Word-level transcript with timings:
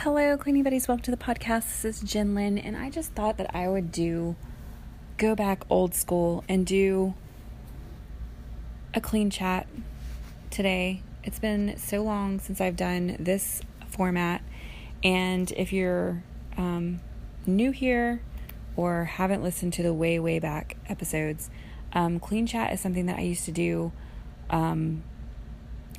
Hello, 0.00 0.36
cleaning 0.36 0.62
buddies. 0.62 0.86
Welcome 0.86 1.04
to 1.04 1.10
the 1.10 1.16
podcast. 1.16 1.80
This 1.80 1.84
is 1.86 2.02
Jinlin, 2.02 2.62
and 2.62 2.76
I 2.76 2.90
just 2.90 3.12
thought 3.12 3.38
that 3.38 3.56
I 3.56 3.66
would 3.66 3.90
do 3.90 4.36
go 5.16 5.34
back 5.34 5.64
old 5.70 5.94
school 5.94 6.44
and 6.50 6.66
do 6.66 7.14
a 8.92 9.00
clean 9.00 9.30
chat 9.30 9.66
today. 10.50 11.00
It's 11.24 11.38
been 11.38 11.78
so 11.78 12.02
long 12.02 12.40
since 12.40 12.60
I've 12.60 12.76
done 12.76 13.16
this 13.18 13.62
format, 13.88 14.42
and 15.02 15.50
if 15.52 15.72
you're 15.72 16.22
um, 16.58 17.00
new 17.46 17.70
here 17.70 18.20
or 18.76 19.06
haven't 19.06 19.42
listened 19.42 19.72
to 19.72 19.82
the 19.82 19.94
way, 19.94 20.18
way 20.18 20.38
back 20.38 20.76
episodes, 20.90 21.48
um, 21.94 22.20
clean 22.20 22.46
chat 22.46 22.70
is 22.70 22.82
something 22.82 23.06
that 23.06 23.16
I 23.16 23.22
used 23.22 23.46
to 23.46 23.52
do 23.52 23.92
um, 24.50 25.02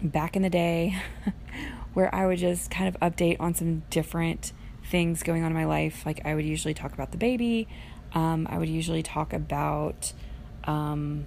back 0.03 0.35
in 0.35 0.43
the 0.43 0.51
day 0.51 0.95
where 1.97 2.13
I 2.13 2.27
would 2.27 2.37
just 2.37 2.69
kind 2.69 2.87
of 2.87 3.01
update 3.01 3.37
on 3.39 3.55
some 3.55 3.81
different 3.89 4.51
things 4.85 5.23
going 5.23 5.41
on 5.43 5.49
in 5.49 5.57
my 5.57 5.65
life. 5.65 6.05
Like 6.05 6.23
I 6.23 6.35
would 6.35 6.45
usually 6.45 6.75
talk 6.75 6.93
about 6.93 7.09
the 7.09 7.17
baby. 7.17 7.67
Um, 8.13 8.45
I 8.51 8.59
would 8.59 8.69
usually 8.69 9.01
talk 9.01 9.33
about 9.33 10.13
um, 10.65 11.25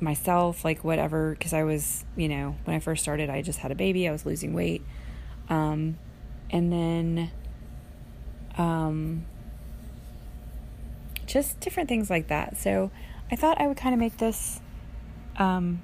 myself, 0.00 0.64
like 0.64 0.82
whatever, 0.82 1.32
because 1.32 1.52
I 1.52 1.62
was, 1.62 2.06
you 2.16 2.26
know, 2.26 2.56
when 2.64 2.74
I 2.74 2.80
first 2.80 3.02
started, 3.02 3.28
I 3.28 3.42
just 3.42 3.58
had 3.58 3.70
a 3.70 3.74
baby. 3.74 4.08
I 4.08 4.12
was 4.12 4.24
losing 4.24 4.54
weight. 4.54 4.80
Um, 5.50 5.98
and 6.48 6.72
then 6.72 7.30
um, 8.56 9.26
just 11.26 11.60
different 11.60 11.90
things 11.90 12.08
like 12.08 12.28
that. 12.28 12.56
So 12.56 12.90
I 13.30 13.36
thought 13.36 13.60
I 13.60 13.66
would 13.66 13.76
kind 13.76 13.92
of 13.92 14.00
make 14.00 14.16
this 14.16 14.58
um, 15.36 15.82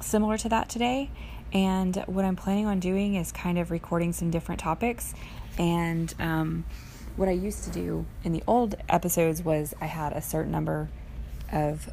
similar 0.00 0.38
to 0.38 0.48
that 0.48 0.68
today. 0.68 1.10
And 1.52 1.96
what 2.06 2.24
I'm 2.24 2.36
planning 2.36 2.66
on 2.66 2.78
doing 2.78 3.14
is 3.14 3.32
kind 3.32 3.58
of 3.58 3.70
recording 3.70 4.12
some 4.12 4.30
different 4.30 4.60
topics. 4.60 5.14
And 5.56 6.14
um, 6.18 6.64
what 7.16 7.28
I 7.28 7.32
used 7.32 7.64
to 7.64 7.70
do 7.70 8.06
in 8.22 8.32
the 8.32 8.42
old 8.46 8.76
episodes 8.88 9.42
was 9.42 9.74
I 9.80 9.86
had 9.86 10.12
a 10.12 10.22
certain 10.22 10.52
number 10.52 10.88
of 11.52 11.90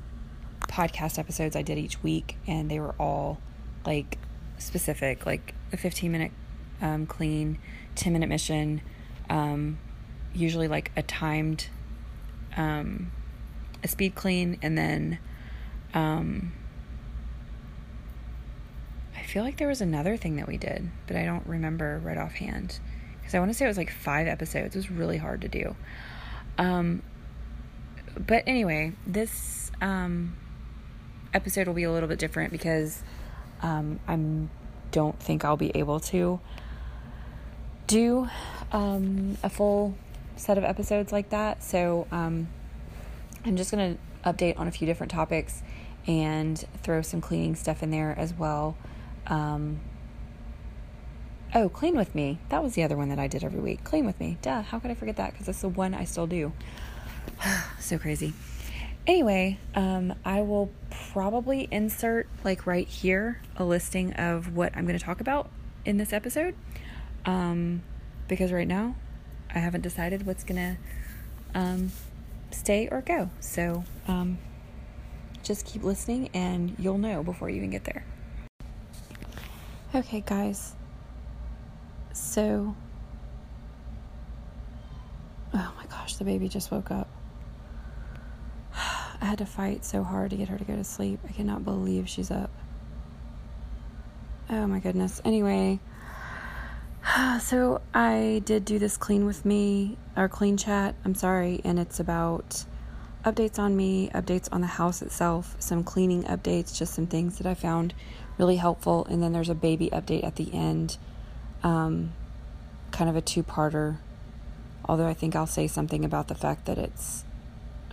podcast 0.68 1.18
episodes 1.18 1.56
I 1.56 1.62
did 1.62 1.78
each 1.78 2.02
week, 2.04 2.38
and 2.48 2.70
they 2.70 2.80
were 2.80 2.96
all 3.00 3.40
like 3.86 4.18
specific, 4.58 5.26
like 5.26 5.54
a 5.72 5.78
15 5.78 6.12
minute 6.12 6.32
um, 6.82 7.06
clean, 7.06 7.58
10 7.96 8.14
minute 8.14 8.28
mission, 8.28 8.82
um, 9.30 9.78
usually 10.34 10.68
like 10.68 10.92
a 10.96 11.02
timed, 11.02 11.68
um, 12.58 13.12
a 13.84 13.88
speed 13.88 14.16
clean, 14.16 14.60
and 14.62 14.78
then 14.78 15.18
um, 15.94 16.52
feel 19.36 19.44
like 19.44 19.58
there 19.58 19.68
was 19.68 19.82
another 19.82 20.16
thing 20.16 20.38
that 20.38 20.48
we 20.48 20.56
did, 20.56 20.90
but 21.08 21.18
I 21.18 21.26
don't 21.26 21.46
remember 21.46 22.00
right 22.02 22.18
offhand. 22.18 22.80
Because 23.20 23.36
I 23.36 23.40
want 23.40 23.52
to 23.52 23.54
say 23.54 23.66
it 23.66 23.68
was 23.68 23.76
like 23.76 23.92
five 23.92 24.28
episodes. 24.28 24.78
It 24.78 24.80
was 24.80 24.90
really 24.90 25.18
hard 25.18 25.42
to 25.42 25.50
do. 25.50 25.76
Um, 26.58 27.04
but 28.18 28.46
anyway, 28.48 28.94
this 29.06 29.72
um, 29.82 30.38
episode 31.34 31.68
will 31.68 31.74
be 31.74 31.84
a 31.84 31.92
little 31.92 32.08
bit 32.08 32.18
different 32.18 32.54
because 32.54 33.04
um, 33.62 34.00
I 34.08 34.18
don't 34.92 35.20
think 35.20 35.44
I'll 35.44 35.58
be 35.58 35.76
able 35.76 36.00
to 36.00 36.40
do 37.88 38.30
um, 38.72 39.38
a 39.44 39.50
full 39.50 39.98
set 40.38 40.58
of 40.58 40.64
episodes 40.64 41.12
like 41.12 41.32
that. 41.32 41.62
So 41.62 42.08
um, 42.10 42.48
I'm 43.44 43.58
just 43.58 43.70
going 43.70 43.98
to 43.98 44.32
update 44.32 44.58
on 44.58 44.70
a 44.70 44.72
few 44.72 44.88
different 44.88 45.12
topics 45.12 45.62
and 46.08 46.64
throw 46.84 47.02
some 47.02 47.20
cleaning 47.20 47.56
stuff 47.56 47.84
in 47.84 47.92
there 47.92 48.16
as 48.18 48.34
well. 48.34 48.78
Um, 49.28 49.80
oh, 51.54 51.70
Clean 51.70 51.96
With 51.96 52.14
Me. 52.16 52.40
That 52.50 52.64
was 52.64 52.74
the 52.74 52.84
other 52.84 52.98
one 52.98 53.10
that 53.10 53.20
I 53.20 53.28
did 53.28 53.44
every 53.44 53.60
week. 53.60 53.84
Clean 53.84 54.06
With 54.06 54.20
Me. 54.20 54.38
Duh, 54.42 54.62
how 54.62 54.80
could 54.80 54.92
I 54.92 54.94
forget 54.96 55.18
that? 55.18 55.32
Because 55.32 55.48
that's 55.48 55.62
the 55.62 55.70
one 55.70 55.94
I 55.94 56.04
still 56.06 56.28
do. 56.28 56.54
so 57.80 57.98
crazy. 57.98 58.34
Anyway, 59.08 59.60
um, 59.76 60.16
I 60.26 60.42
will 60.42 60.72
probably 61.12 61.68
insert, 61.72 62.28
like 62.44 62.66
right 62.66 62.88
here, 62.88 63.42
a 63.56 63.64
listing 63.64 64.14
of 64.14 64.56
what 64.56 64.76
I'm 64.76 64.86
going 64.86 64.98
to 64.98 65.04
talk 65.04 65.22
about 65.22 65.50
in 65.86 65.98
this 65.98 66.12
episode. 66.12 66.56
Um, 67.26 67.84
because 68.28 68.52
right 68.52 68.68
now, 68.68 68.96
I 69.54 69.60
haven't 69.60 69.82
decided 69.82 70.26
what's 70.26 70.44
going 70.44 70.78
to 71.54 71.60
um, 71.60 71.92
stay 72.52 72.88
or 72.90 73.02
go. 73.02 73.30
So 73.40 73.84
um, 74.08 74.40
just 75.44 75.66
keep 75.66 75.84
listening 75.84 76.30
and 76.34 76.76
you'll 76.80 76.98
know 76.98 77.24
before 77.24 77.50
you 77.50 77.58
even 77.58 77.70
get 77.70 77.84
there. 77.84 78.04
Okay, 79.96 80.22
guys. 80.26 80.74
So, 82.12 82.76
oh 85.54 85.74
my 85.78 85.86
gosh, 85.86 86.16
the 86.18 86.26
baby 86.26 86.50
just 86.50 86.70
woke 86.70 86.92
up. 86.92 87.08
I 88.76 89.24
had 89.26 89.38
to 89.38 89.46
fight 89.46 89.86
so 89.86 90.04
hard 90.04 90.32
to 90.32 90.36
get 90.36 90.50
her 90.50 90.58
to 90.58 90.66
go 90.66 90.76
to 90.76 90.84
sleep. 90.84 91.22
I 91.26 91.32
cannot 91.32 91.64
believe 91.64 92.10
she's 92.10 92.30
up. 92.30 92.52
Oh 94.50 94.68
my 94.68 94.80
goodness. 94.80 95.22
Anyway, 95.24 95.80
so 97.40 97.80
I 97.94 98.42
did 98.44 98.66
do 98.66 98.78
this 98.78 98.98
clean 98.98 99.26
with 99.26 99.46
me, 99.46 99.98
or 100.18 100.28
clean 100.28 100.58
chat, 100.58 100.96
I'm 101.06 101.16
sorry, 101.16 101.62
and 101.64 101.80
it's 101.80 102.02
about 102.02 102.66
updates 103.26 103.58
on 103.58 103.76
me, 103.76 104.10
updates 104.14 104.48
on 104.52 104.62
the 104.62 104.68
house 104.68 105.02
itself, 105.02 105.56
some 105.60 105.84
cleaning 105.84 106.24
updates, 106.24 106.78
just 106.78 106.94
some 106.94 107.08
things 107.08 107.38
that 107.40 107.48
I 107.48 107.56
found 107.56 107.94
really 108.38 108.58
helpful. 108.58 109.06
And 109.10 109.22
then 109.22 109.34
there's 109.34 109.50
a 109.50 109.56
baby 109.56 109.90
update 109.92 110.24
at 110.24 110.36
the 110.36 110.54
end, 110.54 110.98
um, 111.64 112.14
kind 112.92 113.10
of 113.10 113.16
a 113.16 113.22
two 113.22 113.44
parter. 113.44 113.98
Although 114.88 115.08
I 115.08 115.16
think 115.16 115.36
I'll 115.36 115.48
say 115.48 115.66
something 115.68 116.06
about 116.06 116.28
the 116.28 116.36
fact 116.36 116.66
that 116.66 116.78
it's 116.78 117.26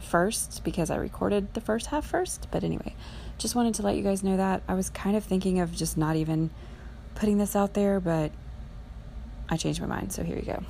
first 0.00 0.62
because 0.62 0.90
I 0.90 0.96
recorded 0.96 1.54
the 1.54 1.60
first 1.62 1.86
half 1.86 2.06
first. 2.06 2.48
But 2.50 2.62
anyway, 2.62 2.94
just 3.38 3.54
wanted 3.54 3.74
to 3.76 3.82
let 3.82 3.96
you 3.96 4.02
guys 4.02 4.22
know 4.22 4.36
that. 4.36 4.62
I 4.68 4.74
was 4.74 4.90
kind 4.90 5.16
of 5.16 5.24
thinking 5.24 5.60
of 5.60 5.74
just 5.74 5.96
not 5.96 6.16
even 6.16 6.50
putting 7.14 7.38
this 7.38 7.56
out 7.56 7.72
there, 7.72 7.98
but 7.98 8.32
I 9.48 9.56
changed 9.56 9.80
my 9.80 9.86
mind. 9.86 10.12
So 10.12 10.22
here 10.22 10.36
you 10.36 10.42
go. 10.42 10.62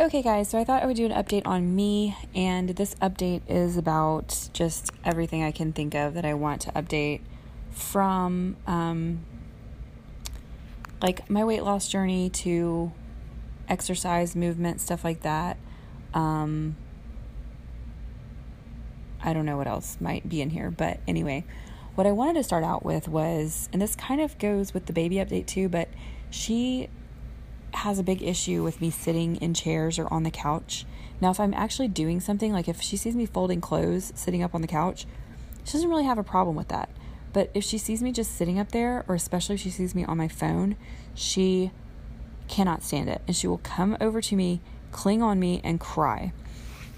Okay, 0.00 0.22
guys, 0.22 0.48
so 0.48 0.60
I 0.60 0.62
thought 0.62 0.84
I 0.84 0.86
would 0.86 0.94
do 0.94 1.06
an 1.06 1.10
update 1.10 1.44
on 1.44 1.74
me, 1.74 2.16
and 2.32 2.68
this 2.68 2.94
update 3.02 3.42
is 3.48 3.76
about 3.76 4.48
just 4.52 4.92
everything 5.04 5.42
I 5.42 5.50
can 5.50 5.72
think 5.72 5.96
of 5.96 6.14
that 6.14 6.24
I 6.24 6.34
want 6.34 6.60
to 6.62 6.70
update 6.70 7.20
from 7.72 8.54
um, 8.64 9.24
like 11.02 11.28
my 11.28 11.42
weight 11.42 11.64
loss 11.64 11.88
journey 11.88 12.30
to 12.30 12.92
exercise, 13.68 14.36
movement, 14.36 14.80
stuff 14.80 15.02
like 15.02 15.22
that. 15.22 15.56
Um, 16.14 16.76
I 19.20 19.32
don't 19.32 19.46
know 19.46 19.56
what 19.56 19.66
else 19.66 19.96
might 20.00 20.28
be 20.28 20.40
in 20.40 20.50
here, 20.50 20.70
but 20.70 21.00
anyway, 21.08 21.44
what 21.96 22.06
I 22.06 22.12
wanted 22.12 22.34
to 22.34 22.44
start 22.44 22.62
out 22.62 22.84
with 22.84 23.08
was, 23.08 23.68
and 23.72 23.82
this 23.82 23.96
kind 23.96 24.20
of 24.20 24.38
goes 24.38 24.72
with 24.72 24.86
the 24.86 24.92
baby 24.92 25.16
update 25.16 25.48
too, 25.48 25.68
but 25.68 25.88
she 26.30 26.88
has 27.74 27.98
a 27.98 28.02
big 28.02 28.22
issue 28.22 28.62
with 28.62 28.80
me 28.80 28.90
sitting 28.90 29.36
in 29.36 29.54
chairs 29.54 29.98
or 29.98 30.12
on 30.12 30.22
the 30.22 30.30
couch. 30.30 30.84
Now, 31.20 31.30
if 31.30 31.40
I'm 31.40 31.54
actually 31.54 31.88
doing 31.88 32.20
something, 32.20 32.52
like 32.52 32.68
if 32.68 32.80
she 32.80 32.96
sees 32.96 33.16
me 33.16 33.26
folding 33.26 33.60
clothes, 33.60 34.12
sitting 34.14 34.42
up 34.42 34.54
on 34.54 34.62
the 34.62 34.68
couch, 34.68 35.06
she 35.64 35.72
doesn't 35.72 35.90
really 35.90 36.04
have 36.04 36.18
a 36.18 36.24
problem 36.24 36.56
with 36.56 36.68
that. 36.68 36.88
But 37.32 37.50
if 37.54 37.64
she 37.64 37.78
sees 37.78 38.02
me 38.02 38.12
just 38.12 38.36
sitting 38.36 38.58
up 38.58 38.72
there, 38.72 39.04
or 39.06 39.14
especially 39.14 39.56
if 39.56 39.60
she 39.60 39.70
sees 39.70 39.94
me 39.94 40.04
on 40.04 40.16
my 40.16 40.28
phone, 40.28 40.76
she 41.14 41.70
cannot 42.48 42.82
stand 42.82 43.08
it. 43.08 43.20
And 43.26 43.36
she 43.36 43.46
will 43.46 43.58
come 43.58 43.96
over 44.00 44.20
to 44.20 44.36
me, 44.36 44.60
cling 44.92 45.22
on 45.22 45.38
me, 45.38 45.60
and 45.62 45.78
cry 45.78 46.32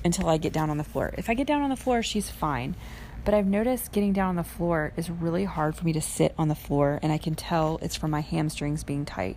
until 0.04 0.28
I 0.28 0.38
get 0.38 0.52
down 0.52 0.70
on 0.70 0.78
the 0.78 0.84
floor. 0.84 1.12
If 1.18 1.28
I 1.28 1.34
get 1.34 1.46
down 1.46 1.62
on 1.62 1.70
the 1.70 1.76
floor, 1.76 2.02
she's 2.02 2.30
fine. 2.30 2.76
But 3.24 3.34
I've 3.34 3.46
noticed 3.46 3.92
getting 3.92 4.12
down 4.12 4.30
on 4.30 4.36
the 4.36 4.44
floor 4.44 4.92
is 4.96 5.10
really 5.10 5.44
hard 5.44 5.74
for 5.74 5.84
me 5.84 5.92
to 5.92 6.00
sit 6.00 6.34
on 6.38 6.48
the 6.48 6.54
floor, 6.54 6.98
and 7.02 7.12
I 7.12 7.18
can 7.18 7.34
tell 7.34 7.78
it's 7.82 7.96
from 7.96 8.10
my 8.10 8.20
hamstrings 8.20 8.84
being 8.84 9.04
tight. 9.04 9.36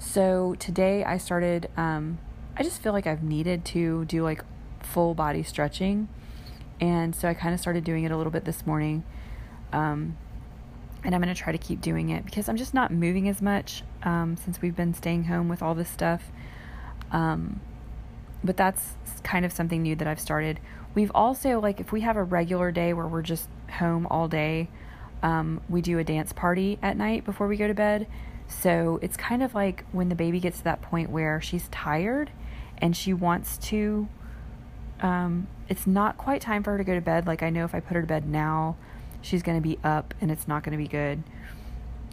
So 0.00 0.56
today 0.58 1.04
I 1.04 1.18
started, 1.18 1.68
um, 1.76 2.18
I 2.56 2.62
just 2.62 2.82
feel 2.82 2.94
like 2.94 3.06
I've 3.06 3.22
needed 3.22 3.66
to 3.66 4.06
do 4.06 4.22
like 4.22 4.42
full 4.80 5.14
body 5.14 5.42
stretching. 5.42 6.08
And 6.80 7.14
so 7.14 7.28
I 7.28 7.34
kind 7.34 7.52
of 7.52 7.60
started 7.60 7.84
doing 7.84 8.04
it 8.04 8.10
a 8.10 8.16
little 8.16 8.32
bit 8.32 8.46
this 8.46 8.66
morning. 8.66 9.04
Um, 9.74 10.16
and 11.04 11.14
I'm 11.14 11.20
going 11.20 11.32
to 11.32 11.38
try 11.38 11.52
to 11.52 11.58
keep 11.58 11.82
doing 11.82 12.08
it 12.08 12.24
because 12.24 12.48
I'm 12.48 12.56
just 12.56 12.72
not 12.72 12.90
moving 12.90 13.28
as 13.28 13.42
much 13.42 13.84
um, 14.02 14.38
since 14.38 14.62
we've 14.62 14.74
been 14.74 14.94
staying 14.94 15.24
home 15.24 15.50
with 15.50 15.62
all 15.62 15.74
this 15.74 15.90
stuff. 15.90 16.32
Um, 17.12 17.60
but 18.42 18.56
that's 18.56 18.94
kind 19.22 19.44
of 19.44 19.52
something 19.52 19.82
new 19.82 19.96
that 19.96 20.08
I've 20.08 20.20
started. 20.20 20.60
We've 20.94 21.12
also, 21.14 21.60
like, 21.60 21.78
if 21.78 21.92
we 21.92 22.00
have 22.00 22.16
a 22.16 22.24
regular 22.24 22.72
day 22.72 22.94
where 22.94 23.06
we're 23.06 23.20
just 23.20 23.50
home 23.78 24.06
all 24.06 24.28
day, 24.28 24.68
um, 25.22 25.60
we 25.68 25.82
do 25.82 25.98
a 25.98 26.04
dance 26.04 26.32
party 26.32 26.78
at 26.80 26.96
night 26.96 27.26
before 27.26 27.46
we 27.46 27.58
go 27.58 27.66
to 27.68 27.74
bed. 27.74 28.06
So 28.50 28.98
it's 29.02 29.16
kind 29.16 29.42
of 29.42 29.54
like 29.54 29.84
when 29.92 30.08
the 30.08 30.14
baby 30.14 30.40
gets 30.40 30.58
to 30.58 30.64
that 30.64 30.82
point 30.82 31.10
where 31.10 31.40
she's 31.40 31.68
tired 31.68 32.30
and 32.78 32.96
she 32.96 33.12
wants 33.12 33.56
to. 33.58 34.08
Um, 35.00 35.46
it's 35.68 35.86
not 35.86 36.18
quite 36.18 36.42
time 36.42 36.62
for 36.62 36.72
her 36.72 36.78
to 36.78 36.84
go 36.84 36.94
to 36.94 37.00
bed. 37.00 37.26
Like, 37.26 37.42
I 37.42 37.48
know 37.48 37.64
if 37.64 37.74
I 37.74 37.80
put 37.80 37.94
her 37.94 38.02
to 38.02 38.06
bed 38.06 38.28
now, 38.28 38.76
she's 39.22 39.42
going 39.42 39.56
to 39.56 39.66
be 39.66 39.78
up 39.82 40.12
and 40.20 40.30
it's 40.30 40.46
not 40.46 40.62
going 40.62 40.72
to 40.72 40.82
be 40.82 40.88
good. 40.88 41.22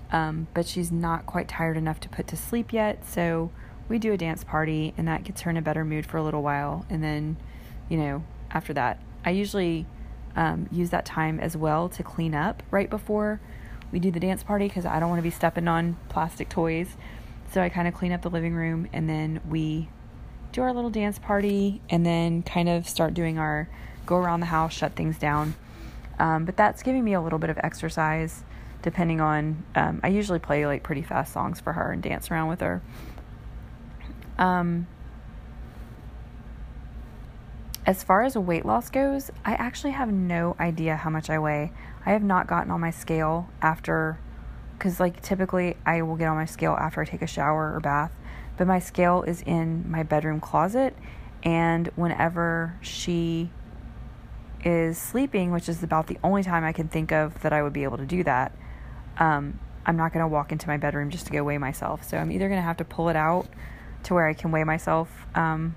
Um, 0.09 0.47
but 0.53 0.65
she's 0.65 0.89
not 0.89 1.25
quite 1.25 1.49
tired 1.49 1.75
enough 1.75 1.99
to 2.01 2.09
put 2.09 2.27
to 2.27 2.37
sleep 2.37 2.71
yet. 2.71 3.05
So 3.05 3.51
we 3.89 3.99
do 3.99 4.13
a 4.13 4.17
dance 4.17 4.43
party, 4.43 4.93
and 4.97 5.07
that 5.07 5.23
gets 5.23 5.41
her 5.41 5.51
in 5.51 5.57
a 5.57 5.61
better 5.61 5.83
mood 5.83 6.05
for 6.05 6.17
a 6.17 6.23
little 6.23 6.43
while. 6.43 6.85
And 6.89 7.03
then, 7.03 7.37
you 7.89 7.97
know, 7.97 8.23
after 8.51 8.73
that, 8.73 9.01
I 9.25 9.31
usually 9.31 9.85
um, 10.35 10.69
use 10.71 10.91
that 10.91 11.05
time 11.05 11.39
as 11.39 11.57
well 11.57 11.89
to 11.89 12.03
clean 12.03 12.33
up 12.33 12.63
right 12.71 12.89
before 12.89 13.41
we 13.91 13.99
do 13.99 14.11
the 14.11 14.19
dance 14.19 14.43
party 14.43 14.67
because 14.67 14.85
I 14.85 14.99
don't 14.99 15.09
want 15.09 15.19
to 15.19 15.23
be 15.23 15.31
stepping 15.31 15.67
on 15.67 15.97
plastic 16.09 16.49
toys. 16.49 16.95
So 17.51 17.61
I 17.61 17.69
kind 17.69 17.87
of 17.87 17.93
clean 17.93 18.11
up 18.11 18.21
the 18.21 18.29
living 18.29 18.53
room 18.53 18.87
and 18.91 19.09
then 19.09 19.41
we 19.47 19.89
do 20.51 20.61
our 20.61 20.73
little 20.73 20.89
dance 20.89 21.19
party 21.19 21.81
and 21.89 22.05
then 22.05 22.43
kind 22.43 22.67
of 22.67 22.87
start 22.87 23.13
doing 23.13 23.37
our 23.37 23.69
go 24.05 24.15
around 24.15 24.39
the 24.39 24.47
house, 24.47 24.73
shut 24.73 24.93
things 24.93 25.17
down. 25.17 25.55
Um, 26.19 26.45
but 26.45 26.57
that's 26.57 26.83
giving 26.83 27.03
me 27.03 27.13
a 27.13 27.21
little 27.21 27.39
bit 27.39 27.49
of 27.49 27.57
exercise 27.63 28.43
depending 28.81 29.21
on. 29.21 29.63
Um, 29.75 29.99
I 30.03 30.09
usually 30.09 30.39
play 30.39 30.65
like 30.65 30.83
pretty 30.83 31.01
fast 31.01 31.33
songs 31.33 31.59
for 31.59 31.73
her 31.73 31.91
and 31.91 32.01
dance 32.01 32.31
around 32.31 32.49
with 32.49 32.61
her. 32.61 32.81
Um, 34.37 34.87
as 37.85 38.03
far 38.03 38.23
as 38.23 38.37
weight 38.37 38.65
loss 38.65 38.89
goes, 38.89 39.31
I 39.45 39.53
actually 39.53 39.91
have 39.91 40.11
no 40.11 40.55
idea 40.59 40.95
how 40.97 41.09
much 41.09 41.29
I 41.29 41.39
weigh. 41.39 41.71
I 42.07 42.11
have 42.11 42.23
not 42.23 42.47
gotten 42.47 42.71
on 42.71 42.79
my 42.79 42.89
scale 42.89 43.49
after, 43.61 44.17
because 44.77 44.97
like 44.97 45.21
typically 45.21 45.75
I 45.85 46.03
will 46.03 46.15
get 46.15 46.29
on 46.29 46.37
my 46.37 46.45
scale 46.45 46.71
after 46.71 47.01
I 47.01 47.05
take 47.05 47.21
a 47.21 47.27
shower 47.27 47.75
or 47.75 47.81
bath, 47.81 48.13
but 48.55 48.65
my 48.65 48.79
scale 48.79 49.23
is 49.23 49.41
in 49.41 49.91
my 49.91 50.03
bedroom 50.03 50.39
closet, 50.39 50.95
and 51.43 51.87
whenever 51.97 52.77
she 52.79 53.49
is 54.63 54.97
sleeping, 54.97 55.51
which 55.51 55.67
is 55.67 55.83
about 55.83 56.07
the 56.07 56.17
only 56.23 56.43
time 56.43 56.63
I 56.63 56.71
can 56.71 56.87
think 56.87 57.11
of 57.11 57.41
that 57.41 57.51
I 57.51 57.61
would 57.61 57.73
be 57.73 57.83
able 57.83 57.97
to 57.97 58.05
do 58.05 58.23
that, 58.23 58.53
um, 59.17 59.59
I'm 59.85 59.97
not 59.97 60.13
going 60.13 60.23
to 60.23 60.29
walk 60.29 60.53
into 60.53 60.69
my 60.69 60.77
bedroom 60.77 61.09
just 61.09 61.25
to 61.25 61.33
go 61.33 61.43
weigh 61.43 61.57
myself. 61.57 62.07
So 62.07 62.17
I'm 62.17 62.31
either 62.31 62.47
going 62.47 62.59
to 62.59 62.65
have 62.65 62.77
to 62.77 62.85
pull 62.85 63.09
it 63.09 63.17
out 63.17 63.49
to 64.03 64.13
where 64.13 64.27
I 64.27 64.33
can 64.33 64.51
weigh 64.53 64.63
myself 64.63 65.09
um, 65.35 65.75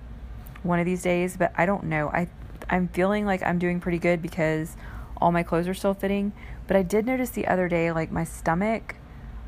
one 0.63 0.79
of 0.79 0.87
these 0.87 1.03
days, 1.03 1.37
but 1.37 1.53
I 1.57 1.67
don't 1.67 1.85
know. 1.85 2.09
I 2.09 2.29
I'm 2.69 2.87
feeling 2.87 3.27
like 3.27 3.43
I'm 3.43 3.59
doing 3.59 3.81
pretty 3.81 3.99
good 3.99 4.23
because 4.23 4.77
all 5.21 5.33
my 5.33 5.43
clothes 5.43 5.69
are 5.69 5.75
still 5.75 5.95
fitting, 5.95 6.33
but 6.67 6.77
I 6.77 6.83
did 6.83 7.07
notice 7.07 7.31
the 7.31 7.47
other 7.47 7.69
day 7.69 7.93
like 7.93 8.11
my 8.11 8.25
stomach 8.25 8.97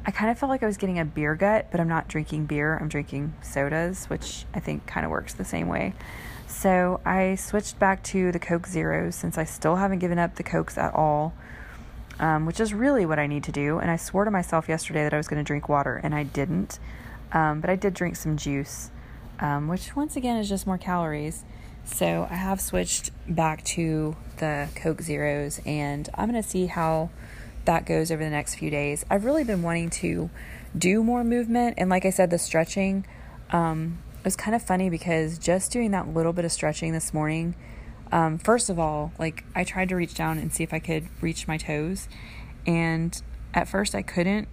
I 0.05 0.11
kind 0.11 0.31
of 0.31 0.39
felt 0.39 0.51
like 0.51 0.63
I 0.65 0.67
was 0.67 0.77
getting 0.77 0.99
a 0.99 1.05
beer 1.05 1.37
gut, 1.37 1.69
but 1.71 1.79
I'm 1.79 1.89
not 1.89 2.09
drinking 2.09 2.47
beer. 2.47 2.77
I'm 2.77 2.89
drinking 2.89 3.35
sodas, 3.41 4.07
which 4.07 4.47
I 4.53 4.59
think 4.59 4.85
kind 4.87 5.07
of 5.07 5.13
works 5.13 5.35
the 5.35 5.45
same 5.45 5.69
way. 5.69 5.95
So 6.49 7.01
I 7.05 7.37
switched 7.37 7.79
back 7.79 8.03
to 8.05 8.33
the 8.33 8.41
Coke 8.41 8.67
Zeros 8.67 9.15
since 9.15 9.39
I 9.39 9.45
still 9.45 9.77
haven't 9.77 10.01
given 10.01 10.19
up 10.19 10.35
the 10.35 10.43
Cokes 10.43 10.77
at 10.77 10.93
all, 10.95 11.35
um, 12.19 12.47
which 12.47 12.59
is 12.59 12.75
really 12.75 13.07
what 13.07 13.21
I 13.21 13.29
need 13.29 13.45
to 13.45 13.53
do. 13.53 13.79
And 13.79 13.91
I 13.93 13.97
swore 13.97 14.25
to 14.25 14.31
myself 14.31 14.69
yesterday 14.69 15.05
that 15.05 15.15
I 15.15 15.17
was 15.17 15.29
going 15.29 15.43
to 15.43 15.47
drink 15.47 15.69
water, 15.69 16.01
and 16.03 16.17
I 16.17 16.25
didn't. 16.25 16.81
Um, 17.31 17.61
but 17.61 17.71
I 17.71 17.77
did 17.77 17.95
drink 17.95 18.17
some 18.17 18.37
juice, 18.37 18.91
um, 19.39 19.69
which 19.69 19.95
once 19.95 20.17
again 20.17 20.37
is 20.37 20.49
just 20.49 20.67
more 20.67 20.79
calories. 20.79 21.45
So 21.85 22.27
I 22.31 22.35
have 22.35 22.61
switched 22.61 23.11
back 23.29 23.65
to 23.65 24.17
the 24.39 24.69
Coke 24.75 25.03
Zeros, 25.03 25.61
and 25.67 26.09
I'm 26.15 26.31
going 26.31 26.43
to 26.43 26.49
see 26.49 26.67
how 26.67 27.11
that 27.65 27.87
goes 27.87 28.11
over 28.11 28.23
the 28.23 28.31
next 28.31 28.57
few 28.57 28.71
days. 28.71 29.05
I've 29.11 29.25
really 29.25 29.45
been 29.45 29.63
wanting 29.63 29.91
to 29.91 30.31
do 30.77 31.03
more 31.03 31.23
movement, 31.23 31.75
and 31.79 31.91
like 31.91 32.05
I 32.05 32.11
said, 32.11 32.31
the 32.31 32.39
stretching 32.39 33.05
um, 33.53 33.99
it 34.23 34.25
was 34.25 34.37
kind 34.37 34.55
of 34.55 34.63
funny 34.63 34.89
because 34.89 35.39
just 35.39 35.73
doing 35.73 35.91
that 35.91 36.09
little 36.09 36.33
bit 36.33 36.45
of 36.45 36.53
stretching 36.53 36.93
this 36.93 37.13
morning. 37.13 37.55
Um, 38.11 38.39
first 38.39 38.71
of 38.71 38.79
all, 38.79 39.13
like 39.19 39.45
I 39.55 39.65
tried 39.65 39.89
to 39.89 39.97
reach 39.97 40.15
down 40.15 40.39
and 40.39 40.53
see 40.53 40.63
if 40.63 40.73
I 40.73 40.79
could 40.79 41.09
reach 41.21 41.49
my 41.49 41.57
toes, 41.57 42.09
and 42.67 43.21
at 43.53 43.69
first 43.69 43.95
I 43.95 44.03
couldn't, 44.03 44.49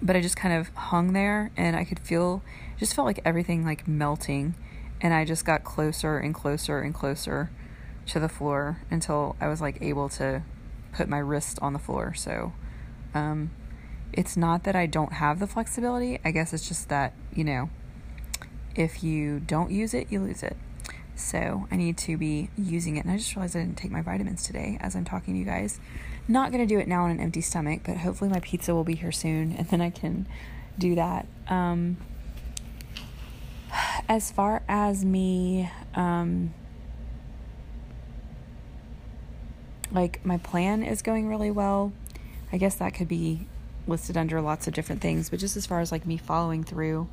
but 0.00 0.16
I 0.16 0.20
just 0.20 0.36
kind 0.36 0.54
of 0.54 0.68
hung 0.74 1.12
there 1.12 1.50
and 1.56 1.76
I 1.76 1.84
could 1.84 1.98
feel, 2.00 2.42
just 2.78 2.94
felt 2.94 3.06
like 3.06 3.20
everything 3.24 3.64
like 3.64 3.86
melting, 3.86 4.54
and 5.00 5.12
I 5.14 5.24
just 5.24 5.44
got 5.44 5.64
closer 5.64 6.18
and 6.18 6.34
closer 6.34 6.80
and 6.80 6.94
closer 6.94 7.50
to 8.06 8.20
the 8.20 8.28
floor 8.28 8.80
until 8.90 9.36
I 9.40 9.48
was 9.48 9.60
like 9.60 9.82
able 9.82 10.08
to 10.10 10.42
put 10.92 11.08
my 11.08 11.18
wrist 11.18 11.58
on 11.60 11.72
the 11.72 11.78
floor. 11.78 12.14
So, 12.14 12.52
um, 13.14 13.50
it's 14.12 14.36
not 14.36 14.64
that 14.64 14.74
I 14.74 14.86
don't 14.86 15.14
have 15.14 15.38
the 15.38 15.46
flexibility. 15.46 16.18
I 16.24 16.30
guess 16.30 16.52
it's 16.52 16.66
just 16.66 16.88
that, 16.88 17.12
you 17.34 17.44
know, 17.44 17.68
if 18.74 19.02
you 19.02 19.40
don't 19.40 19.70
use 19.70 19.94
it, 19.94 20.10
you 20.10 20.20
lose 20.20 20.42
it. 20.42 20.56
So 21.14 21.66
I 21.70 21.76
need 21.76 21.96
to 21.98 22.16
be 22.16 22.50
using 22.56 22.96
it. 22.96 23.04
And 23.04 23.10
I 23.10 23.16
just 23.16 23.34
realized 23.34 23.56
I 23.56 23.60
didn't 23.60 23.78
take 23.78 23.90
my 23.90 24.02
vitamins 24.02 24.44
today 24.44 24.78
as 24.80 24.94
I'm 24.94 25.04
talking 25.04 25.34
to 25.34 25.38
you 25.38 25.46
guys. 25.46 25.80
Not 26.28 26.52
going 26.52 26.66
to 26.66 26.72
do 26.72 26.78
it 26.78 26.88
now 26.88 27.04
on 27.04 27.10
an 27.10 27.20
empty 27.20 27.40
stomach, 27.40 27.80
but 27.84 27.98
hopefully 27.98 28.30
my 28.30 28.40
pizza 28.40 28.74
will 28.74 28.84
be 28.84 28.94
here 28.94 29.12
soon 29.12 29.52
and 29.58 29.68
then 29.68 29.80
I 29.80 29.90
can 29.90 30.26
do 30.78 30.94
that. 30.94 31.26
Um, 31.48 31.96
as 34.08 34.30
far 34.30 34.62
as 34.68 35.04
me, 35.04 35.70
um, 35.94 36.54
like 39.90 40.24
my 40.24 40.38
plan 40.38 40.82
is 40.82 41.02
going 41.02 41.28
really 41.28 41.50
well. 41.50 41.92
I 42.52 42.58
guess 42.58 42.76
that 42.76 42.94
could 42.94 43.08
be 43.08 43.46
listed 43.86 44.16
under 44.16 44.40
lots 44.40 44.66
of 44.66 44.74
different 44.74 45.00
things, 45.00 45.30
but 45.30 45.38
just 45.38 45.56
as 45.56 45.66
far 45.66 45.80
as 45.80 45.90
like 45.90 46.06
me 46.06 46.16
following 46.16 46.64
through, 46.64 47.08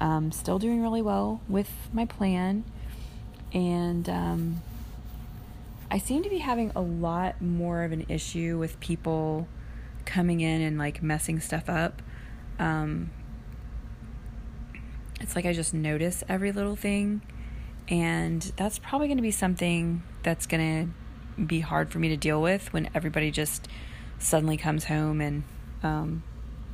um, 0.00 0.32
still 0.32 0.58
doing 0.58 0.82
really 0.82 1.02
well 1.02 1.40
with 1.48 1.70
my 1.92 2.04
plan. 2.04 2.64
And 3.52 4.08
um, 4.08 4.62
I 5.90 5.98
seem 5.98 6.22
to 6.22 6.28
be 6.28 6.38
having 6.38 6.72
a 6.74 6.80
lot 6.80 7.40
more 7.40 7.84
of 7.84 7.92
an 7.92 8.04
issue 8.08 8.58
with 8.58 8.78
people 8.80 9.48
coming 10.04 10.40
in 10.40 10.60
and 10.60 10.78
like 10.78 11.02
messing 11.02 11.40
stuff 11.40 11.68
up. 11.68 12.02
Um, 12.58 13.10
it's 15.20 15.34
like 15.36 15.46
I 15.46 15.52
just 15.52 15.74
notice 15.74 16.22
every 16.28 16.52
little 16.52 16.76
thing. 16.76 17.22
And 17.88 18.42
that's 18.56 18.78
probably 18.78 19.06
going 19.06 19.18
to 19.18 19.22
be 19.22 19.30
something 19.30 20.02
that's 20.22 20.46
going 20.46 20.94
to 21.36 21.42
be 21.42 21.60
hard 21.60 21.90
for 21.90 21.98
me 21.98 22.08
to 22.08 22.16
deal 22.16 22.42
with 22.42 22.72
when 22.72 22.88
everybody 22.94 23.30
just 23.30 23.68
suddenly 24.18 24.56
comes 24.56 24.84
home 24.84 25.20
and 25.20 25.44
um, 25.82 26.22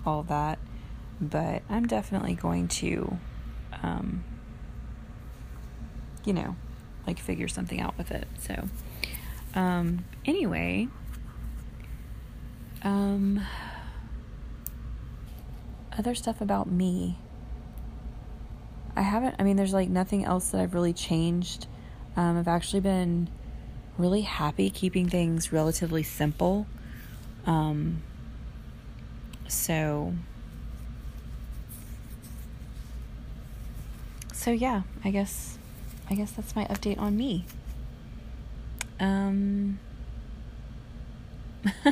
all 0.06 0.22
that. 0.24 0.58
But 1.20 1.62
I'm 1.68 1.86
definitely 1.86 2.34
going 2.34 2.68
to, 2.68 3.18
um, 3.82 4.24
you 6.24 6.32
know, 6.32 6.56
like 7.06 7.18
figure 7.18 7.48
something 7.48 7.80
out 7.80 7.96
with 7.98 8.10
it. 8.10 8.26
So, 8.40 8.68
um, 9.54 10.04
anyway, 10.24 10.88
um, 12.82 13.44
other 15.96 16.14
stuff 16.14 16.40
about 16.40 16.70
me. 16.70 17.18
I 18.94 19.02
haven't, 19.02 19.36
I 19.38 19.42
mean, 19.42 19.56
there's 19.56 19.72
like 19.72 19.88
nothing 19.88 20.24
else 20.24 20.50
that 20.50 20.60
I've 20.60 20.74
really 20.74 20.92
changed. 20.92 21.66
Um, 22.16 22.38
I've 22.38 22.48
actually 22.48 22.80
been 22.80 23.28
really 23.98 24.22
happy 24.22 24.70
keeping 24.70 25.08
things 25.08 25.52
relatively 25.52 26.02
simple. 26.02 26.66
Um, 27.46 28.02
so, 29.48 30.14
so 34.32 34.50
yeah, 34.50 34.82
I 35.04 35.10
guess, 35.10 35.58
I 36.10 36.14
guess 36.14 36.32
that's 36.32 36.54
my 36.54 36.64
update 36.66 36.98
on 36.98 37.16
me. 37.16 37.46
Um, 39.00 39.78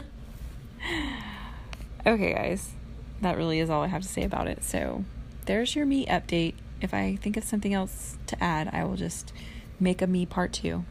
okay, 2.06 2.34
guys, 2.34 2.72
that 3.20 3.36
really 3.36 3.58
is 3.58 3.70
all 3.70 3.82
I 3.82 3.88
have 3.88 4.02
to 4.02 4.08
say 4.08 4.22
about 4.22 4.46
it. 4.48 4.62
So, 4.62 5.04
there's 5.46 5.74
your 5.74 5.86
me 5.86 6.06
update. 6.06 6.54
If 6.80 6.94
I 6.94 7.16
think 7.16 7.36
of 7.36 7.44
something 7.44 7.74
else 7.74 8.16
to 8.26 8.42
add, 8.42 8.70
I 8.72 8.84
will 8.84 8.96
just 8.96 9.32
make 9.78 10.00
a 10.00 10.06
me 10.06 10.26
part 10.26 10.52
two. 10.52 10.84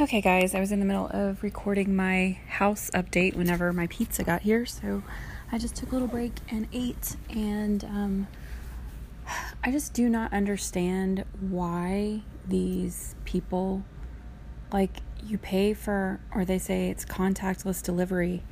Okay, 0.00 0.20
guys, 0.20 0.54
I 0.54 0.60
was 0.60 0.70
in 0.70 0.78
the 0.78 0.86
middle 0.86 1.08
of 1.08 1.42
recording 1.42 1.96
my 1.96 2.38
house 2.46 2.88
update 2.94 3.34
whenever 3.34 3.72
my 3.72 3.88
pizza 3.88 4.22
got 4.22 4.42
here, 4.42 4.64
so 4.64 5.02
I 5.50 5.58
just 5.58 5.74
took 5.74 5.90
a 5.90 5.92
little 5.92 6.06
break 6.06 6.34
and 6.48 6.68
ate. 6.72 7.16
And 7.28 7.82
um, 7.82 8.28
I 9.64 9.72
just 9.72 9.94
do 9.94 10.08
not 10.08 10.32
understand 10.32 11.24
why 11.40 12.22
these 12.46 13.16
people, 13.24 13.82
like, 14.72 14.98
you 15.26 15.36
pay 15.36 15.74
for, 15.74 16.20
or 16.32 16.44
they 16.44 16.58
say 16.58 16.90
it's 16.90 17.04
contactless 17.04 17.82
delivery. 17.82 18.44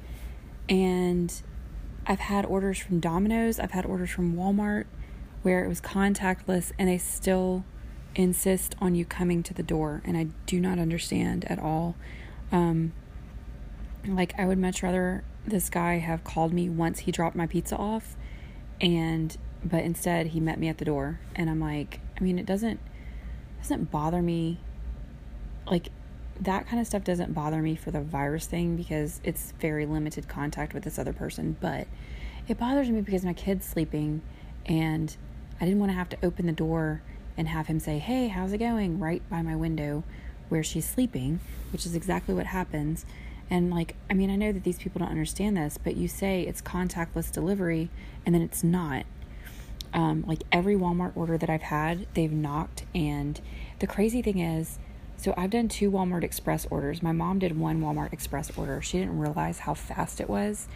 And 0.69 1.33
I've 2.07 2.19
had 2.19 2.45
orders 2.45 2.79
from 2.79 2.99
Domino's, 2.99 3.61
I've 3.61 3.71
had 3.71 3.87
orders 3.87 4.11
from 4.11 4.35
Walmart 4.35 4.87
where 5.47 5.65
it 5.65 5.69
was 5.69 5.81
contactless, 5.81 6.73
and 6.77 6.89
they 6.89 6.99
still 6.99 7.65
insist 8.17 8.75
on 8.81 8.97
you 8.97 9.05
coming 9.05 9.45
to 9.45 9.55
the 9.55 9.63
door, 9.63 10.03
and 10.05 10.17
I 10.17 10.27
do 10.45 10.59
not 10.59 10.81
understand 10.81 11.45
at 11.45 11.61
all. 11.61 11.95
Um, 12.51 12.93
like, 14.05 14.35
I 14.37 14.45
would 14.45 14.59
much 14.59 14.83
rather 14.83 15.23
this 15.47 15.71
guy 15.71 15.99
have 15.99 16.25
called 16.25 16.53
me 16.53 16.69
once 16.69 16.99
he 16.99 17.13
dropped 17.13 17.37
my 17.37 17.47
pizza 17.47 17.77
off, 17.77 18.17
and 18.81 19.37
but 19.65 19.85
instead 19.85 20.27
he 20.29 20.41
met 20.41 20.59
me 20.59 20.67
at 20.67 20.79
the 20.79 20.85
door, 20.85 21.21
and 21.37 21.49
I'm 21.49 21.61
like, 21.61 22.01
I 22.19 22.25
mean, 22.25 22.41
it 22.41 22.47
doesn't 22.47 22.81
doesn't 23.59 23.93
bother 23.93 24.23
me, 24.23 24.59
like 25.71 25.91
that 26.41 26.67
kind 26.67 26.81
of 26.81 26.89
stuff 26.89 27.05
doesn't 27.05 27.35
bother 27.35 27.63
me 27.63 27.77
for 27.77 27.93
the 27.93 28.01
virus 28.01 28.47
thing 28.47 28.75
because 28.75 29.21
it's 29.23 29.53
very 29.61 29.87
limited 29.87 30.27
contact 30.27 30.75
with 30.75 30.83
this 30.83 30.99
other 30.99 31.13
person, 31.13 31.57
but 31.61 31.87
it 32.49 32.59
bothers 32.59 32.91
me 32.91 33.01
because 33.01 33.25
my 33.25 33.33
kid's 33.33 33.65
sleeping 33.65 34.23
and 34.67 35.17
I 35.61 35.65
didn't 35.65 35.81
want 35.81 35.91
to 35.91 35.97
have 35.97 36.09
to 36.11 36.19
open 36.23 36.47
the 36.47 36.53
door 36.53 37.03
and 37.37 37.49
have 37.49 37.67
him 37.67 37.81
say, 37.81 37.99
Hey, 37.99 38.29
how's 38.29 38.53
it 38.53 38.59
going? 38.59 38.99
right 38.99 39.23
by 39.29 39.43
my 39.43 39.57
window 39.57 40.05
where 40.49 40.63
she's 40.63 40.89
sleeping, 40.89 41.41
which 41.73 41.87
is 41.87 41.95
exactly 41.95 42.35
what 42.35 42.47
happens. 42.47 43.05
And 43.51 43.71
like, 43.71 43.95
I 44.11 44.15
mean, 44.15 44.31
I 44.31 44.37
know 44.37 44.53
that 44.53 44.65
these 44.65 44.79
people 44.79 45.01
don't 45.01 45.11
understand 45.11 45.57
this, 45.57 45.79
but 45.79 45.97
you 45.97 46.09
say 46.09 46.43
it's 46.43 46.63
contactless 46.63 47.31
delivery 47.33 47.91
and 48.25 48.35
then 48.35 48.43
it's 48.43 48.65
not. 48.65 49.05
Um, 49.95 50.25
like 50.27 50.43
every 50.53 50.75
Walmart 50.75 51.17
order 51.17 51.39
that 51.39 51.49
I've 51.49 51.63
had, 51.63 52.07
they've 52.15 52.33
knocked. 52.33 52.85
And 52.95 53.41
the 53.79 53.87
crazy 53.87 54.21
thing 54.21 54.39
is, 54.41 54.79
so 55.17 55.33
I've 55.37 55.51
done 55.51 55.69
two 55.69 55.91
Walmart 55.91 56.23
Express 56.23 56.67
orders. 56.71 57.03
My 57.03 57.13
mom 57.13 57.39
did 57.39 57.59
one 57.59 57.81
Walmart 57.81 58.13
Express 58.13 58.57
order. 58.57 58.83
She 58.83 58.99
didn't 58.99 59.19
realize 59.19 59.61
how 59.61 59.75
fast 59.75 60.21
it 60.21 60.29
was. 60.29 60.69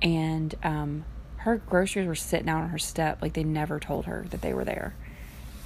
And 0.00 0.54
um, 0.62 1.04
her 1.40 1.56
groceries 1.56 2.06
were 2.06 2.14
sitting 2.14 2.48
out 2.48 2.62
on 2.62 2.68
her 2.68 2.78
step 2.78 3.22
like 3.22 3.32
they 3.32 3.44
never 3.44 3.80
told 3.80 4.04
her 4.04 4.26
that 4.30 4.42
they 4.42 4.52
were 4.52 4.64
there. 4.64 4.94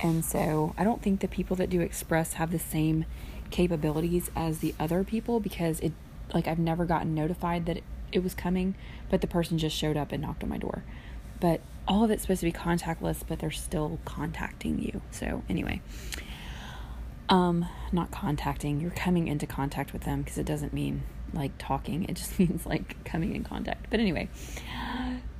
And 0.01 0.25
so 0.25 0.73
I 0.79 0.85
don't 0.85 1.03
think 1.03 1.21
the 1.21 1.29
people 1.29 1.57
that 1.57 1.69
do 1.69 1.81
Express 1.81 2.35
have 2.35 2.53
the 2.53 2.59
same 2.59 3.07
capabilities 3.51 4.31
as 4.37 4.59
the 4.59 4.75
other 4.79 5.03
people 5.03 5.41
because 5.41 5.81
it 5.81 5.93
like 6.33 6.47
I've 6.47 6.59
never 6.59 6.85
gotten 6.85 7.15
notified 7.15 7.67
that 7.67 7.79
it, 7.79 7.85
it 8.13 8.23
was 8.23 8.35
coming, 8.35 8.75
but 9.11 9.21
the 9.21 9.27
person 9.27 9.59
just 9.59 9.77
showed 9.77 9.97
up 9.97 10.13
and 10.13 10.23
knocked 10.23 10.43
on 10.43 10.49
my 10.49 10.59
door. 10.59 10.85
But 11.41 11.61
all 11.87 12.05
of 12.05 12.11
it's 12.11 12.23
supposed 12.23 12.41
to 12.41 12.47
be 12.47 12.53
contactless, 12.53 13.23
but 13.27 13.41
they're 13.41 13.51
still 13.51 13.99
contacting 14.05 14.81
you. 14.81 15.03
So 15.11 15.43
anyway, 15.49 15.83
um, 17.29 17.67
not 17.93 18.13
contacting. 18.13 18.81
You're 18.81 18.91
coming 18.93 19.27
into 19.27 19.47
contact 19.47 19.93
with 19.93 20.03
them 20.03 20.23
because 20.23 20.39
it 20.39 20.47
doesn't 20.47 20.73
mean 20.73 21.03
like 21.33 21.53
talking. 21.59 22.05
It 22.05 22.15
just 22.15 22.39
means 22.39 22.65
like 22.65 23.05
coming 23.05 23.35
in 23.35 23.43
contact. 23.43 23.87
But 23.91 23.99
anyway, 23.99 24.29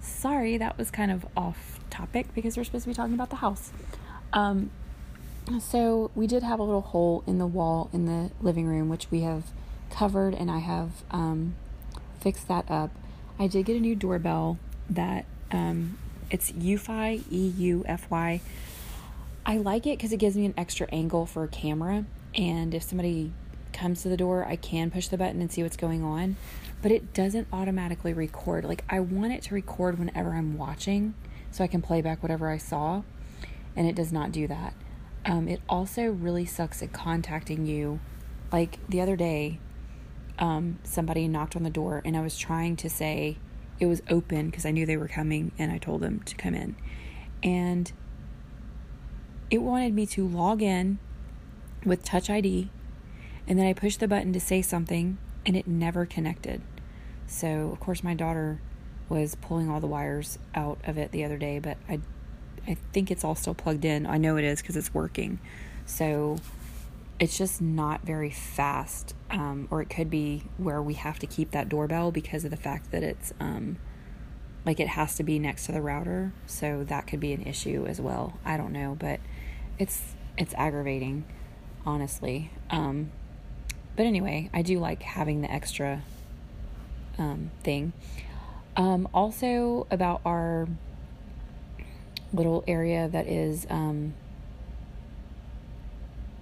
sorry 0.05 0.59
that 0.59 0.79
was 0.79 0.91
kind 0.91 1.11
of 1.11 1.27
off 1.37 1.81
topic 1.91 2.35
because 2.35 2.57
we're 2.57 2.65
supposed 2.65 2.85
to 2.85 2.91
be 2.91 2.95
talking 2.95 3.15
about 3.15 3.31
the 3.31 3.37
house. 3.37 3.73
Um, 4.33 4.71
so 5.61 6.11
we 6.15 6.27
did 6.27 6.43
have 6.43 6.59
a 6.59 6.63
little 6.63 6.81
hole 6.81 7.23
in 7.27 7.39
the 7.39 7.47
wall 7.47 7.91
in 7.93 8.07
the 8.07 8.31
living 8.41 8.67
room, 8.67 8.89
which 8.89 9.11
we 9.11 9.21
have 9.21 9.45
covered, 9.91 10.35
and 10.35 10.51
I 10.51 10.59
have 10.59 10.91
um, 11.11 11.55
fixed 12.21 12.49
that 12.49 12.71
up. 12.71 12.91
I 13.39 13.47
did 13.47 13.67
get 13.67 13.77
a 13.77 13.81
new 13.81 13.95
doorbell 13.95 14.59
that 14.89 15.27
um, 15.51 15.99
it's 16.31 16.51
Eufy, 16.53 17.23
E 17.31 17.47
U 17.59 17.85
F 17.87 18.11
Y. 18.11 18.41
I 19.47 19.57
like 19.59 19.87
it 19.87 19.99
because 19.99 20.13
it 20.13 20.17
gives 20.17 20.37
me 20.37 20.47
an 20.47 20.55
extra 20.57 20.89
angle 20.91 21.27
for 21.27 21.45
a 21.45 21.49
camera, 21.49 22.07
and 22.35 22.75
if 22.75 22.83
somebody 22.83 23.33
comes 23.73 24.03
to 24.03 24.09
the 24.09 24.17
door, 24.17 24.47
I 24.47 24.57
can 24.57 24.91
push 24.91 25.09
the 25.09 25.19
button 25.19 25.41
and 25.41 25.53
see 25.53 25.63
what's 25.63 25.77
going 25.77 26.03
on, 26.03 26.37
but 26.85 26.93
it 26.93 27.15
doesn't 27.15 27.49
automatically 27.51 28.13
record. 28.13 28.63
Like, 28.63 28.85
I 28.91 29.01
want 29.01 29.33
it 29.33 29.41
to 29.45 29.55
record 29.55 29.99
whenever 29.99 30.35
I'm 30.35 30.59
watching 30.59 31.15
so 31.51 31.65
I 31.65 31.67
can 31.67 31.81
play 31.81 32.03
back 32.03 32.23
whatever 32.23 32.51
I 32.51 32.59
saw, 32.59 33.05
and 33.75 33.89
it 33.89 33.95
does 33.97 34.13
not 34.13 34.33
do 34.33 34.47
that. 34.49 34.75
Um, 35.25 35.49
it 35.49 35.63
also 35.67 36.05
really 36.05 36.45
sucks 36.45 36.83
at 36.83 36.93
contacting 36.93 37.65
you. 37.65 38.01
Like 38.53 38.81
the 38.87 39.01
other 39.01 39.17
day, 39.17 39.61
um, 40.39 40.79
somebody 40.85 41.27
knocked 41.27 41.57
on 41.57 41.63
the 41.63 41.71
door, 41.71 42.03
and 42.05 42.19
I 42.19 42.21
was 42.21 42.37
trying 42.37 42.77
to 42.77 42.91
say 42.91 43.39
it 43.81 43.87
was 43.87 44.03
open 44.11 44.51
because 44.51 44.67
I 44.67 44.71
knew 44.71 44.85
they 44.85 44.99
were 44.99 45.09
coming, 45.09 45.53
and 45.59 45.73
I 45.73 45.79
told 45.79 46.03
them 46.03 46.21
to 46.27 46.35
come 46.35 46.55
in. 46.55 46.77
And 47.43 47.91
it 49.51 49.63
wanted 49.63 49.95
me 49.95 50.05
to 50.09 50.29
log 50.29 50.61
in 50.61 50.99
with 51.83 52.05
Touch 52.05 52.29
ID, 52.29 52.69
and 53.49 53.59
then 53.59 53.65
I 53.65 53.73
pushed 53.73 54.01
the 54.01 54.09
button 54.09 54.35
to 54.35 54.41
say 54.41 54.61
something, 54.61 55.17
and 55.47 55.57
it 55.57 55.67
never 55.67 56.05
connected. 56.05 56.61
So, 57.27 57.71
of 57.73 57.81
course, 57.81 58.03
my 58.03 58.15
daughter 58.15 58.61
was 59.09 59.35
pulling 59.35 59.69
all 59.69 59.81
the 59.81 59.87
wires 59.87 60.39
out 60.55 60.79
of 60.85 60.99
it 60.99 61.13
the 61.13 61.25
other 61.25 61.37
day, 61.37 61.59
but 61.59 61.77
I 61.89 62.01
I 62.67 62.75
think 62.93 63.11
it's 63.11 63.25
all 63.25 63.35
still 63.35 63.55
plugged 63.55 63.85
in. 63.85 64.07
I 64.07 64.17
know 64.17 64.37
it 64.37 64.45
is 64.45 64.63
because 64.63 64.77
it's 64.77 64.95
working. 64.95 65.39
So 65.87 66.39
it's 67.19 67.37
just 67.37 67.61
not 67.61 68.03
very 68.03 68.31
fast. 68.31 69.15
Um, 69.31 69.69
or 69.71 69.83
it 69.83 69.91
could 69.91 70.11
be 70.11 70.45
where 70.57 70.81
we 70.81 70.95
have 70.95 71.19
to 71.21 71.27
keep 71.27 71.51
that 71.51 71.69
doorbell 71.69 72.11
because 72.11 72.45
of 72.45 72.51
the 72.51 72.57
fact 72.57 72.91
that 72.93 73.03
it's 73.03 73.33
um, 73.41 73.77
like 74.65 74.81
it 74.81 74.89
has 74.89 75.15
to 75.17 75.23
be 75.23 75.39
next 75.39 75.67
to 75.67 75.73
the 75.73 75.83
router. 75.83 76.33
So 76.47 76.85
that 76.85 77.07
could 77.07 77.21
be 77.21 77.33
an 77.33 77.43
issue 77.43 77.87
as 77.87 78.01
well. 78.01 78.39
I 78.45 78.57
don't 78.57 78.73
know, 78.73 78.97
but 78.99 79.21
it's 79.79 80.15
it's 80.37 80.55
aggravating, 80.55 81.25
honestly. 81.85 82.51
Um, 82.71 83.11
but 83.97 84.07
anyway, 84.07 84.51
I 84.53 84.63
do 84.63 84.79
like 84.79 85.03
having 85.03 85.43
the 85.43 85.53
extra 85.53 86.03
um, 87.19 87.51
thing. 87.63 87.93
Um, 88.77 89.09
also 89.15 89.87
about 89.91 90.21
our 90.25 90.69
little 92.33 92.65
area 92.67 93.09
that 93.09 93.29
is 93.29 93.67
um, 93.71 94.15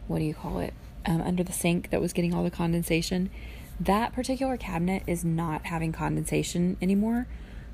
what 0.08 0.18
do 0.18 0.24
you 0.24 0.34
call 0.34 0.58
it? 0.60 0.72
Um, 1.04 1.20
under 1.20 1.42
the 1.42 1.52
sink 1.52 1.90
that 1.90 2.00
was 2.00 2.12
getting 2.12 2.32
all 2.32 2.44
the 2.44 2.50
condensation. 2.50 3.30
That 3.80 4.12
particular 4.12 4.56
cabinet 4.56 5.02
is 5.06 5.24
not 5.24 5.66
having 5.66 5.92
condensation 5.92 6.76
anymore 6.80 7.26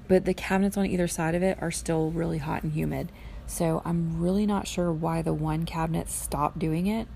but 0.09 0.25
the 0.25 0.35
cabinets 0.35 0.77
on 0.77 0.87
either 0.87 1.07
side 1.07 1.35
of 1.35 1.43
it 1.43 1.59
are 1.61 1.71
still 1.71 2.11
really 2.11 2.39
hot 2.39 2.63
and 2.63 2.73
humid. 2.73 3.13
So 3.47 3.81
i'm 3.85 4.21
really 4.21 4.45
not 4.45 4.67
sure 4.67 4.93
why 4.93 5.23
the 5.23 5.33
one 5.33 5.65
cabinet 5.65 6.11
stopped 6.11 6.59
doing 6.59 6.87
it 6.87 7.09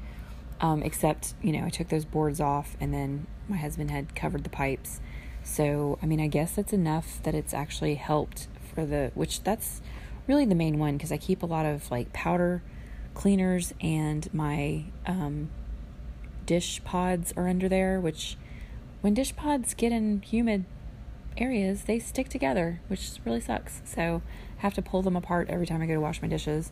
um, 0.62 0.82
except 0.82 1.34
you 1.42 1.52
know 1.52 1.66
i 1.66 1.68
took 1.68 1.88
those 1.88 2.06
boards 2.06 2.40
off 2.40 2.74
and 2.80 2.94
then 2.94 3.26
my 3.48 3.58
husband 3.58 3.90
had 3.90 4.14
covered 4.14 4.42
the 4.42 4.50
pipes 4.50 5.00
so 5.42 5.98
i 6.02 6.06
mean 6.06 6.20
i 6.20 6.26
guess 6.26 6.54
that's 6.54 6.72
enough 6.72 7.22
that 7.22 7.34
it's 7.34 7.52
actually 7.52 7.94
helped 7.96 8.48
for 8.74 8.86
the 8.86 9.10
which 9.14 9.42
that's 9.42 9.80
really 10.26 10.44
the 10.44 10.54
main 10.54 10.78
one 10.78 10.96
because 10.96 11.12
I 11.12 11.16
keep 11.16 11.42
a 11.42 11.46
lot 11.46 11.66
of 11.66 11.90
like 11.90 12.12
powder 12.12 12.62
cleaners 13.14 13.74
and 13.80 14.32
my 14.32 14.84
um, 15.06 15.50
dish 16.46 16.82
pods 16.84 17.32
are 17.36 17.48
under 17.48 17.68
there, 17.68 18.00
which 18.00 18.36
when 19.00 19.14
dish 19.14 19.34
pods 19.36 19.74
get 19.74 19.92
in 19.92 20.22
humid 20.22 20.64
areas, 21.36 21.84
they 21.84 21.98
stick 21.98 22.28
together, 22.28 22.80
which 22.88 23.10
really 23.24 23.40
sucks. 23.40 23.82
So 23.84 24.22
I 24.58 24.62
have 24.62 24.74
to 24.74 24.82
pull 24.82 25.02
them 25.02 25.16
apart 25.16 25.48
every 25.50 25.66
time 25.66 25.82
I 25.82 25.86
go 25.86 25.94
to 25.94 26.00
wash 26.00 26.22
my 26.22 26.28
dishes. 26.28 26.70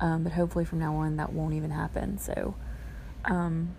Um, 0.00 0.24
but 0.24 0.32
hopefully 0.32 0.64
from 0.64 0.80
now 0.80 0.96
on 0.96 1.16
that 1.16 1.32
won't 1.32 1.54
even 1.54 1.70
happen. 1.70 2.18
So, 2.18 2.56
um, 3.24 3.76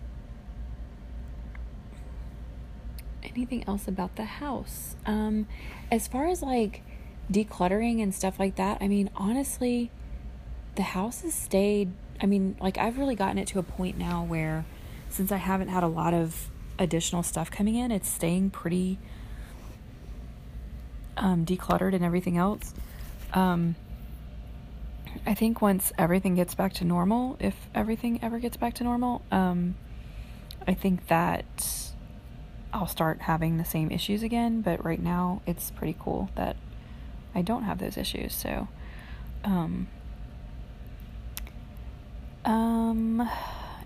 anything 3.36 3.64
else 3.66 3.86
about 3.86 4.16
the 4.16 4.24
house? 4.24 4.96
Um, 5.04 5.46
as 5.90 6.08
far 6.08 6.26
as 6.26 6.42
like 6.42 6.82
decluttering 7.30 8.02
and 8.02 8.14
stuff 8.14 8.38
like 8.38 8.56
that, 8.56 8.78
I 8.80 8.88
mean, 8.88 9.10
honestly, 9.16 9.90
the 10.76 10.82
house 10.82 11.22
has 11.22 11.34
stayed. 11.34 11.92
I 12.20 12.26
mean, 12.26 12.56
like, 12.60 12.78
I've 12.78 12.98
really 12.98 13.14
gotten 13.14 13.38
it 13.38 13.48
to 13.48 13.58
a 13.58 13.62
point 13.62 13.98
now 13.98 14.24
where 14.24 14.64
since 15.10 15.30
I 15.30 15.36
haven't 15.36 15.68
had 15.68 15.82
a 15.82 15.88
lot 15.88 16.14
of 16.14 16.50
additional 16.78 17.22
stuff 17.22 17.50
coming 17.50 17.74
in, 17.74 17.90
it's 17.90 18.08
staying 18.08 18.50
pretty 18.50 18.98
um, 21.16 21.44
decluttered 21.44 21.94
and 21.94 22.04
everything 22.04 22.36
else. 22.36 22.74
Um, 23.32 23.76
I 25.26 25.34
think 25.34 25.62
once 25.62 25.92
everything 25.98 26.34
gets 26.34 26.54
back 26.54 26.74
to 26.74 26.84
normal, 26.84 27.36
if 27.40 27.54
everything 27.74 28.18
ever 28.22 28.38
gets 28.38 28.56
back 28.56 28.74
to 28.74 28.84
normal, 28.84 29.22
um, 29.30 29.76
I 30.66 30.74
think 30.74 31.06
that 31.08 31.85
I'll 32.72 32.86
start 32.86 33.22
having 33.22 33.56
the 33.56 33.64
same 33.64 33.90
issues 33.90 34.22
again. 34.22 34.60
But 34.60 34.84
right 34.84 35.00
now, 35.00 35.42
it's 35.46 35.70
pretty 35.70 35.96
cool 35.98 36.30
that 36.34 36.56
I 37.34 37.42
don't 37.42 37.64
have 37.64 37.78
those 37.78 37.96
issues. 37.96 38.34
So, 38.34 38.68
um, 39.44 39.88
um, 42.44 43.28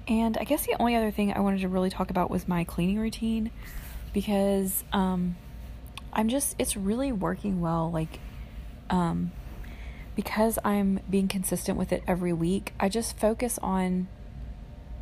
and 0.08 0.36
I 0.38 0.44
guess 0.44 0.66
the 0.66 0.76
only 0.78 0.96
other 0.96 1.10
thing 1.10 1.32
I 1.32 1.40
wanted 1.40 1.60
to 1.60 1.68
really 1.68 1.90
talk 1.90 2.10
about 2.10 2.30
was 2.30 2.48
my 2.48 2.64
cleaning 2.64 2.98
routine 2.98 3.50
because, 4.12 4.84
um, 4.92 5.36
I'm 6.12 6.28
just, 6.28 6.56
it's 6.58 6.76
really 6.76 7.12
working 7.12 7.60
well. 7.60 7.90
Like, 7.90 8.18
um, 8.88 9.30
because 10.16 10.58
I'm 10.64 11.00
being 11.08 11.28
consistent 11.28 11.78
with 11.78 11.92
it 11.92 12.02
every 12.06 12.32
week, 12.32 12.72
I 12.80 12.88
just 12.88 13.16
focus 13.18 13.58
on 13.62 14.08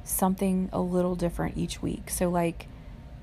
something 0.04 0.68
a 0.72 0.80
little 0.80 1.14
different 1.14 1.56
each 1.56 1.82
week. 1.82 2.10
So, 2.10 2.28
like, 2.28 2.68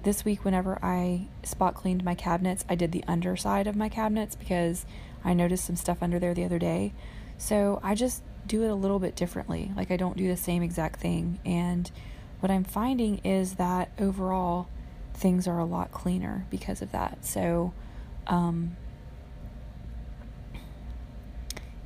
this 0.05 0.23
week, 0.23 0.45
whenever 0.45 0.79
I 0.81 1.27
spot 1.43 1.73
cleaned 1.73 2.03
my 2.05 2.15
cabinets, 2.15 2.63
I 2.69 2.75
did 2.75 2.91
the 2.91 3.03
underside 3.07 3.67
of 3.67 3.75
my 3.75 3.89
cabinets 3.89 4.35
because 4.35 4.85
I 5.23 5.33
noticed 5.33 5.65
some 5.65 5.75
stuff 5.75 5.97
under 6.01 6.19
there 6.19 6.33
the 6.33 6.45
other 6.45 6.59
day. 6.59 6.93
So 7.37 7.79
I 7.83 7.95
just 7.95 8.23
do 8.47 8.63
it 8.63 8.69
a 8.69 8.75
little 8.75 8.99
bit 8.99 9.15
differently. 9.15 9.71
Like 9.75 9.91
I 9.91 9.97
don't 9.97 10.15
do 10.15 10.27
the 10.27 10.37
same 10.37 10.61
exact 10.61 10.99
thing. 10.99 11.39
And 11.43 11.91
what 12.39 12.51
I'm 12.51 12.63
finding 12.63 13.17
is 13.23 13.55
that 13.55 13.89
overall 13.99 14.67
things 15.15 15.47
are 15.47 15.57
a 15.57 15.65
lot 15.65 15.91
cleaner 15.91 16.45
because 16.49 16.81
of 16.81 16.91
that. 16.91 17.25
So 17.25 17.73
um, 18.27 18.77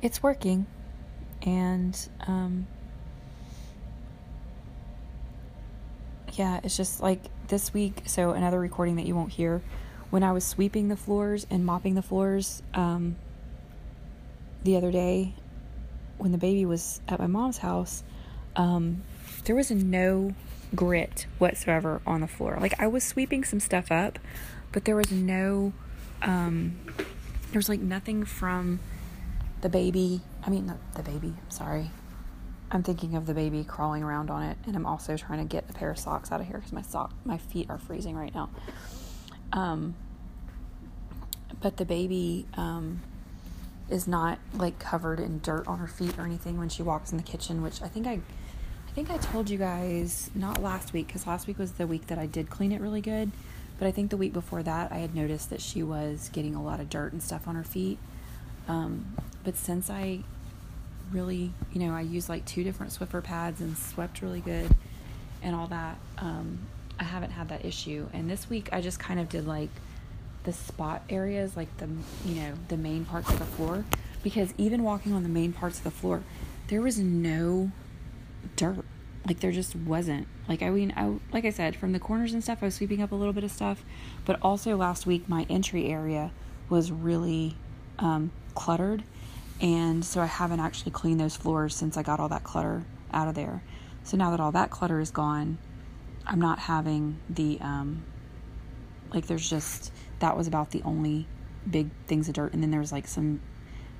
it's 0.02 0.22
working. 0.22 0.66
And 1.42 1.98
um, 2.26 2.66
yeah, 6.34 6.60
it's 6.62 6.76
just 6.76 7.00
like 7.00 7.22
this 7.50 7.74
week. 7.74 8.02
So 8.06 8.30
another 8.30 8.58
recording 8.58 8.96
that 8.96 9.06
you 9.06 9.14
won't 9.14 9.32
hear 9.32 9.62
when 10.08 10.22
I 10.22 10.32
was 10.32 10.44
sweeping 10.44 10.88
the 10.88 10.96
floors 10.96 11.46
and 11.50 11.64
mopping 11.64 11.94
the 11.94 12.02
floors. 12.02 12.62
Um, 12.72 13.16
the 14.64 14.76
other 14.76 14.90
day 14.90 15.34
when 16.18 16.32
the 16.32 16.38
baby 16.38 16.64
was 16.64 17.00
at 17.08 17.18
my 17.18 17.26
mom's 17.26 17.58
house, 17.58 18.02
um, 18.56 19.02
there 19.44 19.56
was 19.56 19.70
no 19.70 20.34
grit 20.74 21.26
whatsoever 21.38 22.00
on 22.06 22.20
the 22.20 22.28
floor. 22.28 22.58
Like 22.60 22.78
I 22.80 22.86
was 22.86 23.04
sweeping 23.04 23.44
some 23.44 23.60
stuff 23.60 23.90
up, 23.90 24.18
but 24.72 24.84
there 24.84 24.96
was 24.96 25.10
no, 25.10 25.72
um, 26.22 26.78
there 26.96 27.58
was 27.58 27.68
like 27.68 27.80
nothing 27.80 28.24
from 28.24 28.80
the 29.60 29.68
baby. 29.68 30.20
I 30.44 30.50
mean, 30.50 30.66
not 30.66 30.78
the 30.94 31.02
baby. 31.02 31.34
Sorry, 31.48 31.90
I'm 32.72 32.82
thinking 32.82 33.16
of 33.16 33.26
the 33.26 33.34
baby 33.34 33.64
crawling 33.64 34.02
around 34.02 34.30
on 34.30 34.42
it, 34.44 34.56
and 34.64 34.76
I'm 34.76 34.86
also 34.86 35.16
trying 35.16 35.40
to 35.40 35.44
get 35.44 35.68
a 35.68 35.72
pair 35.72 35.90
of 35.90 35.98
socks 35.98 36.30
out 36.30 36.40
of 36.40 36.46
here 36.46 36.58
because 36.58 36.72
my 36.72 36.82
sock, 36.82 37.12
my 37.24 37.36
feet 37.36 37.68
are 37.68 37.78
freezing 37.78 38.16
right 38.16 38.34
now. 38.34 38.48
Um, 39.52 39.96
but 41.60 41.76
the 41.76 41.84
baby 41.84 42.46
um, 42.54 43.00
is 43.88 44.06
not 44.06 44.38
like 44.54 44.78
covered 44.78 45.18
in 45.18 45.40
dirt 45.40 45.66
on 45.66 45.78
her 45.78 45.88
feet 45.88 46.16
or 46.16 46.24
anything 46.24 46.58
when 46.58 46.68
she 46.68 46.82
walks 46.82 47.10
in 47.10 47.16
the 47.16 47.24
kitchen, 47.24 47.60
which 47.60 47.82
I 47.82 47.88
think 47.88 48.06
I, 48.06 48.12
I 48.88 48.92
think 48.94 49.10
I 49.10 49.16
told 49.18 49.50
you 49.50 49.58
guys 49.58 50.30
not 50.34 50.62
last 50.62 50.92
week 50.92 51.08
because 51.08 51.26
last 51.26 51.48
week 51.48 51.58
was 51.58 51.72
the 51.72 51.88
week 51.88 52.06
that 52.06 52.18
I 52.18 52.26
did 52.26 52.50
clean 52.50 52.70
it 52.70 52.80
really 52.80 53.00
good, 53.00 53.32
but 53.80 53.88
I 53.88 53.90
think 53.90 54.10
the 54.10 54.16
week 54.16 54.32
before 54.32 54.62
that 54.62 54.92
I 54.92 54.98
had 54.98 55.14
noticed 55.14 55.50
that 55.50 55.60
she 55.60 55.82
was 55.82 56.30
getting 56.32 56.54
a 56.54 56.62
lot 56.62 56.78
of 56.78 56.88
dirt 56.88 57.12
and 57.12 57.20
stuff 57.20 57.48
on 57.48 57.56
her 57.56 57.64
feet. 57.64 57.98
Um, 58.68 59.16
but 59.42 59.56
since 59.56 59.90
I 59.90 60.20
really, 61.12 61.52
you 61.72 61.80
know, 61.80 61.94
I 61.94 62.02
used 62.02 62.28
like 62.28 62.44
two 62.44 62.64
different 62.64 62.92
Swiffer 62.92 63.22
pads 63.22 63.60
and 63.60 63.76
swept 63.76 64.22
really 64.22 64.40
good 64.40 64.74
and 65.42 65.54
all 65.54 65.66
that. 65.68 65.98
Um, 66.18 66.58
I 66.98 67.04
haven't 67.04 67.30
had 67.30 67.48
that 67.48 67.64
issue. 67.64 68.06
And 68.12 68.30
this 68.30 68.48
week 68.50 68.68
I 68.72 68.80
just 68.80 68.98
kind 68.98 69.20
of 69.20 69.28
did 69.28 69.46
like 69.46 69.70
the 70.44 70.52
spot 70.52 71.02
areas, 71.08 71.56
like 71.56 71.74
the, 71.78 71.88
you 72.24 72.36
know, 72.36 72.52
the 72.68 72.76
main 72.76 73.04
parts 73.04 73.30
of 73.30 73.38
the 73.38 73.44
floor. 73.44 73.84
Because 74.22 74.52
even 74.58 74.82
walking 74.82 75.12
on 75.12 75.22
the 75.22 75.28
main 75.28 75.52
parts 75.52 75.78
of 75.78 75.84
the 75.84 75.90
floor, 75.90 76.22
there 76.68 76.82
was 76.82 76.98
no 76.98 77.72
dirt. 78.56 78.84
Like 79.26 79.40
there 79.40 79.52
just 79.52 79.74
wasn't. 79.74 80.26
Like 80.48 80.62
I 80.62 80.70
mean, 80.70 80.92
I 80.96 81.18
like 81.32 81.44
I 81.44 81.50
said, 81.50 81.76
from 81.76 81.92
the 81.92 81.98
corners 81.98 82.32
and 82.32 82.42
stuff, 82.42 82.58
I 82.62 82.66
was 82.66 82.74
sweeping 82.74 83.02
up 83.02 83.12
a 83.12 83.14
little 83.14 83.32
bit 83.32 83.44
of 83.44 83.50
stuff. 83.50 83.84
But 84.24 84.38
also 84.42 84.76
last 84.76 85.06
week, 85.06 85.28
my 85.28 85.46
entry 85.48 85.88
area 85.88 86.32
was 86.68 86.90
really 86.90 87.56
um, 87.98 88.30
cluttered 88.54 89.02
and 89.60 90.04
so 90.04 90.20
I 90.20 90.26
haven't 90.26 90.60
actually 90.60 90.92
cleaned 90.92 91.20
those 91.20 91.36
floors 91.36 91.74
since 91.74 91.96
I 91.96 92.02
got 92.02 92.18
all 92.18 92.28
that 92.30 92.44
clutter 92.44 92.84
out 93.12 93.28
of 93.28 93.34
there. 93.34 93.62
So 94.04 94.16
now 94.16 94.30
that 94.30 94.40
all 94.40 94.52
that 94.52 94.70
clutter 94.70 95.00
is 95.00 95.10
gone, 95.10 95.58
I'm 96.26 96.40
not 96.40 96.58
having 96.58 97.18
the, 97.28 97.58
um, 97.60 98.04
like, 99.12 99.26
there's 99.26 99.48
just, 99.48 99.92
that 100.20 100.36
was 100.36 100.46
about 100.46 100.70
the 100.70 100.82
only 100.82 101.26
big 101.68 101.90
things 102.06 102.28
of 102.28 102.34
dirt. 102.34 102.54
And 102.54 102.62
then 102.62 102.70
there's 102.70 102.92
like 102.92 103.06
some, 103.06 103.40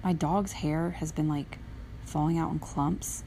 my 0.02 0.12
dog's 0.12 0.52
hair 0.52 0.90
has 0.90 1.12
been 1.12 1.28
like 1.28 1.58
falling 2.04 2.38
out 2.38 2.50
in 2.52 2.58
clumps. 2.58 3.24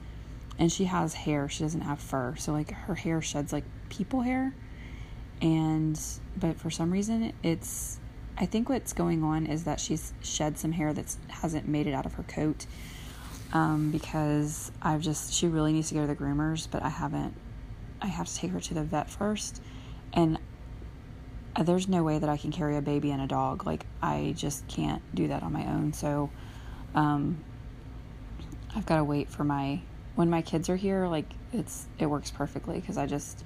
And 0.57 0.71
she 0.71 0.85
has 0.85 1.13
hair, 1.13 1.49
she 1.49 1.63
doesn't 1.63 1.81
have 1.81 1.99
fur. 1.99 2.35
So, 2.37 2.51
like, 2.53 2.71
her 2.71 2.93
hair 2.93 3.21
sheds 3.21 3.51
like 3.51 3.63
people 3.89 4.21
hair. 4.21 4.53
And, 5.41 5.99
but 6.37 6.59
for 6.59 6.69
some 6.69 6.91
reason, 6.91 7.33
it's 7.41 7.99
I 8.37 8.45
think 8.45 8.69
what's 8.69 8.93
going 8.93 9.23
on 9.23 9.45
is 9.45 9.65
that 9.65 9.79
she's 9.79 10.13
shed 10.21 10.57
some 10.57 10.71
hair 10.71 10.93
that 10.93 11.15
hasn't 11.29 11.67
made 11.67 11.87
it 11.87 11.93
out 11.93 12.05
of 12.05 12.13
her 12.13 12.23
coat. 12.23 12.65
Um, 13.53 13.91
because 13.91 14.71
I've 14.81 15.01
just 15.01 15.31
she 15.31 15.47
really 15.47 15.73
needs 15.73 15.89
to 15.89 15.93
go 15.93 16.01
to 16.01 16.07
the 16.07 16.15
groomers, 16.15 16.67
but 16.69 16.81
I 16.81 16.89
haven't. 16.89 17.35
I 18.01 18.07
have 18.07 18.27
to 18.27 18.35
take 18.35 18.49
her 18.51 18.59
to 18.59 18.73
the 18.73 18.83
vet 18.83 19.11
first, 19.11 19.61
and 20.11 20.39
uh, 21.55 21.61
there's 21.61 21.87
no 21.87 22.03
way 22.03 22.17
that 22.17 22.29
I 22.29 22.37
can 22.37 22.51
carry 22.51 22.77
a 22.77 22.81
baby 22.81 23.11
and 23.11 23.21
a 23.21 23.27
dog. 23.27 23.67
Like 23.67 23.85
I 24.01 24.33
just 24.35 24.67
can't 24.67 25.03
do 25.13 25.27
that 25.27 25.43
on 25.43 25.53
my 25.53 25.67
own. 25.67 25.93
So, 25.93 26.31
um, 26.95 27.43
I've 28.75 28.87
got 28.87 28.97
to 28.97 29.03
wait 29.03 29.29
for 29.29 29.43
my 29.43 29.81
when 30.15 30.31
my 30.31 30.41
kids 30.41 30.67
are 30.69 30.75
here. 30.75 31.07
Like 31.07 31.31
it's 31.51 31.85
it 31.99 32.07
works 32.07 32.31
perfectly 32.31 32.79
because 32.79 32.97
I 32.97 33.05
just 33.05 33.43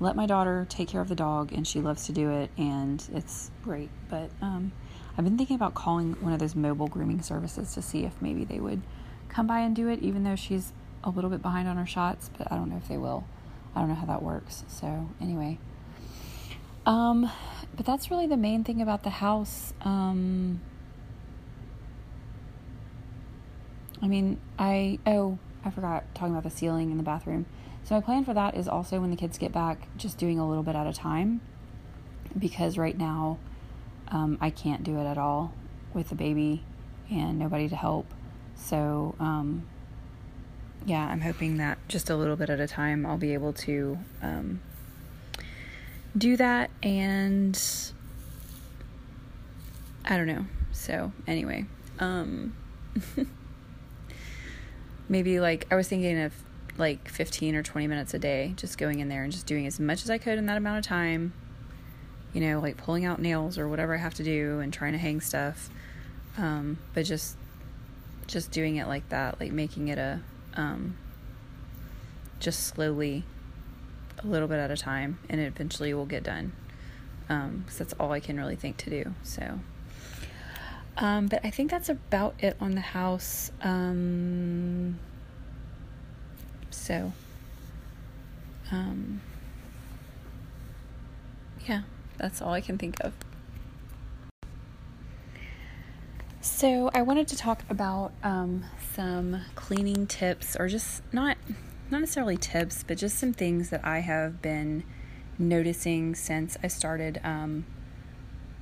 let 0.00 0.16
my 0.16 0.26
daughter 0.26 0.66
take 0.68 0.88
care 0.88 1.00
of 1.00 1.08
the 1.08 1.14
dog 1.14 1.52
and 1.52 1.66
she 1.66 1.80
loves 1.80 2.06
to 2.06 2.12
do 2.12 2.30
it 2.30 2.50
and 2.56 3.06
it's 3.12 3.50
great. 3.62 3.90
But 4.08 4.30
um, 4.40 4.72
i've 5.16 5.24
been 5.24 5.36
thinking 5.36 5.56
about 5.56 5.74
calling 5.74 6.12
one 6.20 6.32
of 6.32 6.38
those 6.38 6.54
mobile 6.54 6.86
grooming 6.86 7.20
services 7.22 7.74
to 7.74 7.82
see 7.82 8.04
if 8.04 8.12
maybe 8.22 8.44
they 8.44 8.60
would 8.60 8.80
come 9.28 9.46
by 9.46 9.60
and 9.60 9.74
do 9.74 9.88
it 9.88 9.98
even 10.00 10.22
though 10.22 10.36
she's 10.36 10.72
a 11.02 11.10
little 11.10 11.28
bit 11.28 11.42
behind 11.42 11.66
on 11.68 11.76
her 11.76 11.86
shots 11.86 12.30
but 12.38 12.50
i 12.52 12.56
don't 12.56 12.70
know 12.70 12.76
if 12.76 12.88
they 12.88 12.96
will. 12.96 13.24
I 13.74 13.80
don't 13.80 13.90
know 13.90 13.94
how 13.94 14.06
that 14.06 14.22
works. 14.22 14.64
So 14.68 15.08
anyway. 15.20 15.58
Um, 16.86 17.30
but 17.76 17.84
that's 17.84 18.10
really 18.10 18.26
the 18.26 18.36
main 18.36 18.64
thing 18.64 18.80
about 18.80 19.02
the 19.02 19.10
house. 19.10 19.74
Um, 19.82 20.60
i 24.00 24.06
mean 24.06 24.40
i 24.58 24.98
oh 25.06 25.38
i 25.64 25.70
forgot 25.70 26.04
talking 26.14 26.32
about 26.32 26.44
the 26.44 26.56
ceiling 26.56 26.92
in 26.92 26.96
the 26.96 27.02
bathroom 27.02 27.46
so, 27.88 27.94
my 27.94 28.02
plan 28.02 28.22
for 28.22 28.34
that 28.34 28.54
is 28.54 28.68
also 28.68 29.00
when 29.00 29.10
the 29.10 29.16
kids 29.16 29.38
get 29.38 29.50
back, 29.50 29.88
just 29.96 30.18
doing 30.18 30.38
a 30.38 30.46
little 30.46 30.62
bit 30.62 30.76
at 30.76 30.86
a 30.86 30.92
time 30.92 31.40
because 32.38 32.76
right 32.76 32.98
now 32.98 33.38
um, 34.08 34.36
I 34.42 34.50
can't 34.50 34.84
do 34.84 34.98
it 34.98 35.06
at 35.06 35.16
all 35.16 35.54
with 35.94 36.10
the 36.10 36.14
baby 36.14 36.62
and 37.10 37.38
nobody 37.38 37.66
to 37.66 37.74
help. 37.74 38.04
So, 38.56 39.14
um, 39.18 39.66
yeah, 40.84 41.06
I'm 41.06 41.22
hoping 41.22 41.56
that 41.56 41.78
just 41.88 42.10
a 42.10 42.16
little 42.16 42.36
bit 42.36 42.50
at 42.50 42.60
a 42.60 42.66
time 42.66 43.06
I'll 43.06 43.16
be 43.16 43.32
able 43.32 43.54
to 43.54 43.98
um, 44.20 44.60
do 46.14 46.36
that. 46.36 46.68
And 46.82 47.58
I 50.04 50.18
don't 50.18 50.26
know. 50.26 50.44
So, 50.72 51.10
anyway, 51.26 51.64
um, 52.00 52.54
maybe 55.08 55.40
like 55.40 55.66
I 55.70 55.74
was 55.74 55.88
thinking 55.88 56.18
of 56.18 56.34
like 56.78 57.08
15 57.08 57.54
or 57.54 57.62
20 57.62 57.86
minutes 57.86 58.14
a 58.14 58.18
day, 58.18 58.54
just 58.56 58.78
going 58.78 59.00
in 59.00 59.08
there 59.08 59.24
and 59.24 59.32
just 59.32 59.46
doing 59.46 59.66
as 59.66 59.80
much 59.80 60.02
as 60.02 60.10
I 60.10 60.18
could 60.18 60.38
in 60.38 60.46
that 60.46 60.56
amount 60.56 60.78
of 60.78 60.84
time. 60.84 61.32
You 62.32 62.40
know, 62.42 62.60
like 62.60 62.76
pulling 62.76 63.04
out 63.04 63.20
nails 63.20 63.58
or 63.58 63.68
whatever 63.68 63.94
I 63.94 63.98
have 63.98 64.14
to 64.14 64.24
do 64.24 64.60
and 64.60 64.72
trying 64.72 64.92
to 64.92 64.98
hang 64.98 65.20
stuff. 65.20 65.70
Um, 66.36 66.78
but 66.94 67.04
just 67.04 67.36
just 68.26 68.50
doing 68.50 68.76
it 68.76 68.86
like 68.86 69.08
that, 69.08 69.40
like 69.40 69.50
making 69.52 69.88
it 69.88 69.98
a 69.98 70.20
um, 70.54 70.96
just 72.40 72.66
slowly 72.66 73.24
a 74.22 74.26
little 74.26 74.48
bit 74.48 74.58
at 74.58 74.70
a 74.70 74.76
time 74.76 75.18
and 75.28 75.40
it 75.40 75.44
eventually 75.44 75.94
will 75.94 76.06
get 76.06 76.22
done. 76.22 76.52
Um, 77.28 77.64
cause 77.66 77.78
that's 77.78 77.92
all 77.94 78.12
I 78.12 78.20
can 78.20 78.36
really 78.38 78.56
think 78.56 78.76
to 78.78 78.90
do. 78.90 79.14
So, 79.22 79.60
um, 80.96 81.26
but 81.26 81.44
I 81.44 81.50
think 81.50 81.70
that's 81.70 81.88
about 81.88 82.34
it 82.38 82.56
on 82.60 82.74
the 82.74 82.80
house. 82.80 83.50
Um, 83.62 84.98
so, 86.70 87.12
um, 88.70 89.20
yeah, 91.66 91.82
that's 92.16 92.40
all 92.42 92.52
I 92.52 92.60
can 92.60 92.78
think 92.78 92.96
of. 93.02 93.12
So, 96.40 96.90
I 96.94 97.02
wanted 97.02 97.28
to 97.28 97.36
talk 97.36 97.62
about 97.68 98.12
um, 98.22 98.64
some 98.94 99.42
cleaning 99.54 100.06
tips, 100.06 100.56
or 100.56 100.68
just 100.68 101.02
not 101.12 101.36
not 101.90 102.00
necessarily 102.00 102.36
tips, 102.36 102.84
but 102.86 102.98
just 102.98 103.18
some 103.18 103.32
things 103.32 103.70
that 103.70 103.84
I 103.84 104.00
have 104.00 104.42
been 104.42 104.84
noticing 105.38 106.14
since 106.14 106.56
I 106.62 106.68
started 106.68 107.20
um, 107.24 107.64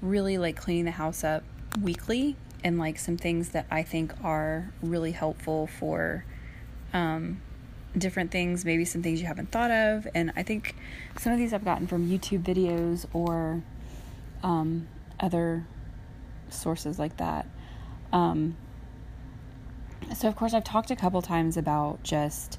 really 0.01 0.39
like 0.39 0.57
cleaning 0.57 0.85
the 0.85 0.93
house 0.93 1.25
up 1.25 1.43
weekly, 1.81 2.37
and 2.63 2.79
like 2.79 2.99
some 2.99 3.17
things 3.17 3.51
that 3.51 3.67
I 3.71 3.83
think 3.83 4.13
are 4.23 4.73
really 4.83 5.13
helpful 5.13 5.67
for 5.67 6.25
um, 6.93 7.41
different 7.97 8.31
things, 8.31 8.65
maybe 8.65 8.85
some 8.85 9.03
things 9.03 9.21
you 9.21 9.27
haven't 9.27 9.51
thought 9.51 9.71
of. 9.71 10.07
And 10.15 10.33
I 10.37 10.43
think 10.43 10.77
some 11.19 11.33
of 11.33 11.39
these 11.39 11.53
I've 11.53 11.65
gotten 11.65 11.87
from 11.87 12.09
YouTube 12.09 12.43
videos 12.43 13.07
or 13.13 13.63
um, 14.43 14.89
other 15.19 15.67
sources 16.51 16.99
like 16.99 17.17
that. 17.17 17.47
Um, 18.13 18.57
so, 20.15 20.29
of 20.29 20.37
course, 20.37 20.55
I've 20.55 20.65
talked 20.65 20.91
a 20.91 20.97
couple 20.97 21.21
times 21.23 21.57
about 21.57 22.03
just 22.03 22.59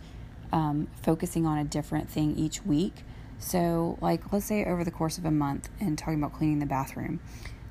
um, 0.52 0.88
focusing 1.02 1.46
on 1.46 1.58
a 1.58 1.64
different 1.64 2.10
thing 2.10 2.36
each 2.36 2.66
week. 2.66 3.04
So, 3.40 3.98
like, 4.02 4.34
let's 4.34 4.46
say 4.46 4.66
over 4.66 4.84
the 4.84 4.92
course 4.92 5.18
of 5.18 5.26
a 5.26 5.32
month 5.32 5.70
and 5.80 5.98
talking 5.98 6.16
about 6.16 6.34
cleaning 6.34 6.60
the 6.60 6.66
bathroom. 6.66 7.20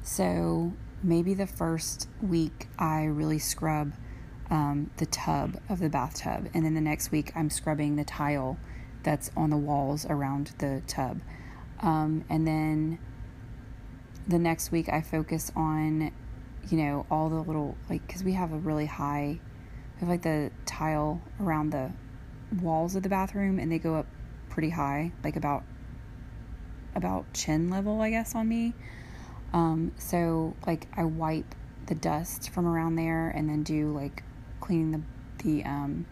So, 0.02 0.72
maybe 1.02 1.34
the 1.34 1.46
first 1.46 2.08
week 2.22 2.68
I 2.78 3.04
really 3.04 3.38
scrub 3.38 3.92
um, 4.50 4.90
the 4.96 5.06
tub 5.06 5.60
of 5.68 5.78
the 5.80 5.88
bathtub. 5.88 6.48
And 6.54 6.64
then 6.64 6.74
the 6.74 6.80
next 6.80 7.10
week, 7.10 7.32
I'm 7.34 7.50
scrubbing 7.50 7.96
the 7.96 8.04
tile 8.04 8.58
that's 9.02 9.30
on 9.36 9.50
the 9.50 9.56
walls 9.56 10.06
around 10.08 10.52
the 10.58 10.82
tub. 10.86 11.20
Um, 11.80 12.24
and 12.28 12.46
then 12.46 12.98
the 14.26 14.38
next 14.38 14.72
week, 14.72 14.88
I 14.88 15.02
focus 15.02 15.52
on, 15.54 16.12
you 16.68 16.78
know, 16.78 17.06
all 17.10 17.28
the 17.28 17.36
little, 17.36 17.76
like, 17.88 18.06
because 18.06 18.24
we 18.24 18.32
have 18.32 18.52
a 18.52 18.58
really 18.58 18.86
high, 18.86 19.38
we 19.94 20.00
have 20.00 20.08
like 20.08 20.22
the 20.22 20.50
tile 20.64 21.20
around 21.40 21.70
the 21.70 21.92
walls 22.60 22.96
of 22.96 23.02
the 23.02 23.08
bathroom, 23.08 23.58
and 23.58 23.70
they 23.70 23.78
go 23.78 23.94
up 23.94 24.06
pretty 24.48 24.70
high, 24.70 25.12
like 25.22 25.36
about 25.36 25.64
about 26.94 27.30
chin 27.34 27.68
level, 27.68 28.00
I 28.00 28.10
guess, 28.10 28.34
on 28.34 28.48
me. 28.48 28.72
Um, 29.52 29.92
so 29.98 30.56
like 30.66 30.88
I 30.96 31.04
wipe 31.04 31.54
the 31.86 31.94
dust 31.94 32.50
from 32.50 32.66
around 32.66 32.96
there 32.96 33.28
and 33.28 33.48
then 33.48 33.62
do 33.62 33.92
like 33.92 34.22
cleaning 34.66 34.92
the 34.92 35.00
the 35.44 35.64
um 35.64 36.06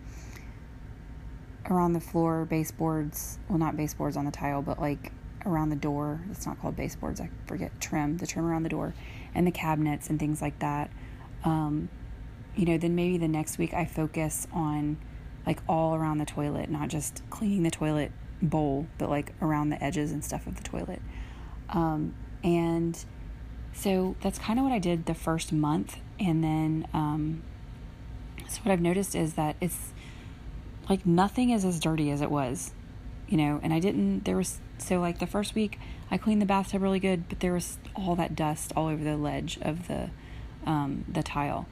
around 1.70 1.94
the 1.94 2.00
floor 2.00 2.44
baseboards 2.44 3.38
well 3.48 3.58
not 3.58 3.76
baseboards 3.76 4.16
on 4.16 4.24
the 4.24 4.30
tile 4.30 4.62
but 4.62 4.80
like 4.80 5.12
around 5.46 5.68
the 5.68 5.76
door. 5.76 6.22
It's 6.30 6.46
not 6.46 6.58
called 6.58 6.74
baseboards. 6.74 7.20
I 7.20 7.28
forget. 7.46 7.78
Trim 7.78 8.16
the 8.16 8.26
trim 8.26 8.46
around 8.46 8.62
the 8.62 8.70
door 8.70 8.94
and 9.34 9.46
the 9.46 9.50
cabinets 9.50 10.08
and 10.08 10.18
things 10.18 10.40
like 10.40 10.58
that. 10.60 10.90
Um, 11.44 11.90
you 12.56 12.64
know 12.64 12.78
then 12.78 12.94
maybe 12.94 13.18
the 13.18 13.28
next 13.28 13.58
week 13.58 13.74
i 13.74 13.84
focus 13.84 14.46
on 14.52 14.96
like 15.46 15.58
all 15.68 15.94
around 15.94 16.18
the 16.18 16.24
toilet 16.24 16.70
not 16.70 16.88
just 16.88 17.22
cleaning 17.30 17.62
the 17.62 17.70
toilet 17.70 18.12
bowl 18.40 18.86
but 18.98 19.10
like 19.10 19.32
around 19.42 19.70
the 19.70 19.82
edges 19.82 20.12
and 20.12 20.24
stuff 20.24 20.46
of 20.46 20.56
the 20.56 20.62
toilet. 20.62 21.02
Um, 21.70 22.14
and 22.42 23.02
so 23.72 24.14
that's 24.20 24.38
kind 24.38 24.58
of 24.58 24.64
what 24.64 24.72
i 24.72 24.78
did 24.78 25.06
the 25.06 25.14
first 25.14 25.52
month 25.52 25.98
and 26.20 26.44
then 26.44 26.86
um, 26.92 27.42
so 28.48 28.60
what 28.62 28.72
i've 28.72 28.80
noticed 28.80 29.14
is 29.14 29.34
that 29.34 29.56
it's 29.60 29.92
like 30.88 31.06
nothing 31.06 31.50
is 31.50 31.64
as 31.64 31.80
dirty 31.80 32.10
as 32.10 32.20
it 32.20 32.30
was, 32.30 32.72
you 33.28 33.36
know, 33.36 33.60
and 33.62 33.72
I 33.72 33.80
didn't, 33.80 34.24
there 34.24 34.36
was, 34.36 34.60
so 34.78 35.00
like 35.00 35.18
the 35.18 35.26
first 35.26 35.54
week 35.54 35.78
I 36.10 36.18
cleaned 36.18 36.42
the 36.42 36.46
bathtub 36.46 36.82
really 36.82 37.00
good, 37.00 37.28
but 37.28 37.40
there 37.40 37.52
was 37.52 37.78
all 37.94 38.16
that 38.16 38.36
dust 38.36 38.72
all 38.76 38.88
over 38.88 39.02
the 39.02 39.16
ledge 39.16 39.58
of 39.62 39.88
the, 39.88 40.10
um, 40.66 41.04
the 41.08 41.22
tile. 41.22 41.66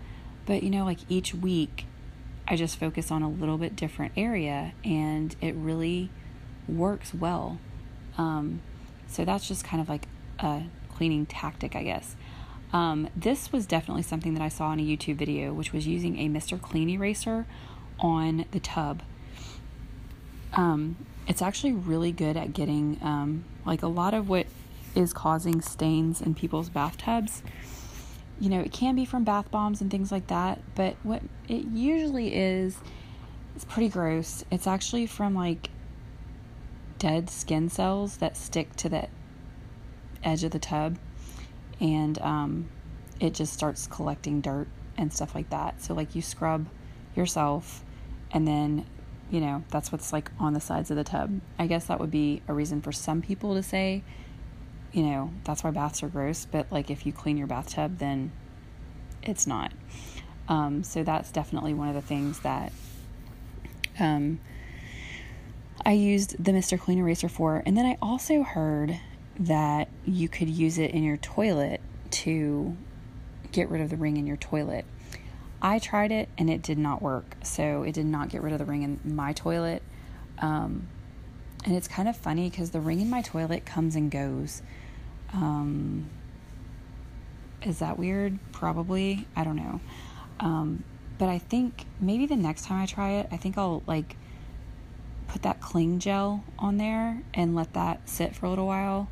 But, 0.46 0.62
you 0.62 0.70
know, 0.70 0.84
like 0.84 0.98
each 1.08 1.34
week 1.34 1.86
I 2.48 2.56
just 2.56 2.78
focus 2.78 3.10
on 3.10 3.22
a 3.22 3.28
little 3.28 3.58
bit 3.58 3.76
different 3.76 4.12
area 4.16 4.72
and 4.84 5.34
it 5.40 5.54
really 5.54 6.10
works 6.68 7.14
well. 7.14 7.58
Um, 8.18 8.62
so 9.06 9.24
that's 9.24 9.46
just 9.46 9.64
kind 9.64 9.80
of 9.80 9.88
like 9.88 10.06
a 10.38 10.62
cleaning 10.94 11.26
tactic, 11.26 11.76
I 11.76 11.82
guess. 11.82 12.16
Um, 12.72 13.08
this 13.14 13.52
was 13.52 13.66
definitely 13.66 14.02
something 14.02 14.34
that 14.34 14.42
I 14.42 14.48
saw 14.48 14.72
in 14.72 14.80
a 14.80 14.82
YouTube 14.82 15.16
video, 15.16 15.52
which 15.52 15.72
was 15.72 15.86
using 15.86 16.18
a 16.18 16.28
Mr. 16.28 16.60
Clean 16.60 16.88
eraser 16.88 17.46
on 17.98 18.46
the 18.50 18.60
tub. 18.60 19.02
Um, 20.54 20.96
it's 21.26 21.42
actually 21.42 21.72
really 21.72 22.12
good 22.12 22.36
at 22.36 22.52
getting 22.52 22.98
um, 23.02 23.44
like 23.64 23.82
a 23.82 23.88
lot 23.88 24.14
of 24.14 24.28
what 24.28 24.46
is 24.94 25.12
causing 25.12 25.60
stains 25.60 26.20
in 26.20 26.34
people's 26.34 26.68
bathtubs. 26.68 27.42
You 28.40 28.48
know, 28.48 28.60
it 28.60 28.72
can 28.72 28.96
be 28.96 29.04
from 29.04 29.24
bath 29.24 29.50
bombs 29.50 29.80
and 29.80 29.90
things 29.90 30.10
like 30.10 30.26
that, 30.28 30.60
but 30.74 30.96
what 31.02 31.22
it 31.48 31.66
usually 31.66 32.34
is, 32.34 32.78
it's 33.54 33.64
pretty 33.64 33.88
gross. 33.88 34.44
It's 34.50 34.66
actually 34.66 35.06
from 35.06 35.34
like 35.34 35.70
dead 36.98 37.30
skin 37.30 37.68
cells 37.68 38.16
that 38.16 38.36
stick 38.36 38.74
to 38.76 38.88
the 38.88 39.08
edge 40.24 40.44
of 40.44 40.50
the 40.50 40.58
tub, 40.58 40.98
and 41.80 42.18
um, 42.20 42.68
it 43.20 43.34
just 43.34 43.52
starts 43.52 43.86
collecting 43.86 44.40
dirt 44.40 44.68
and 44.96 45.12
stuff 45.12 45.34
like 45.34 45.50
that. 45.50 45.82
So, 45.82 45.94
like, 45.94 46.14
you 46.14 46.22
scrub 46.22 46.66
yourself 47.14 47.84
and 48.32 48.46
then 48.48 48.86
you 49.30 49.40
know 49.40 49.64
that's 49.70 49.92
what's 49.92 50.12
like 50.12 50.30
on 50.38 50.52
the 50.52 50.60
sides 50.60 50.90
of 50.90 50.96
the 50.96 51.04
tub. 51.04 51.40
I 51.58 51.66
guess 51.66 51.86
that 51.86 52.00
would 52.00 52.10
be 52.10 52.42
a 52.48 52.54
reason 52.54 52.80
for 52.80 52.92
some 52.92 53.22
people 53.22 53.54
to 53.54 53.62
say 53.62 54.02
you 54.92 55.02
know 55.02 55.32
that's 55.44 55.64
why 55.64 55.70
baths 55.70 56.02
are 56.02 56.08
gross 56.08 56.46
but 56.50 56.66
like 56.70 56.90
if 56.90 57.06
you 57.06 57.12
clean 57.12 57.36
your 57.36 57.46
bathtub 57.46 57.98
then 57.98 58.32
it's 59.22 59.46
not. 59.46 59.72
Um, 60.48 60.82
so 60.82 61.02
that's 61.02 61.30
definitely 61.30 61.72
one 61.72 61.88
of 61.88 61.94
the 61.94 62.02
things 62.02 62.40
that 62.40 62.72
um, 64.00 64.40
i 65.86 65.92
used 65.92 66.42
the 66.42 66.52
mr 66.52 66.78
clean 66.78 66.98
eraser 66.98 67.28
for. 67.28 67.62
And 67.64 67.76
then 67.76 67.86
i 67.86 67.96
also 68.02 68.42
heard 68.42 68.98
that 69.38 69.88
you 70.04 70.28
could 70.28 70.48
use 70.48 70.78
it 70.78 70.90
in 70.90 71.02
your 71.02 71.16
toilet 71.16 71.80
to 72.10 72.76
get 73.50 73.68
rid 73.68 73.80
of 73.80 73.90
the 73.90 73.96
ring 73.96 74.16
in 74.16 74.26
your 74.26 74.36
toilet 74.36 74.84
I 75.62 75.78
tried 75.78 76.10
it 76.10 76.28
and 76.36 76.50
it 76.50 76.60
did 76.60 76.76
not 76.76 77.00
work. 77.00 77.36
So 77.44 77.84
it 77.84 77.94
did 77.94 78.06
not 78.06 78.28
get 78.28 78.42
rid 78.42 78.52
of 78.52 78.58
the 78.58 78.64
ring 78.64 78.82
in 78.82 79.00
my 79.04 79.32
toilet. 79.32 79.82
Um, 80.40 80.88
and 81.64 81.76
it's 81.76 81.86
kind 81.86 82.08
of 82.08 82.16
funny 82.16 82.50
because 82.50 82.72
the 82.72 82.80
ring 82.80 83.00
in 83.00 83.08
my 83.08 83.22
toilet 83.22 83.64
comes 83.64 83.94
and 83.94 84.10
goes. 84.10 84.60
Um, 85.32 86.10
is 87.62 87.78
that 87.78 87.96
weird? 87.96 88.40
Probably. 88.50 89.28
I 89.36 89.44
don't 89.44 89.54
know. 89.54 89.80
Um, 90.40 90.82
but 91.18 91.28
I 91.28 91.38
think 91.38 91.86
maybe 92.00 92.26
the 92.26 92.34
next 92.34 92.64
time 92.64 92.82
I 92.82 92.86
try 92.86 93.12
it, 93.12 93.28
I 93.30 93.36
think 93.36 93.56
I'll 93.56 93.84
like 93.86 94.16
put 95.28 95.42
that 95.42 95.60
cling 95.60 96.00
gel 96.00 96.42
on 96.58 96.78
there 96.78 97.22
and 97.32 97.54
let 97.54 97.72
that 97.74 98.08
sit 98.08 98.34
for 98.34 98.46
a 98.46 98.50
little 98.50 98.66
while, 98.66 99.08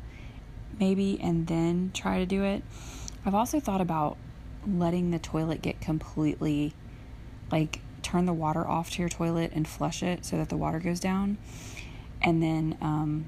maybe, 0.81 1.17
and 1.21 1.47
then 1.47 1.91
try 1.93 2.17
to 2.17 2.25
do 2.25 2.43
it. 2.43 2.63
I've 3.25 3.35
also 3.35 3.61
thought 3.61 3.79
about 3.79 4.17
letting 4.67 5.11
the 5.11 5.19
toilet 5.19 5.61
get 5.61 5.79
completely 5.79 6.73
like 7.51 7.79
turn 8.01 8.25
the 8.25 8.33
water 8.33 8.67
off 8.67 8.91
to 8.91 8.99
your 8.99 9.09
toilet 9.09 9.51
and 9.53 9.67
flush 9.67 10.03
it 10.03 10.25
so 10.25 10.37
that 10.37 10.49
the 10.49 10.57
water 10.57 10.79
goes 10.79 10.99
down. 10.99 11.37
And 12.21 12.43
then 12.43 12.77
um, 12.81 13.25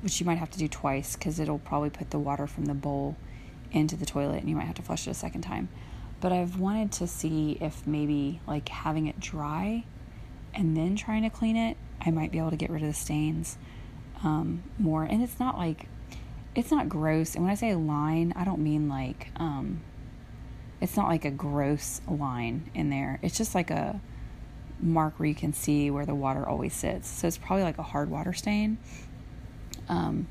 which 0.00 0.20
you 0.20 0.26
might 0.26 0.38
have 0.38 0.50
to 0.52 0.58
do 0.58 0.68
twice 0.68 1.16
because 1.16 1.38
it'll 1.38 1.58
probably 1.58 1.90
put 1.90 2.10
the 2.10 2.18
water 2.18 2.46
from 2.46 2.64
the 2.64 2.74
bowl 2.74 3.16
into 3.72 3.96
the 3.96 4.06
toilet 4.06 4.40
and 4.40 4.48
you 4.48 4.56
might 4.56 4.64
have 4.66 4.76
to 4.76 4.82
flush 4.82 5.06
it 5.06 5.10
a 5.10 5.14
second 5.14 5.42
time. 5.42 5.68
But 6.20 6.32
i've 6.32 6.60
wanted 6.60 6.92
to 6.92 7.08
see 7.08 7.58
if 7.60 7.84
maybe 7.84 8.40
like 8.46 8.68
having 8.68 9.08
it 9.08 9.18
dry 9.18 9.84
and 10.54 10.76
then 10.76 10.94
trying 10.94 11.22
to 11.22 11.30
clean 11.30 11.56
it 11.56 11.76
i 12.00 12.10
might 12.10 12.30
be 12.30 12.38
able 12.38 12.50
to 12.50 12.56
get 12.56 12.70
rid 12.70 12.82
of 12.82 12.88
the 12.88 12.94
stains 12.94 13.56
um, 14.22 14.62
more. 14.78 15.04
And 15.04 15.22
it's 15.22 15.38
not 15.38 15.58
like 15.58 15.86
it's 16.54 16.70
not 16.70 16.88
gross 16.88 17.34
and 17.34 17.44
when 17.44 17.50
i 17.50 17.54
say 17.54 17.74
line 17.74 18.32
i 18.36 18.44
don't 18.44 18.60
mean 18.60 18.88
like 18.88 19.28
um, 19.36 19.80
it's 20.82 20.96
not 20.96 21.06
like 21.06 21.24
a 21.24 21.30
gross 21.30 22.00
line 22.08 22.68
in 22.74 22.90
there. 22.90 23.20
It's 23.22 23.38
just 23.38 23.54
like 23.54 23.70
a 23.70 24.00
mark 24.80 25.16
where 25.16 25.28
you 25.28 25.34
can 25.34 25.52
see 25.52 25.92
where 25.92 26.04
the 26.04 26.14
water 26.14 26.46
always 26.46 26.74
sits. 26.74 27.08
So 27.08 27.28
it's 27.28 27.38
probably 27.38 27.62
like 27.62 27.78
a 27.78 27.84
hard 27.84 28.10
water 28.10 28.32
stain. 28.32 28.78
Um, 29.88 30.26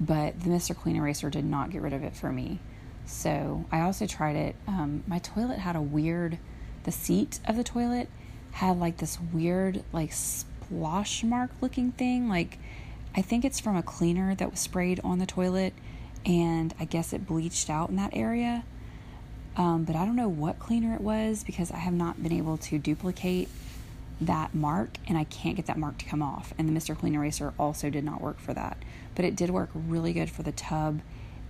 but 0.00 0.40
the 0.40 0.48
Mr. 0.48 0.74
Clean 0.74 0.96
Eraser 0.96 1.28
did 1.28 1.44
not 1.44 1.68
get 1.70 1.82
rid 1.82 1.92
of 1.92 2.02
it 2.02 2.16
for 2.16 2.32
me. 2.32 2.58
So 3.04 3.66
I 3.70 3.82
also 3.82 4.06
tried 4.06 4.34
it. 4.34 4.56
Um, 4.66 5.04
my 5.06 5.18
toilet 5.18 5.58
had 5.58 5.76
a 5.76 5.82
weird, 5.82 6.38
the 6.84 6.90
seat 6.90 7.40
of 7.46 7.56
the 7.56 7.64
toilet 7.64 8.08
had 8.52 8.80
like 8.80 8.96
this 8.96 9.18
weird, 9.20 9.84
like 9.92 10.12
splosh 10.12 11.22
mark 11.22 11.50
looking 11.60 11.92
thing. 11.92 12.30
Like, 12.30 12.58
I 13.14 13.22
think 13.22 13.44
it's 13.44 13.60
from 13.60 13.76
a 13.76 13.82
cleaner 13.82 14.34
that 14.34 14.50
was 14.50 14.60
sprayed 14.60 15.00
on 15.04 15.18
the 15.18 15.26
toilet, 15.26 15.74
and 16.24 16.74
I 16.80 16.84
guess 16.84 17.12
it 17.12 17.26
bleached 17.26 17.68
out 17.68 17.90
in 17.90 17.96
that 17.96 18.10
area. 18.12 18.64
Um, 19.56 19.84
but 19.84 19.96
I 19.96 20.06
don't 20.06 20.16
know 20.16 20.28
what 20.28 20.58
cleaner 20.58 20.94
it 20.94 21.00
was 21.00 21.44
because 21.44 21.70
I 21.70 21.76
have 21.76 21.92
not 21.92 22.22
been 22.22 22.32
able 22.32 22.56
to 22.56 22.78
duplicate 22.78 23.48
that 24.20 24.54
mark 24.54 24.96
and 25.06 25.18
I 25.18 25.24
can't 25.24 25.56
get 25.56 25.66
that 25.66 25.76
mark 25.76 25.98
to 25.98 26.04
come 26.04 26.22
off. 26.22 26.54
And 26.56 26.68
the 26.68 26.72
Mr. 26.72 26.96
Clean 26.96 27.14
Eraser 27.14 27.52
also 27.58 27.90
did 27.90 28.04
not 28.04 28.20
work 28.20 28.38
for 28.38 28.54
that. 28.54 28.78
But 29.14 29.24
it 29.24 29.36
did 29.36 29.50
work 29.50 29.68
really 29.74 30.12
good 30.12 30.30
for 30.30 30.42
the 30.42 30.52
tub 30.52 31.00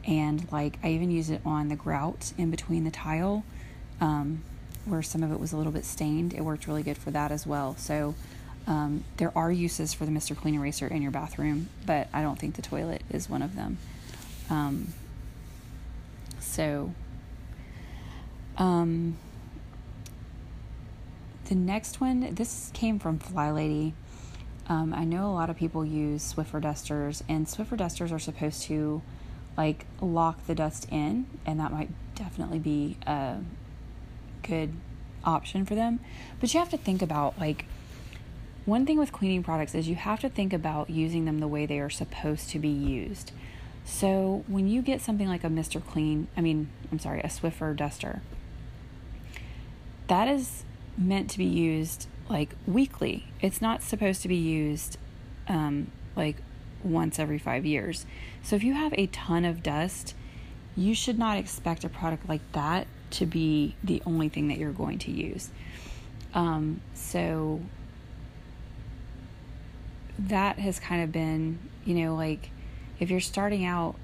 and 0.04 0.50
like 0.50 0.78
I 0.82 0.88
even 0.88 1.10
used 1.10 1.30
it 1.30 1.40
on 1.44 1.68
the 1.68 1.76
grout 1.76 2.32
in 2.36 2.50
between 2.50 2.82
the 2.82 2.90
tile 2.90 3.44
um, 4.00 4.42
where 4.84 5.02
some 5.02 5.22
of 5.22 5.30
it 5.30 5.38
was 5.38 5.52
a 5.52 5.56
little 5.56 5.72
bit 5.72 5.84
stained. 5.84 6.34
It 6.34 6.40
worked 6.40 6.66
really 6.66 6.82
good 6.82 6.98
for 6.98 7.12
that 7.12 7.30
as 7.30 7.46
well. 7.46 7.76
So 7.76 8.16
um, 8.66 9.04
there 9.16 9.36
are 9.36 9.50
uses 9.50 9.92
for 9.92 10.04
the 10.06 10.12
Mr. 10.12 10.36
Clean 10.36 10.54
Eraser 10.54 10.86
in 10.86 11.02
your 11.02 11.10
bathroom, 11.10 11.68
but 11.84 12.08
I 12.12 12.22
don't 12.22 12.38
think 12.38 12.54
the 12.54 12.62
toilet 12.62 13.02
is 13.10 13.28
one 13.28 13.42
of 13.42 13.56
them. 13.56 13.78
Um, 14.50 14.94
so 16.38 16.92
um, 18.56 19.16
the 21.46 21.54
next 21.54 22.00
one, 22.00 22.34
this 22.34 22.70
came 22.74 22.98
from 22.98 23.18
Fly 23.18 23.50
Lady. 23.50 23.94
Um, 24.68 24.94
I 24.94 25.04
know 25.04 25.26
a 25.26 25.34
lot 25.34 25.50
of 25.50 25.56
people 25.56 25.84
use 25.84 26.34
Swiffer 26.34 26.60
dusters, 26.60 27.24
and 27.28 27.46
Swiffer 27.46 27.76
dusters 27.76 28.12
are 28.12 28.18
supposed 28.18 28.62
to 28.64 29.02
like 29.56 29.86
lock 30.00 30.46
the 30.46 30.54
dust 30.54 30.86
in, 30.90 31.26
and 31.44 31.58
that 31.58 31.72
might 31.72 31.90
definitely 32.14 32.58
be 32.58 32.96
a 33.06 33.38
good 34.42 34.72
option 35.24 35.66
for 35.66 35.74
them. 35.74 36.00
But 36.40 36.54
you 36.54 36.60
have 36.60 36.70
to 36.70 36.76
think 36.76 37.02
about 37.02 37.38
like 37.38 37.66
one 38.64 38.86
thing 38.86 38.98
with 38.98 39.12
cleaning 39.12 39.42
products 39.42 39.74
is 39.74 39.88
you 39.88 39.96
have 39.96 40.20
to 40.20 40.28
think 40.28 40.52
about 40.52 40.88
using 40.88 41.24
them 41.24 41.38
the 41.38 41.48
way 41.48 41.66
they 41.66 41.80
are 41.80 41.90
supposed 41.90 42.50
to 42.50 42.58
be 42.58 42.68
used. 42.68 43.32
So 43.84 44.44
when 44.46 44.68
you 44.68 44.82
get 44.82 45.00
something 45.00 45.26
like 45.26 45.42
a 45.42 45.48
Mr. 45.48 45.84
Clean, 45.84 46.28
I 46.36 46.40
mean, 46.40 46.68
I'm 46.90 46.98
sorry, 46.98 47.20
a 47.20 47.26
Swiffer 47.26 47.74
duster, 47.74 48.22
that 50.06 50.28
is 50.28 50.64
meant 50.96 51.30
to 51.30 51.38
be 51.38 51.44
used 51.44 52.06
like 52.28 52.54
weekly. 52.66 53.24
It's 53.40 53.60
not 53.60 53.82
supposed 53.82 54.22
to 54.22 54.28
be 54.28 54.36
used 54.36 54.98
um, 55.48 55.90
like 56.14 56.36
once 56.84 57.18
every 57.18 57.38
five 57.38 57.66
years. 57.66 58.06
So 58.42 58.54
if 58.54 58.62
you 58.62 58.74
have 58.74 58.94
a 58.96 59.06
ton 59.08 59.44
of 59.44 59.62
dust, 59.62 60.14
you 60.76 60.94
should 60.94 61.18
not 61.18 61.36
expect 61.36 61.84
a 61.84 61.88
product 61.88 62.28
like 62.28 62.40
that 62.52 62.86
to 63.10 63.26
be 63.26 63.74
the 63.82 64.02
only 64.06 64.28
thing 64.28 64.48
that 64.48 64.58
you're 64.58 64.72
going 64.72 64.98
to 65.00 65.10
use. 65.10 65.50
Um, 66.34 66.80
so 66.94 67.60
that 70.28 70.58
has 70.58 70.78
kind 70.78 71.02
of 71.02 71.12
been, 71.12 71.58
you 71.84 71.94
know, 71.94 72.14
like 72.14 72.50
if 72.98 73.10
you're 73.10 73.20
starting 73.20 73.64
out 73.64 73.96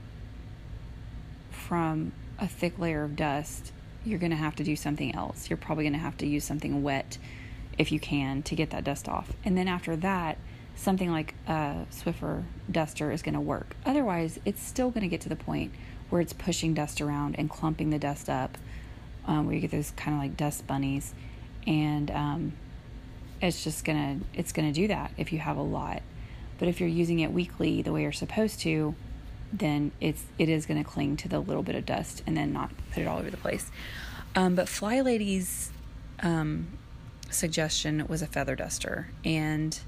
from 1.51 2.13
a 2.39 2.49
thick 2.49 2.79
layer 2.79 3.05
of 3.05 3.17
dust, 3.17 3.73
you're 4.05 4.19
going 4.19 4.31
to 4.31 4.37
have 4.37 4.57
to 4.57 4.65
do 4.65 4.77
something 4.77 5.15
else. 5.15 5.51
You're 5.51 5.57
probably 5.57 5.85
going 5.85 5.93
to 5.93 5.99
have 5.99 6.17
to 6.19 6.27
use 6.27 6.45
something 6.45 6.83
wet 6.83 7.19
if 7.77 7.93
you 7.93 8.01
can 8.01 8.43
to 8.43 8.55
get 8.57 8.71
that 8.71 8.85
dust 8.85 9.09
off. 9.09 9.33
And 9.45 9.57
then 9.57 9.69
after 9.69 9.97
that, 9.97 10.39
something 10.75 11.11
like 11.11 11.35
a 11.47 11.87
Swiffer 11.91 12.45
duster 12.71 13.11
is 13.11 13.23
going 13.23 13.35
to 13.35 13.41
work. 13.41 13.77
Otherwise, 13.85 14.39
it's 14.45 14.63
still 14.63 14.91
going 14.91 15.03
to 15.03 15.09
get 15.09 15.21
to 15.23 15.29
the 15.29 15.37
point 15.37 15.73
where 16.11 16.21
it's 16.21 16.33
pushing 16.33 16.75
dust 16.75 17.01
around 17.01 17.37
and 17.39 17.51
clumping 17.51 17.91
the 17.91 17.99
dust 17.99 18.31
up, 18.31 18.57
um, 19.27 19.47
where 19.47 19.55
you 19.55 19.61
get 19.61 19.71
those 19.71 19.91
kind 19.93 20.17
of 20.17 20.23
like 20.23 20.37
dust 20.37 20.67
bunnies, 20.67 21.13
and 21.67 22.11
um, 22.11 22.53
it's 23.41 23.63
just 23.65 23.85
gonna 23.85 24.21
it's 24.35 24.53
gonna 24.53 24.73
do 24.73 24.89
that 24.89 25.13
if 25.17 25.33
you 25.33 25.39
have 25.39 25.57
a 25.57 25.63
lot. 25.63 26.03
But 26.59 26.69
if 26.69 26.81
you're 26.81 26.89
using 26.89 27.21
it 27.21 27.33
weekly 27.33 27.83
the 27.83 27.93
way 27.93 28.03
you're 28.03 28.13
supposed 28.13 28.61
to, 28.61 28.95
then 29.53 29.93
it's 30.01 30.25
it 30.39 30.49
is 30.49 30.67
going 30.67 30.83
to 30.83 30.89
cling 30.89 31.17
to 31.19 31.29
the 31.29 31.39
little 31.39 31.63
bit 31.63 31.75
of 31.75 31.87
dust 31.87 32.23
and 32.27 32.37
then 32.37 32.53
not 32.53 32.71
put 32.93 33.03
it 33.03 33.07
all 33.07 33.19
over 33.19 33.31
the 33.31 33.37
place. 33.37 33.71
Um, 34.35 34.55
but 34.55 34.69
Fly 34.69 35.01
Lady's 35.01 35.71
um, 36.21 36.67
suggestion 37.31 38.07
was 38.09 38.23
a 38.23 38.27
feather 38.27 38.55
duster, 38.57 39.11
and 39.25 39.79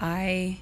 I 0.00 0.58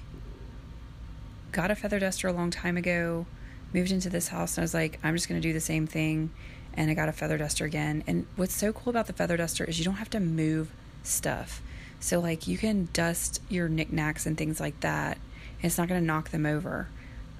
got 1.51 1.71
a 1.71 1.75
feather 1.75 1.99
duster 1.99 2.27
a 2.27 2.33
long 2.33 2.51
time 2.51 2.77
ago. 2.77 3.25
Moved 3.73 3.91
into 3.91 4.09
this 4.09 4.29
house, 4.29 4.57
and 4.57 4.61
I 4.61 4.63
was 4.63 4.73
like, 4.73 4.97
I'm 5.03 5.13
just 5.13 5.27
going 5.27 5.41
to 5.41 5.45
do 5.45 5.51
the 5.51 5.59
same 5.59 5.87
thing. 5.87 6.31
And 6.73 6.89
I 6.89 6.93
got 6.93 7.09
a 7.09 7.11
feather 7.11 7.37
duster 7.37 7.65
again. 7.65 8.03
And 8.07 8.25
what's 8.35 8.53
so 8.53 8.71
cool 8.71 8.91
about 8.91 9.07
the 9.07 9.13
feather 9.13 9.35
duster 9.35 9.65
is 9.65 9.77
you 9.77 9.83
don't 9.83 9.95
have 9.95 10.09
to 10.11 10.21
move 10.21 10.71
stuff. 11.03 11.61
So, 11.99 12.19
like, 12.19 12.47
you 12.47 12.57
can 12.57 12.89
dust 12.93 13.41
your 13.49 13.67
knickknacks 13.67 14.25
and 14.25 14.37
things 14.37 14.59
like 14.59 14.79
that, 14.81 15.17
it's 15.61 15.77
not 15.77 15.87
going 15.87 15.99
to 16.01 16.05
knock 16.05 16.29
them 16.29 16.45
over. 16.45 16.87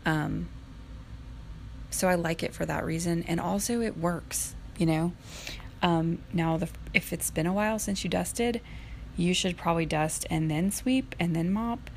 Um, 0.05 0.47
so 1.91 2.07
I 2.07 2.15
like 2.15 2.43
it 2.43 2.53
for 2.53 2.65
that 2.65 2.85
reason, 2.85 3.23
and 3.27 3.39
also 3.39 3.81
it 3.81 3.97
works. 3.97 4.55
You 4.77 4.85
know. 4.85 5.13
Um, 5.81 6.19
now, 6.33 6.57
the, 6.57 6.69
if 6.93 7.13
it's 7.13 7.29
been 7.29 7.45
a 7.45 7.53
while 7.53 7.77
since 7.77 8.03
you 8.03 8.09
dusted, 8.09 8.61
you 9.15 9.33
should 9.33 9.57
probably 9.57 9.85
dust 9.85 10.25
and 10.29 10.49
then 10.49 10.71
sweep 10.71 11.15
and 11.19 11.35
then 11.35 11.51
mop. 11.51 11.89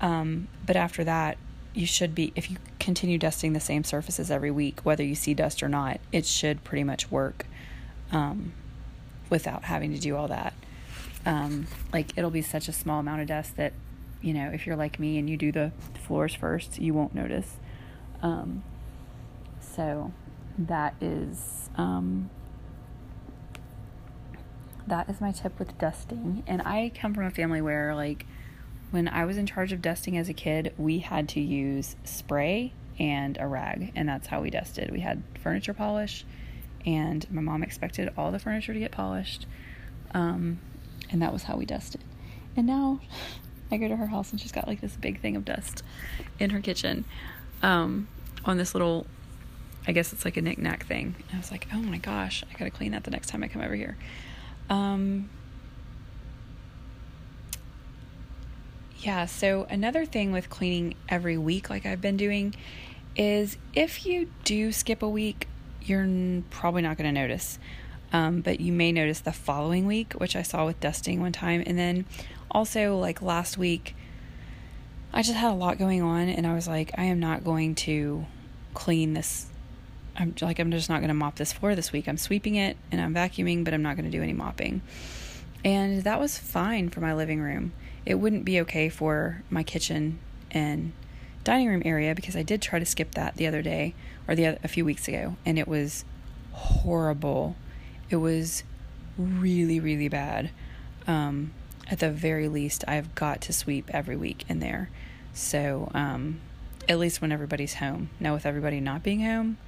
Um, 0.00 0.48
but 0.66 0.76
after 0.76 1.04
that, 1.04 1.38
you 1.74 1.86
should 1.86 2.14
be, 2.14 2.32
if 2.34 2.50
you 2.50 2.56
continue 2.78 3.18
dusting 3.18 3.52
the 3.52 3.60
same 3.60 3.84
surfaces 3.84 4.30
every 4.30 4.50
week, 4.50 4.80
whether 4.82 5.04
you 5.04 5.14
see 5.14 5.34
dust 5.34 5.62
or 5.62 5.68
not, 5.68 6.00
it 6.10 6.26
should 6.26 6.64
pretty 6.64 6.84
much 6.84 7.10
work 7.10 7.46
um, 8.10 8.52
without 9.30 9.64
having 9.64 9.92
to 9.92 10.00
do 10.00 10.16
all 10.16 10.28
that. 10.28 10.54
Um, 11.24 11.66
like, 11.92 12.16
it'll 12.16 12.30
be 12.30 12.42
such 12.42 12.68
a 12.68 12.72
small 12.72 13.00
amount 13.00 13.20
of 13.22 13.28
dust 13.28 13.56
that, 13.56 13.72
you 14.20 14.34
know, 14.34 14.50
if 14.50 14.66
you're 14.66 14.76
like 14.76 14.98
me 14.98 15.18
and 15.18 15.28
you 15.30 15.36
do 15.36 15.52
the 15.52 15.72
floors 16.06 16.34
first, 16.34 16.78
you 16.78 16.94
won't 16.94 17.14
notice. 17.14 17.58
Um, 18.22 18.62
so, 19.60 20.12
that 20.58 20.94
is 21.00 21.70
um, 21.76 22.30
that 24.86 25.08
is 25.08 25.20
my 25.20 25.32
tip 25.32 25.58
with 25.58 25.78
dusting. 25.78 26.42
And 26.46 26.62
I 26.62 26.92
come 26.94 27.14
from 27.14 27.24
a 27.24 27.30
family 27.30 27.60
where, 27.62 27.94
like, 27.94 28.26
when 28.90 29.08
I 29.08 29.24
was 29.24 29.38
in 29.38 29.46
charge 29.46 29.72
of 29.72 29.80
dusting 29.80 30.18
as 30.18 30.28
a 30.28 30.34
kid, 30.34 30.74
we 30.76 30.98
had 30.98 31.28
to 31.30 31.40
use 31.40 31.96
spray 32.04 32.74
and 32.98 33.38
a 33.40 33.46
rag, 33.46 33.92
and 33.96 34.08
that's 34.08 34.26
how 34.26 34.42
we 34.42 34.50
dusted. 34.50 34.90
We 34.90 35.00
had 35.00 35.22
furniture 35.42 35.72
polish, 35.72 36.26
and 36.84 37.28
my 37.30 37.40
mom 37.40 37.62
expected 37.62 38.10
all 38.18 38.30
the 38.30 38.38
furniture 38.38 38.74
to 38.74 38.78
get 38.78 38.92
polished, 38.92 39.46
um, 40.12 40.60
and 41.12 41.22
that 41.22 41.32
was 41.32 41.44
how 41.44 41.56
we 41.56 41.64
dusted. 41.64 42.02
And 42.56 42.66
now 42.66 43.00
I 43.70 43.76
go 43.76 43.88
to 43.88 43.96
her 43.96 44.06
house, 44.06 44.32
and 44.32 44.40
she's 44.40 44.52
got 44.52 44.66
like 44.66 44.80
this 44.80 44.96
big 44.96 45.20
thing 45.20 45.36
of 45.36 45.44
dust 45.44 45.82
in 46.38 46.50
her 46.50 46.60
kitchen 46.60 47.04
um, 47.62 48.08
on 48.44 48.56
this 48.56 48.74
little 48.74 49.06
I 49.86 49.92
guess 49.92 50.12
it's 50.12 50.24
like 50.24 50.36
a 50.36 50.42
knickknack 50.42 50.86
thing. 50.86 51.14
And 51.18 51.34
I 51.34 51.36
was 51.36 51.50
like, 51.50 51.66
oh 51.72 51.78
my 51.78 51.98
gosh, 51.98 52.44
I 52.48 52.56
gotta 52.56 52.70
clean 52.70 52.92
that 52.92 53.04
the 53.04 53.10
next 53.10 53.28
time 53.28 53.42
I 53.42 53.48
come 53.48 53.62
over 53.62 53.74
here. 53.74 53.96
Um, 54.70 55.28
yeah, 59.00 59.26
so 59.26 59.66
another 59.68 60.06
thing 60.06 60.30
with 60.30 60.48
cleaning 60.48 60.94
every 61.08 61.36
week, 61.36 61.68
like 61.68 61.84
I've 61.84 62.00
been 62.00 62.16
doing, 62.16 62.54
is 63.16 63.56
if 63.74 64.06
you 64.06 64.30
do 64.44 64.70
skip 64.70 65.02
a 65.02 65.08
week, 65.08 65.48
you're 65.82 66.06
probably 66.50 66.82
not 66.82 66.96
to 67.12 67.12
notice. 67.12 67.58
Um, 68.12 68.40
but 68.42 68.60
you 68.60 68.72
may 68.72 68.92
notice 68.92 69.20
the 69.20 69.32
following 69.32 69.86
week, 69.86 70.12
which 70.14 70.36
I 70.36 70.42
saw 70.42 70.66
with 70.66 70.78
dusting 70.80 71.20
one 71.20 71.32
time. 71.32 71.62
And 71.66 71.78
then 71.78 72.04
also, 72.50 72.98
like 72.98 73.22
last 73.22 73.56
week, 73.56 73.96
I 75.12 75.22
just 75.22 75.36
had 75.36 75.50
a 75.50 75.54
lot 75.54 75.78
going 75.78 76.02
on, 76.02 76.28
and 76.28 76.46
I 76.46 76.54
was 76.54 76.68
like, 76.68 76.90
I 76.96 77.04
am 77.04 77.20
not 77.20 77.44
going 77.44 77.74
to 77.76 78.26
clean 78.74 79.14
this 79.14 79.46
I'm 80.16 80.34
like 80.40 80.58
I'm 80.58 80.70
just 80.70 80.88
not 80.88 80.98
going 80.98 81.08
to 81.08 81.14
mop 81.14 81.36
this 81.36 81.52
floor 81.52 81.74
this 81.74 81.92
week. 81.92 82.08
I'm 82.08 82.18
sweeping 82.18 82.56
it 82.56 82.76
and 82.90 83.00
I'm 83.00 83.14
vacuuming, 83.14 83.64
but 83.64 83.74
I'm 83.74 83.82
not 83.82 83.96
going 83.96 84.10
to 84.10 84.16
do 84.16 84.22
any 84.22 84.32
mopping. 84.32 84.82
And 85.64 86.02
that 86.04 86.20
was 86.20 86.38
fine 86.38 86.90
for 86.90 87.00
my 87.00 87.14
living 87.14 87.40
room. 87.40 87.72
It 88.04 88.16
wouldn't 88.16 88.44
be 88.44 88.60
okay 88.62 88.88
for 88.88 89.42
my 89.48 89.62
kitchen 89.62 90.18
and 90.50 90.92
dining 91.44 91.68
room 91.68 91.82
area 91.84 92.14
because 92.14 92.36
I 92.36 92.42
did 92.42 92.60
try 92.60 92.78
to 92.78 92.84
skip 92.84 93.12
that 93.12 93.36
the 93.36 93.46
other 93.46 93.62
day 93.62 93.94
or 94.28 94.34
the 94.34 94.58
a 94.62 94.68
few 94.68 94.84
weeks 94.84 95.08
ago 95.08 95.36
and 95.46 95.58
it 95.58 95.66
was 95.68 96.04
horrible. 96.52 97.56
It 98.12 98.16
was 98.16 98.62
really 99.18 99.80
really 99.80 100.08
bad. 100.08 100.50
Um, 101.06 101.52
at 101.90 101.98
the 101.98 102.10
very 102.10 102.48
least, 102.48 102.84
I've 102.86 103.14
got 103.14 103.40
to 103.42 103.52
sweep 103.52 103.90
every 103.92 104.16
week 104.16 104.44
in 104.48 104.60
there. 104.60 104.88
So, 105.34 105.90
um, 105.94 106.40
at 106.88 106.98
least 106.98 107.20
when 107.20 107.32
everybody's 107.32 107.74
home. 107.74 108.10
Now, 108.20 108.34
with 108.34 108.46
everybody 108.46 108.80
not 108.80 109.02
being 109.02 109.22
home, 109.22 109.58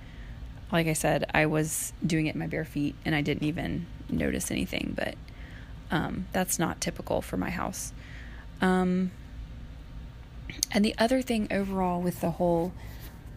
like 0.71 0.87
I 0.87 0.93
said, 0.93 1.29
I 1.35 1.47
was 1.47 1.93
doing 2.05 2.27
it 2.27 2.35
in 2.35 2.39
my 2.39 2.47
bare 2.47 2.65
feet 2.65 2.95
and 3.05 3.15
I 3.15 3.21
didn't 3.21 3.45
even 3.45 3.87
notice 4.09 4.51
anything, 4.51 4.95
but 4.97 5.15
um, 5.91 6.27
that's 6.33 6.59
not 6.59 6.81
typical 6.81 7.21
for 7.21 7.37
my 7.37 7.51
house. 7.51 7.93
Um, 8.61 9.11
and 10.71 10.85
the 10.85 10.95
other 10.99 11.23
thing 11.23 11.49
overall 11.51 12.01
with 12.01 12.21
the 12.21 12.33
whole 12.33 12.73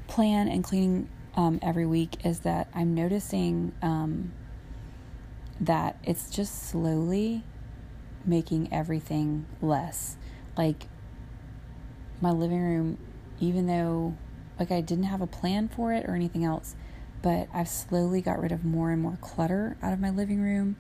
plan 0.08 0.48
and 0.48 0.64
cleaning 0.64 1.10
um, 1.36 1.60
every 1.62 1.86
week 1.86 2.26
is 2.26 2.40
that 2.42 2.68
I'm 2.74 2.96
noticing 2.96 3.74
um, 3.82 4.32
that 5.60 5.98
it's 6.04 6.30
just 6.30 6.70
slowly 6.70 7.44
making 8.26 8.72
everything 8.72 9.46
less. 9.62 10.18
Like 10.58 10.88
my 12.22 12.32
living 12.32 12.62
room, 12.62 12.98
even 13.40 13.68
though 13.68 14.16
like 14.60 14.72
I 14.72 14.82
didn't 14.82 15.06
have 15.06 15.22
a 15.22 15.28
plan 15.28 15.68
for 15.68 15.94
it 15.94 16.06
or 16.06 16.16
anything 16.16 16.44
else, 16.44 16.76
but 17.22 17.48
I've 17.54 17.70
slowly 17.70 18.22
got 18.22 18.40
rid 18.40 18.52
of 18.52 18.64
more 18.64 18.92
and 18.92 19.02
more 19.02 19.18
clutter 19.22 19.78
out 19.82 19.94
of 19.94 20.00
my 20.00 20.10
living 20.10 20.42
room, 20.42 20.78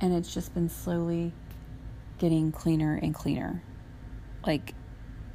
and 0.00 0.14
it's 0.14 0.32
just 0.32 0.54
been 0.54 0.68
slowly 0.68 1.32
getting 2.18 2.52
cleaner 2.52 2.98
and 3.00 3.14
cleaner. 3.14 3.62
Like, 4.46 4.74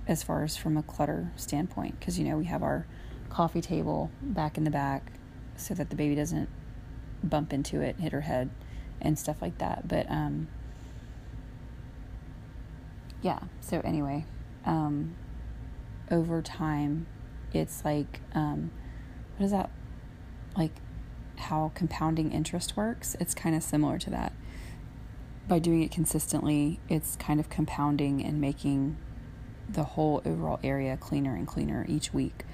as 0.08 0.24
far 0.24 0.44
as 0.44 0.58
from 0.58 0.78
a 0.78 0.84
clutter 0.84 1.32
standpoint, 1.36 2.00
because 2.00 2.20
you 2.20 2.26
know, 2.26 2.38
we 2.38 2.46
have 2.46 2.64
our 2.64 2.86
coffee 3.30 3.62
table 3.62 4.12
back 4.22 4.58
in 4.58 4.64
the 4.64 4.72
back 4.72 5.12
so 5.56 5.74
that 5.74 5.90
the 5.90 5.96
baby 5.96 6.16
doesn't 6.16 6.50
bump 7.24 7.54
into 7.54 7.82
it, 7.82 8.00
hit 8.00 8.12
her 8.12 8.22
head, 8.22 8.50
and 9.02 9.18
stuff 9.18 9.42
like 9.42 9.58
that. 9.58 9.88
But, 9.88 10.10
um, 10.10 10.48
yeah, 13.22 13.40
so 13.62 13.82
anyway, 13.82 14.26
um, 14.66 15.16
over 16.12 16.42
time, 16.42 17.08
it's 17.54 17.84
like, 17.86 18.22
um, 18.34 18.72
what 19.38 19.46
is 19.46 19.52
that 19.52 19.70
like 20.58 20.72
how 21.38 21.72
compounding 21.76 22.32
interest 22.32 22.78
works, 22.78 23.16
it's 23.20 23.34
kind 23.34 23.56
of 23.56 23.64
similar 23.64 24.00
to 24.00 24.10
that. 24.10 24.34
By 25.48 25.60
doing 25.60 25.84
it 25.84 25.92
consistently, 25.92 26.80
it's 26.90 27.16
kind 27.18 27.40
of 27.40 27.50
compounding 27.50 28.24
and 28.24 28.42
making 28.42 28.98
the 29.70 29.84
whole 29.84 30.22
overall 30.26 30.60
area 30.64 30.98
cleaner 30.98 31.36
and 31.36 31.48
cleaner 31.48 31.86
each 31.88 32.14
week. 32.14 32.46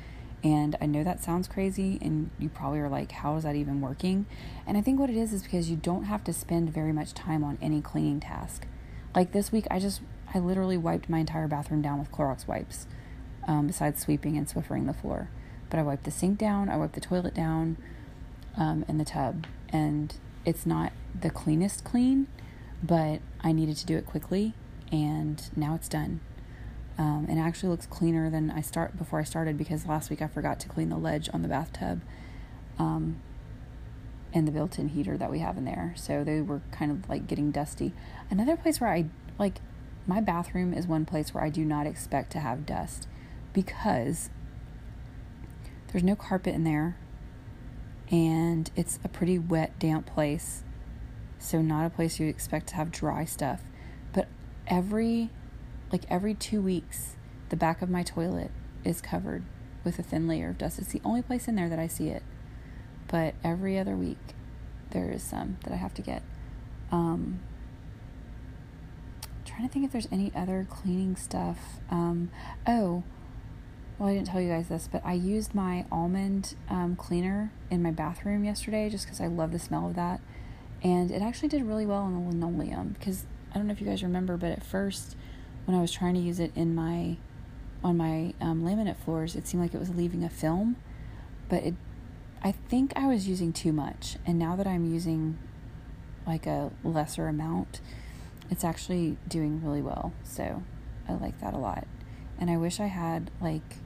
And 0.43 0.75
I 0.81 0.87
know 0.87 1.03
that 1.03 1.23
sounds 1.23 1.47
crazy, 1.47 1.99
and 2.01 2.31
you 2.39 2.49
probably 2.49 2.79
are 2.79 2.89
like, 2.89 3.11
how 3.11 3.35
is 3.35 3.43
that 3.43 3.55
even 3.55 3.79
working? 3.79 4.25
And 4.65 4.75
I 4.75 4.81
think 4.81 4.99
what 4.99 5.09
it 5.09 5.15
is 5.15 5.33
is 5.33 5.43
because 5.43 5.69
you 5.69 5.75
don't 5.75 6.05
have 6.05 6.23
to 6.23 6.33
spend 6.33 6.73
very 6.73 6.91
much 6.91 7.13
time 7.13 7.43
on 7.43 7.59
any 7.61 7.79
cleaning 7.79 8.19
task. 8.19 8.65
Like 9.13 9.33
this 9.33 9.51
week, 9.51 9.67
I 9.69 9.79
just, 9.79 10.01
I 10.33 10.39
literally 10.39 10.77
wiped 10.77 11.09
my 11.09 11.19
entire 11.19 11.47
bathroom 11.47 11.83
down 11.83 11.99
with 11.99 12.11
Clorox 12.11 12.47
wipes, 12.47 12.87
um, 13.47 13.67
besides 13.67 14.01
sweeping 14.01 14.35
and 14.35 14.47
swiffering 14.47 14.87
the 14.87 14.93
floor. 14.93 15.29
But 15.69 15.79
I 15.79 15.83
wiped 15.83 16.05
the 16.05 16.11
sink 16.11 16.39
down, 16.39 16.69
I 16.69 16.77
wiped 16.77 16.93
the 16.93 17.01
toilet 17.01 17.35
down, 17.35 17.77
um, 18.57 18.83
in 18.87 18.97
the 18.97 19.05
tub, 19.05 19.45
and 19.69 20.15
it's 20.43 20.65
not 20.65 20.91
the 21.19 21.29
cleanest 21.29 21.83
clean, 21.83 22.27
but 22.81 23.19
I 23.41 23.51
needed 23.51 23.77
to 23.77 23.85
do 23.85 23.95
it 23.95 24.07
quickly, 24.07 24.53
and 24.91 25.41
now 25.55 25.75
it's 25.75 25.87
done. 25.87 26.21
Um, 27.01 27.25
it 27.27 27.39
actually 27.39 27.69
looks 27.69 27.87
cleaner 27.87 28.29
than 28.29 28.51
I 28.51 28.61
start 28.61 28.95
before 28.95 29.19
I 29.19 29.23
started 29.23 29.57
because 29.57 29.87
last 29.87 30.11
week 30.11 30.21
I 30.21 30.27
forgot 30.27 30.59
to 30.59 30.69
clean 30.69 30.89
the 30.89 30.97
ledge 30.97 31.31
on 31.33 31.41
the 31.41 31.47
bathtub, 31.47 32.03
um, 32.77 33.19
and 34.31 34.47
the 34.47 34.51
built-in 34.51 34.89
heater 34.89 35.17
that 35.17 35.31
we 35.31 35.39
have 35.39 35.57
in 35.57 35.65
there. 35.65 35.95
So 35.97 36.23
they 36.23 36.41
were 36.41 36.61
kind 36.71 36.91
of 36.91 37.09
like 37.09 37.25
getting 37.25 37.49
dusty. 37.49 37.91
Another 38.29 38.55
place 38.55 38.79
where 38.79 38.91
I 38.91 39.05
like 39.39 39.61
my 40.05 40.21
bathroom 40.21 40.75
is 40.75 40.85
one 40.85 41.05
place 41.05 41.33
where 41.33 41.43
I 41.43 41.49
do 41.49 41.65
not 41.65 41.87
expect 41.87 42.31
to 42.33 42.39
have 42.39 42.67
dust 42.67 43.07
because 43.51 44.29
there's 45.87 46.03
no 46.03 46.15
carpet 46.15 46.53
in 46.53 46.63
there 46.63 46.97
and 48.11 48.69
it's 48.75 48.99
a 49.03 49.07
pretty 49.07 49.39
wet, 49.39 49.79
damp 49.79 50.05
place 50.05 50.63
So, 51.39 51.63
not 51.63 51.87
a 51.87 51.89
place 51.89 52.19
you 52.19 52.27
expect 52.27 52.67
to 52.67 52.75
have 52.75 52.91
dry 52.91 53.25
stuff. 53.25 53.63
But 54.13 54.27
every, 54.67 55.31
like 55.91 56.05
every 56.09 56.33
two 56.33 56.61
weeks, 56.61 57.15
the 57.49 57.55
back 57.55 57.81
of 57.81 57.89
my 57.89 58.03
toilet 58.03 58.51
is 58.83 59.01
covered 59.01 59.43
with 59.83 59.99
a 59.99 60.03
thin 60.03 60.27
layer 60.27 60.49
of 60.49 60.57
dust. 60.57 60.79
It's 60.79 60.91
the 60.91 61.01
only 61.03 61.21
place 61.21 61.47
in 61.47 61.55
there 61.55 61.69
that 61.69 61.79
I 61.79 61.87
see 61.87 62.09
it. 62.09 62.23
But 63.07 63.35
every 63.43 63.77
other 63.77 63.95
week, 63.95 64.35
there 64.91 65.09
is 65.09 65.23
some 65.23 65.57
that 65.63 65.73
I 65.73 65.75
have 65.75 65.93
to 65.95 66.01
get. 66.01 66.23
Um, 66.91 67.41
trying 69.45 69.67
to 69.67 69.73
think 69.73 69.85
if 69.85 69.91
there's 69.91 70.07
any 70.11 70.31
other 70.35 70.65
cleaning 70.69 71.15
stuff. 71.15 71.79
Um, 71.89 72.31
oh, 72.65 73.03
well, 73.97 74.09
I 74.09 74.13
didn't 74.13 74.27
tell 74.27 74.41
you 74.41 74.49
guys 74.49 74.69
this, 74.69 74.87
but 74.91 75.01
I 75.05 75.13
used 75.13 75.53
my 75.53 75.85
almond 75.91 76.55
um, 76.69 76.95
cleaner 76.95 77.51
in 77.69 77.83
my 77.83 77.91
bathroom 77.91 78.43
yesterday 78.43 78.89
just 78.89 79.05
because 79.05 79.21
I 79.21 79.27
love 79.27 79.51
the 79.51 79.59
smell 79.59 79.87
of 79.87 79.95
that. 79.95 80.21
And 80.83 81.11
it 81.11 81.21
actually 81.21 81.49
did 81.49 81.63
really 81.63 81.85
well 81.85 82.01
on 82.01 82.13
the 82.13 82.29
linoleum 82.29 82.95
because 82.97 83.25
I 83.51 83.55
don't 83.57 83.67
know 83.67 83.73
if 83.73 83.81
you 83.81 83.87
guys 83.87 84.01
remember, 84.01 84.37
but 84.37 84.51
at 84.51 84.63
first, 84.63 85.15
when 85.65 85.77
I 85.77 85.81
was 85.81 85.91
trying 85.91 86.13
to 86.15 86.19
use 86.19 86.39
it 86.39 86.51
in 86.55 86.75
my 86.75 87.17
on 87.83 87.97
my 87.97 88.33
um, 88.39 88.63
laminate 88.63 88.97
floors, 88.97 89.35
it 89.35 89.47
seemed 89.47 89.63
like 89.63 89.73
it 89.73 89.79
was 89.79 89.89
leaving 89.89 90.23
a 90.23 90.29
film, 90.29 90.75
but 91.49 91.63
it 91.63 91.75
I 92.43 92.51
think 92.51 92.93
I 92.95 93.07
was 93.07 93.27
using 93.27 93.53
too 93.53 93.71
much. 93.71 94.17
And 94.25 94.39
now 94.39 94.55
that 94.55 94.65
I'm 94.65 94.91
using 94.91 95.37
like 96.25 96.47
a 96.47 96.71
lesser 96.83 97.27
amount, 97.27 97.81
it's 98.49 98.63
actually 98.63 99.17
doing 99.27 99.63
really 99.63 99.81
well. 99.81 100.13
So 100.23 100.63
I 101.07 101.13
like 101.13 101.39
that 101.39 101.53
a 101.53 101.57
lot. 101.57 101.87
And 102.39 102.49
I 102.49 102.57
wish 102.57 102.79
I 102.79 102.87
had 102.87 103.29
like 103.39 103.77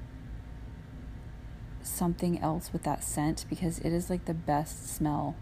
something 1.82 2.40
else 2.40 2.72
with 2.72 2.84
that 2.84 3.04
scent 3.04 3.46
because 3.50 3.80
it 3.80 3.92
is 3.92 4.10
like 4.10 4.26
the 4.26 4.34
best 4.34 4.88
smell 4.88 5.36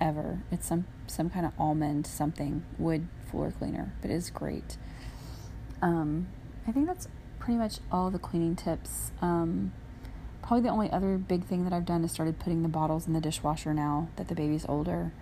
ever. 0.00 0.42
It's 0.50 0.66
some 0.66 0.86
some 1.06 1.30
kind 1.30 1.46
of 1.46 1.52
almond 1.58 2.06
something 2.06 2.64
wood 2.78 3.08
floor 3.30 3.52
cleaner, 3.56 3.92
but 4.00 4.10
it 4.10 4.14
is 4.14 4.30
great. 4.30 4.76
Um, 5.82 6.28
I 6.66 6.72
think 6.72 6.86
that's 6.86 7.08
pretty 7.38 7.58
much 7.58 7.78
all 7.92 8.10
the 8.10 8.18
cleaning 8.18 8.56
tips. 8.56 9.12
Um, 9.20 9.72
probably 10.42 10.62
the 10.62 10.68
only 10.68 10.90
other 10.90 11.18
big 11.18 11.44
thing 11.44 11.64
that 11.64 11.72
I've 11.72 11.84
done 11.84 12.04
is 12.04 12.12
started 12.12 12.38
putting 12.38 12.62
the 12.62 12.68
bottles 12.68 13.06
in 13.06 13.12
the 13.12 13.20
dishwasher 13.20 13.74
now 13.74 14.08
that 14.16 14.28
the 14.28 14.34
baby's 14.34 14.66
older. 14.68 15.12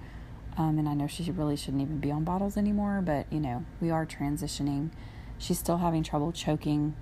Um, 0.56 0.78
and 0.78 0.88
I 0.88 0.94
know 0.94 1.06
she 1.06 1.28
really 1.30 1.56
shouldn't 1.56 1.82
even 1.82 1.98
be 1.98 2.10
on 2.10 2.24
bottles 2.24 2.56
anymore, 2.56 3.02
but 3.04 3.26
you 3.30 3.40
know, 3.40 3.64
we 3.80 3.90
are 3.90 4.06
transitioning. 4.06 4.90
She's 5.38 5.58
still 5.58 5.78
having 5.78 6.02
trouble 6.02 6.30
choking 6.30 6.94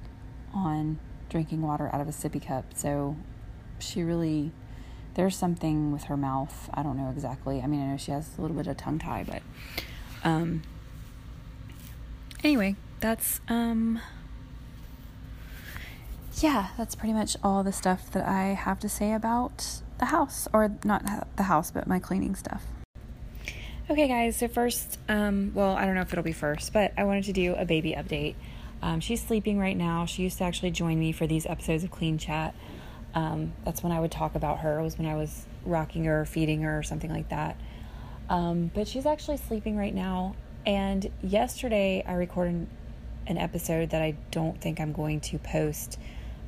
on 0.54 0.98
drinking 1.28 1.62
water 1.62 1.90
out 1.92 2.00
of 2.00 2.08
a 2.08 2.12
sippy 2.12 2.44
cup, 2.44 2.64
so 2.74 3.16
she 3.78 4.02
really 4.02 4.52
there's 5.14 5.36
something 5.36 5.92
with 5.92 6.04
her 6.04 6.16
mouth. 6.16 6.70
I 6.72 6.82
don't 6.82 6.96
know 6.96 7.10
exactly. 7.10 7.60
I 7.60 7.66
mean, 7.66 7.82
I 7.82 7.90
know 7.90 7.96
she 7.98 8.12
has 8.12 8.38
a 8.38 8.40
little 8.40 8.56
bit 8.56 8.66
of 8.66 8.76
tongue 8.76 8.98
tie, 8.98 9.24
but 9.28 9.42
um 10.24 10.62
anyway, 12.42 12.76
that's 13.02 13.40
um 13.48 14.00
yeah, 16.40 16.68
that's 16.78 16.94
pretty 16.94 17.12
much 17.12 17.36
all 17.42 17.62
the 17.62 17.72
stuff 17.72 18.10
that 18.12 18.26
I 18.26 18.54
have 18.54 18.80
to 18.80 18.88
say 18.88 19.12
about 19.12 19.82
the 19.98 20.06
house 20.06 20.48
or 20.52 20.74
not 20.82 21.04
the 21.36 21.42
house, 21.42 21.70
but 21.70 21.86
my 21.86 21.98
cleaning 21.98 22.34
stuff. 22.34 22.64
Okay, 23.90 24.08
guys, 24.08 24.36
so 24.36 24.48
first, 24.48 24.98
um, 25.08 25.52
well, 25.54 25.76
I 25.76 25.84
don't 25.84 25.94
know 25.94 26.00
if 26.00 26.12
it'll 26.12 26.24
be 26.24 26.32
first, 26.32 26.72
but 26.72 26.92
I 26.96 27.04
wanted 27.04 27.24
to 27.24 27.32
do 27.34 27.54
a 27.54 27.66
baby 27.66 27.92
update. 27.92 28.34
Um, 28.80 29.00
she's 29.00 29.22
sleeping 29.22 29.58
right 29.58 29.76
now. 29.76 30.06
She 30.06 30.22
used 30.22 30.38
to 30.38 30.44
actually 30.44 30.70
join 30.70 30.98
me 30.98 31.12
for 31.12 31.26
these 31.26 31.44
episodes 31.44 31.84
of 31.84 31.90
Clean 31.90 32.16
Chat. 32.16 32.54
Um, 33.14 33.52
that's 33.64 33.82
when 33.82 33.92
I 33.92 34.00
would 34.00 34.10
talk 34.10 34.34
about 34.34 34.60
her. 34.60 34.78
It 34.78 34.82
was 34.82 34.96
when 34.96 35.06
I 35.06 35.16
was 35.16 35.44
rocking 35.66 36.04
her, 36.04 36.24
feeding 36.24 36.62
her, 36.62 36.78
or 36.78 36.82
something 36.82 37.12
like 37.12 37.28
that. 37.28 37.60
Um, 38.30 38.70
but 38.74 38.88
she's 38.88 39.04
actually 39.04 39.36
sleeping 39.36 39.76
right 39.76 39.94
now. 39.94 40.34
And 40.64 41.10
yesterday 41.22 42.02
I 42.06 42.14
recorded 42.14 42.66
an 43.26 43.38
episode 43.38 43.90
that 43.90 44.02
I 44.02 44.16
don't 44.30 44.60
think 44.60 44.80
I'm 44.80 44.92
going 44.92 45.20
to 45.20 45.38
post, 45.38 45.98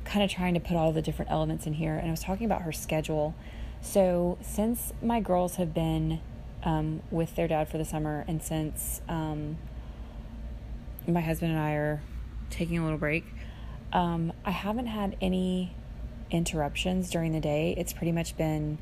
kind 0.03 0.23
of 0.23 0.29
trying 0.29 0.53
to 0.53 0.59
put 0.59 0.75
all 0.75 0.91
the 0.91 1.01
different 1.01 1.31
elements 1.31 1.65
in 1.65 1.73
here. 1.73 1.95
And 1.95 2.07
I 2.07 2.11
was 2.11 2.21
talking 2.21 2.45
about 2.45 2.63
her 2.63 2.71
schedule. 2.71 3.35
So 3.81 4.37
since 4.41 4.93
my 5.01 5.19
girls 5.19 5.55
have 5.55 5.73
been 5.73 6.19
um, 6.63 7.01
with 7.11 7.35
their 7.35 7.47
dad 7.47 7.69
for 7.69 7.77
the 7.77 7.85
summer, 7.85 8.25
and 8.27 8.41
since 8.41 9.01
um, 9.07 9.57
my 11.07 11.21
husband 11.21 11.51
and 11.51 11.59
I 11.59 11.73
are 11.73 12.01
taking 12.49 12.77
a 12.77 12.83
little 12.83 12.97
break, 12.97 13.25
um, 13.93 14.33
I 14.43 14.51
haven't 14.51 14.87
had 14.87 15.15
any 15.21 15.75
interruptions 16.31 17.09
during 17.09 17.31
the 17.31 17.39
day. 17.39 17.75
It's 17.77 17.93
pretty 17.93 18.11
much 18.11 18.35
been 18.35 18.77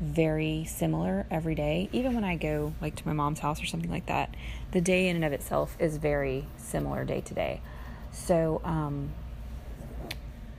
very 0.00 0.64
similar 0.64 1.26
every 1.30 1.54
day. 1.54 1.88
Even 1.92 2.14
when 2.14 2.24
I 2.24 2.36
go 2.36 2.72
like 2.80 2.96
to 2.96 3.06
my 3.06 3.12
mom's 3.12 3.40
house 3.40 3.62
or 3.62 3.66
something 3.66 3.90
like 3.90 4.06
that, 4.06 4.34
the 4.72 4.80
day 4.80 5.08
in 5.08 5.16
and 5.16 5.24
of 5.24 5.32
itself 5.32 5.76
is 5.78 5.98
very 5.98 6.46
similar 6.56 7.04
day 7.04 7.20
to 7.20 7.34
day. 7.34 7.60
So 8.12 8.60
um, 8.64 9.12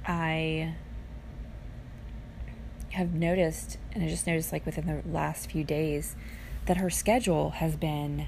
I 0.05 0.75
have 2.91 3.13
noticed, 3.13 3.77
and 3.93 4.03
I 4.03 4.07
just 4.07 4.27
noticed 4.27 4.51
like 4.51 4.65
within 4.65 4.85
the 4.85 5.01
last 5.09 5.49
few 5.49 5.63
days, 5.63 6.15
that 6.65 6.77
her 6.77 6.89
schedule 6.89 7.51
has 7.51 7.75
been 7.75 8.27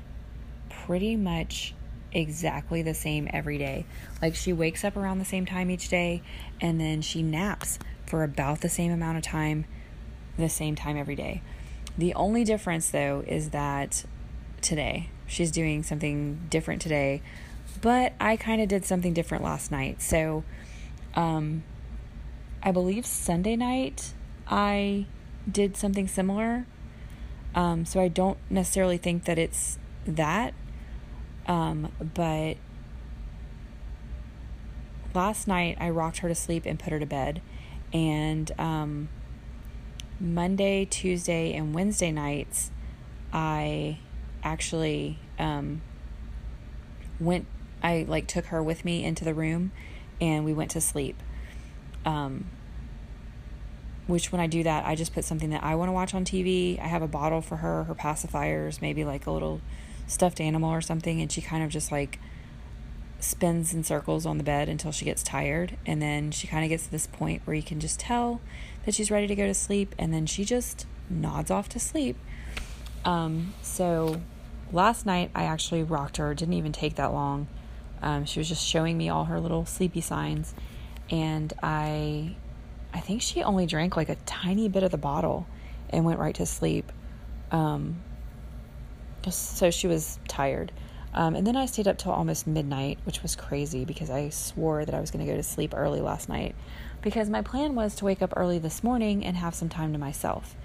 pretty 0.70 1.16
much 1.16 1.76
exactly 2.12 2.82
the 2.82 2.94
same 2.94 3.28
every 3.32 3.58
day. 3.58 3.86
Like 4.22 4.36
she 4.36 4.54
wakes 4.54 4.84
up 4.84 4.96
around 4.96 5.20
the 5.20 5.26
same 5.26 5.46
time 5.46 5.70
each 5.70 5.90
day 5.90 6.22
and 6.62 6.80
then 6.80 7.02
she 7.02 7.22
naps 7.22 7.80
for 8.06 8.24
about 8.24 8.62
the 8.62 8.70
same 8.70 8.92
amount 8.92 9.18
of 9.18 9.24
time, 9.24 9.66
the 10.38 10.50
same 10.50 10.76
time 10.76 10.98
every 10.98 11.16
day. 11.16 11.42
The 11.98 12.14
only 12.16 12.44
difference, 12.44 12.90
though, 12.90 13.24
is 13.28 13.52
that 13.52 14.06
today 14.62 15.10
she's 15.28 15.52
doing 15.52 15.84
something 15.84 16.42
different 16.50 16.82
today, 16.82 17.22
but 17.82 18.14
I 18.20 18.38
kind 18.38 18.62
of 18.62 18.68
did 18.68 18.86
something 18.86 19.14
different 19.14 19.44
last 19.44 19.72
night. 19.72 20.02
So, 20.02 20.44
um, 21.16 21.64
I 22.64 22.72
believe 22.72 23.06
Sunday 23.06 23.56
night 23.56 24.14
I 24.48 25.06
did 25.50 25.76
something 25.76 26.08
similar. 26.08 26.66
Um, 27.54 27.86
so 27.86 28.00
I 28.00 28.08
don't 28.08 28.38
necessarily 28.50 28.98
think 28.98 29.26
that 29.26 29.38
it's 29.38 29.78
that. 30.08 30.54
Um, 31.46 31.92
but 32.14 32.56
last 35.14 35.48
night 35.48 35.78
I 35.80 35.90
rocked 35.90 36.20
her 36.20 36.30
to 36.30 36.36
sleep 36.36 36.66
and 36.66 36.80
put 36.80 36.94
her 36.94 37.00
to 37.00 37.06
bed 37.06 37.42
and 37.92 38.50
um, 38.58 39.10
Monday, 40.20 40.86
Tuesday, 40.86 41.54
and 41.54 41.74
Wednesday 41.74 42.12
nights, 42.12 42.72
I 43.32 44.00
actually 44.44 45.20
um, 45.40 45.82
went. 47.20 47.46
I 47.82 48.06
like 48.08 48.28
took 48.28 48.46
her 48.46 48.64
with 48.64 48.86
me 48.86 49.04
into 49.04 49.26
the 49.26 49.34
room, 49.34 49.72
and 50.22 50.46
we 50.46 50.54
went 50.54 50.72
to 50.72 50.82
sleep. 50.82 51.22
Um, 52.06 52.46
which 54.08 54.32
when 54.32 54.42
I 54.42 54.48
do 54.48 54.64
that, 54.64 54.86
I 54.86 54.96
just 54.96 55.14
put 55.14 55.24
something 55.24 55.50
that 55.52 55.64
I 55.64 55.76
want 55.76 55.90
to 55.90 55.94
watch 55.94 56.14
on 56.14 56.26
TV. 56.26 56.80
I 56.80 56.88
have 56.88 57.02
a 57.02 57.08
bottle 57.08 57.42
for 57.42 57.58
her, 57.58 57.86
her 57.86 57.96
pacifiers, 57.96 58.82
maybe 58.82 59.06
like 59.06 59.26
a 59.26 59.32
little 59.32 59.62
stuffed 60.08 60.42
animal 60.42 60.70
or 60.70 60.82
something, 60.82 61.22
and 61.22 61.32
she 61.32 61.42
kind 61.42 61.64
of 61.64 61.70
just 61.70 61.92
like 61.92 62.20
spins 63.24 63.74
in 63.74 63.84
circles 63.84 64.26
on 64.26 64.38
the 64.38 64.44
bed 64.44 64.70
until 64.70 64.92
she 64.92 65.06
gets 65.06 65.24
tired. 65.24 65.78
And 65.86 66.02
then 66.02 66.32
she 66.32 66.48
kind 66.48 66.64
of 66.64 66.70
gets 66.70 66.86
to 66.86 66.92
this 66.92 67.08
point 67.08 67.42
where 67.46 67.56
you 67.56 67.64
can 67.64 67.80
just 67.80 68.00
tell 68.00 68.42
that 68.86 68.94
she's 68.94 69.12
ready 69.12 69.28
to 69.28 69.36
go 69.36 69.46
to 69.46 69.54
sleep. 69.54 69.96
And 69.98 70.14
then 70.14 70.26
she 70.26 70.46
just 70.46 70.86
nods 71.10 71.52
off 71.52 71.70
to 71.70 71.80
sleep. 71.80 72.18
Um, 73.06 73.54
so 73.62 74.22
last 74.72 75.06
night 75.06 75.32
I 75.34 75.44
actually 75.44 75.84
rocked 75.84 76.18
her. 76.18 76.34
Didn't 76.34 76.56
even 76.56 76.72
take 76.72 76.96
that 76.96 77.14
long. 77.14 77.48
Um, 78.02 78.26
she 78.26 78.40
was 78.40 78.50
just 78.50 78.66
showing 78.66 78.98
me 78.98 79.10
all 79.10 79.26
her 79.26 79.40
little 79.40 79.66
sleepy 79.66 80.02
signs. 80.02 80.54
And 81.10 81.54
I, 81.62 82.36
I 82.94 83.00
think 83.00 83.22
she 83.22 83.44
only 83.44 83.66
drank 83.66 83.96
like 83.96 84.10
a 84.10 84.16
tiny 84.26 84.68
bit 84.70 84.84
of 84.84 84.92
the 84.92 84.98
bottle 84.98 85.48
and 85.90 86.06
went 86.06 86.20
right 86.20 86.36
to 86.36 86.46
sleep. 86.46 86.92
Um, 87.52 88.02
so 89.30 89.72
she 89.72 89.88
was 89.88 90.20
tired. 90.28 90.72
Um, 91.16 91.36
and 91.36 91.46
then 91.46 91.56
I 91.56 91.68
stayed 91.68 91.88
up 91.88 91.98
till 91.98 92.12
almost 92.12 92.48
midnight, 92.48 92.98
which 93.04 93.22
was 93.22 93.36
crazy 93.36 93.86
because 93.86 94.10
I 94.10 94.30
swore 94.30 94.84
that 94.84 94.96
I 94.96 95.00
was 95.00 95.12
going 95.12 95.26
to 95.26 95.32
go 95.32 95.38
to 95.38 95.44
sleep 95.44 95.74
early 95.76 96.02
last 96.02 96.28
night 96.28 96.56
because 97.02 97.30
my 97.30 97.42
plan 97.42 97.76
was 97.76 97.96
to 97.96 98.06
wake 98.06 98.22
up 98.22 98.34
early 98.36 98.58
this 98.58 98.84
morning 98.84 99.24
and 99.24 99.38
have 99.38 99.54
some 99.54 99.70
time 99.70 99.94
to 99.94 100.00
myself. 100.00 100.56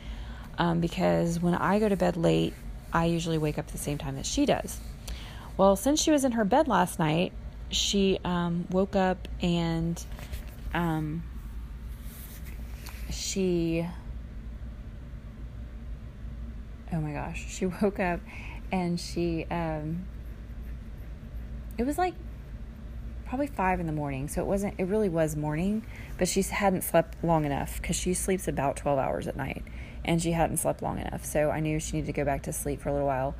Um, 0.56 0.80
because 0.80 1.40
when 1.40 1.54
I 1.54 1.78
go 1.78 1.88
to 1.88 1.96
bed 1.96 2.16
late, 2.16 2.54
I 2.92 3.06
usually 3.06 3.38
wake 3.38 3.58
up 3.58 3.66
the 3.68 3.78
same 3.78 3.98
time 3.98 4.16
that 4.16 4.24
she 4.24 4.46
does. 4.46 4.80
Well, 5.56 5.76
since 5.76 6.00
she 6.00 6.10
was 6.10 6.24
in 6.24 6.32
her 6.32 6.44
bed 6.44 6.68
last 6.68 6.98
night, 6.98 7.32
she 7.70 8.18
um, 8.24 8.66
woke 8.70 8.96
up 8.96 9.28
and 9.42 10.02
um, 10.72 11.22
she. 13.10 13.86
Oh 16.92 17.00
my 17.00 17.12
gosh, 17.12 17.44
she 17.48 17.66
woke 17.82 18.00
up 18.00 18.20
and 18.72 18.98
she 18.98 19.44
um, 19.50 20.06
it 21.78 21.86
was 21.86 21.96
like 21.96 22.14
probably 23.24 23.46
five 23.46 23.78
in 23.78 23.86
the 23.86 23.92
morning. 23.92 24.28
So 24.28 24.42
it 24.42 24.46
wasn't, 24.46 24.74
it 24.78 24.84
really 24.84 25.08
was 25.08 25.36
morning, 25.36 25.86
but 26.18 26.28
she 26.28 26.42
hadn't 26.42 26.82
slept 26.82 27.22
long 27.22 27.44
enough 27.44 27.80
because 27.80 27.96
she 27.96 28.14
sleeps 28.14 28.48
about 28.48 28.76
12 28.76 28.98
hours 28.98 29.28
at 29.28 29.36
night 29.36 29.64
and 30.04 30.20
she 30.20 30.32
hadn't 30.32 30.56
slept 30.56 30.82
long 30.82 30.98
enough. 30.98 31.24
So 31.24 31.50
I 31.50 31.60
knew 31.60 31.78
she 31.78 31.96
needed 31.96 32.06
to 32.06 32.12
go 32.12 32.24
back 32.24 32.42
to 32.44 32.52
sleep 32.52 32.80
for 32.80 32.88
a 32.88 32.92
little 32.92 33.06
while. 33.06 33.36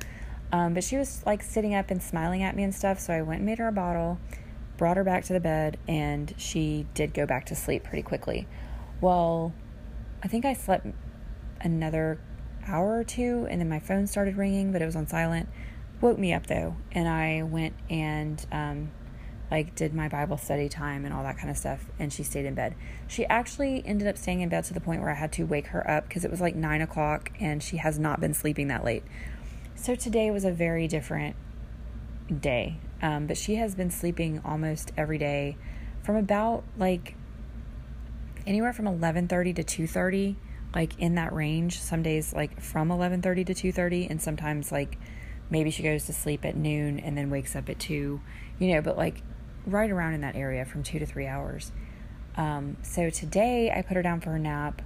Um, 0.51 0.73
but 0.73 0.83
she 0.83 0.97
was 0.97 1.23
like 1.25 1.43
sitting 1.43 1.75
up 1.75 1.91
and 1.91 2.01
smiling 2.01 2.43
at 2.43 2.55
me 2.55 2.63
and 2.63 2.73
stuff. 2.73 2.99
So 2.99 3.13
I 3.13 3.21
went 3.21 3.39
and 3.39 3.45
made 3.45 3.57
her 3.57 3.67
a 3.67 3.71
bottle, 3.71 4.19
brought 4.77 4.97
her 4.97 5.03
back 5.03 5.23
to 5.25 5.33
the 5.33 5.39
bed, 5.39 5.77
and 5.87 6.33
she 6.37 6.85
did 6.93 7.13
go 7.13 7.25
back 7.25 7.45
to 7.47 7.55
sleep 7.55 7.83
pretty 7.83 8.03
quickly. 8.03 8.47
Well, 9.01 9.53
I 10.23 10.27
think 10.27 10.45
I 10.45 10.53
slept 10.53 10.87
another 11.61 12.19
hour 12.67 12.99
or 12.99 13.03
two, 13.03 13.47
and 13.49 13.59
then 13.59 13.69
my 13.69 13.79
phone 13.79 14.07
started 14.07 14.37
ringing, 14.37 14.71
but 14.71 14.81
it 14.81 14.85
was 14.85 14.95
on 14.95 15.07
silent. 15.07 15.49
Woke 16.01 16.17
me 16.17 16.33
up 16.33 16.47
though, 16.47 16.77
and 16.91 17.07
I 17.07 17.43
went 17.43 17.73
and 17.89 18.45
um, 18.51 18.91
like 19.51 19.75
did 19.75 19.93
my 19.93 20.07
Bible 20.07 20.37
study 20.37 20.69
time 20.69 21.03
and 21.03 21.13
all 21.13 21.23
that 21.23 21.37
kind 21.37 21.49
of 21.49 21.57
stuff, 21.57 21.85
and 21.99 22.13
she 22.13 22.23
stayed 22.23 22.45
in 22.45 22.53
bed. 22.53 22.75
She 23.07 23.25
actually 23.25 23.85
ended 23.85 24.07
up 24.07 24.17
staying 24.17 24.39
in 24.41 24.49
bed 24.49 24.63
to 24.65 24.73
the 24.73 24.79
point 24.79 25.01
where 25.01 25.11
I 25.11 25.15
had 25.15 25.33
to 25.33 25.43
wake 25.43 25.67
her 25.67 25.89
up 25.89 26.07
because 26.07 26.23
it 26.23 26.31
was 26.31 26.39
like 26.39 26.55
nine 26.55 26.81
o'clock, 26.81 27.31
and 27.39 27.61
she 27.61 27.77
has 27.77 27.99
not 27.99 28.21
been 28.21 28.33
sleeping 28.33 28.69
that 28.69 28.85
late. 28.85 29.03
So 29.75 29.95
today 29.95 30.31
was 30.31 30.45
a 30.45 30.51
very 30.51 30.87
different 30.87 31.35
day, 32.39 32.77
um, 33.01 33.27
but 33.27 33.37
she 33.37 33.55
has 33.55 33.75
been 33.75 33.91
sleeping 33.91 34.41
almost 34.45 34.93
every 34.95 35.17
day 35.17 35.57
from 36.03 36.15
about 36.15 36.63
like 36.77 37.15
anywhere 38.47 38.71
from 38.71 38.85
11:30 38.85 39.53
to 39.55 39.63
2:30 39.63 40.35
like 40.73 40.97
in 40.99 41.15
that 41.15 41.33
range 41.33 41.79
some 41.79 42.01
days 42.01 42.33
like 42.33 42.59
from 42.61 42.89
11:30 42.89 43.45
to 43.45 43.53
2:30 43.53 44.09
and 44.09 44.21
sometimes 44.21 44.71
like 44.71 44.97
maybe 45.49 45.71
she 45.71 45.83
goes 45.83 46.05
to 46.05 46.13
sleep 46.13 46.45
at 46.45 46.55
noon 46.55 46.99
and 46.99 47.17
then 47.17 47.29
wakes 47.29 47.55
up 47.55 47.69
at 47.69 47.79
2 47.79 48.21
you 48.59 48.73
know 48.73 48.81
but 48.81 48.97
like 48.97 49.23
right 49.65 49.89
around 49.89 50.13
in 50.13 50.21
that 50.21 50.35
area 50.35 50.65
from 50.65 50.83
2 50.83 50.99
to 50.99 51.05
3 51.05 51.27
hours. 51.27 51.71
Um, 52.35 52.77
so 52.81 53.09
today 53.09 53.71
I 53.75 53.81
put 53.81 53.95
her 53.95 54.01
down 54.01 54.21
for 54.21 54.31
her 54.31 54.39
nap 54.39 54.81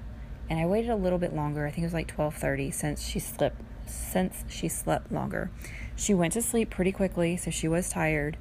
and 0.50 0.60
I 0.60 0.66
waited 0.66 0.90
a 0.90 0.96
little 0.96 1.20
bit 1.20 1.34
longer. 1.34 1.66
I 1.66 1.70
think 1.70 1.80
it 1.80 1.86
was 1.86 1.94
like 1.94 2.08
12:30 2.08 2.74
since 2.74 3.04
she 3.06 3.20
slept 3.20 3.62
since 3.86 4.44
she 4.50 4.68
slept 4.68 5.12
longer. 5.12 5.52
She 5.96 6.14
went 6.14 6.34
to 6.34 6.42
sleep 6.42 6.70
pretty 6.70 6.92
quickly 6.92 7.38
so 7.38 7.52
she 7.52 7.68
was 7.68 7.90
tired. 7.90 8.38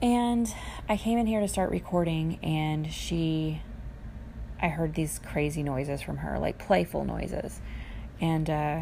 And 0.00 0.52
I 0.88 0.96
came 0.96 1.18
in 1.18 1.26
here 1.26 1.40
to 1.40 1.48
start 1.48 1.70
recording 1.70 2.38
and 2.42 2.90
she 2.92 3.62
I 4.60 4.68
heard 4.68 4.94
these 4.94 5.20
crazy 5.20 5.62
noises 5.62 6.02
from 6.02 6.18
her, 6.18 6.38
like 6.38 6.58
playful 6.58 7.04
noises. 7.04 7.60
And 8.20 8.50
uh, 8.50 8.80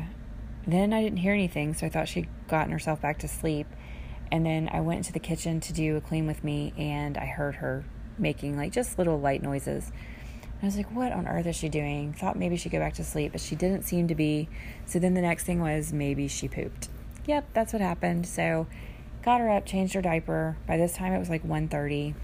then 0.67 0.93
I 0.93 1.03
didn't 1.03 1.19
hear 1.19 1.33
anything, 1.33 1.75
so 1.75 1.87
I 1.87 1.89
thought 1.89 2.09
she'd 2.09 2.29
gotten 2.49 2.73
herself 2.73 3.01
back 3.01 3.19
to 3.19 3.29
sleep. 3.29 3.67
And 4.33 4.45
then 4.45 4.69
I 4.73 4.81
went 4.81 4.99
into 4.99 5.13
the 5.13 5.21
kitchen 5.21 5.61
to 5.61 5.73
do 5.73 5.97
a 5.97 6.01
clean 6.01 6.27
with 6.27 6.43
me, 6.43 6.73
and 6.77 7.17
I 7.17 7.27
heard 7.27 7.57
her 7.57 7.85
making 8.19 8.57
like 8.57 8.73
just 8.73 8.99
little 8.99 9.21
light 9.21 9.43
noises. 9.43 9.93
And 10.43 10.63
I 10.63 10.67
was 10.67 10.77
like, 10.77 10.91
what 10.95 11.13
on 11.13 11.29
earth 11.29 11.47
is 11.47 11.57
she 11.57 11.69
doing? 11.69 12.13
Thought 12.13 12.37
maybe 12.37 12.57
she'd 12.57 12.73
go 12.73 12.79
back 12.79 12.95
to 12.95 13.05
sleep, 13.05 13.33
but 13.33 13.41
she 13.41 13.55
didn't 13.55 13.83
seem 13.83 14.09
to 14.09 14.15
be. 14.15 14.49
So 14.87 14.99
then 14.99 15.15
the 15.15 15.21
next 15.21 15.45
thing 15.45 15.61
was 15.61 15.93
maybe 15.93 16.29
she 16.29 16.49
pooped. 16.49 16.89
Yep, 17.27 17.49
that's 17.53 17.73
what 17.73 17.83
happened. 17.83 18.27
So 18.27 18.67
got 19.23 19.41
her 19.41 19.51
up, 19.51 19.67
changed 19.67 19.95
her 19.95 20.03
diaper. 20.03 20.57
By 20.67 20.77
this 20.77 20.95
time 20.95 21.13
it 21.13 21.19
was 21.19 21.29
like 21.29 21.47
1.30. 21.47 22.15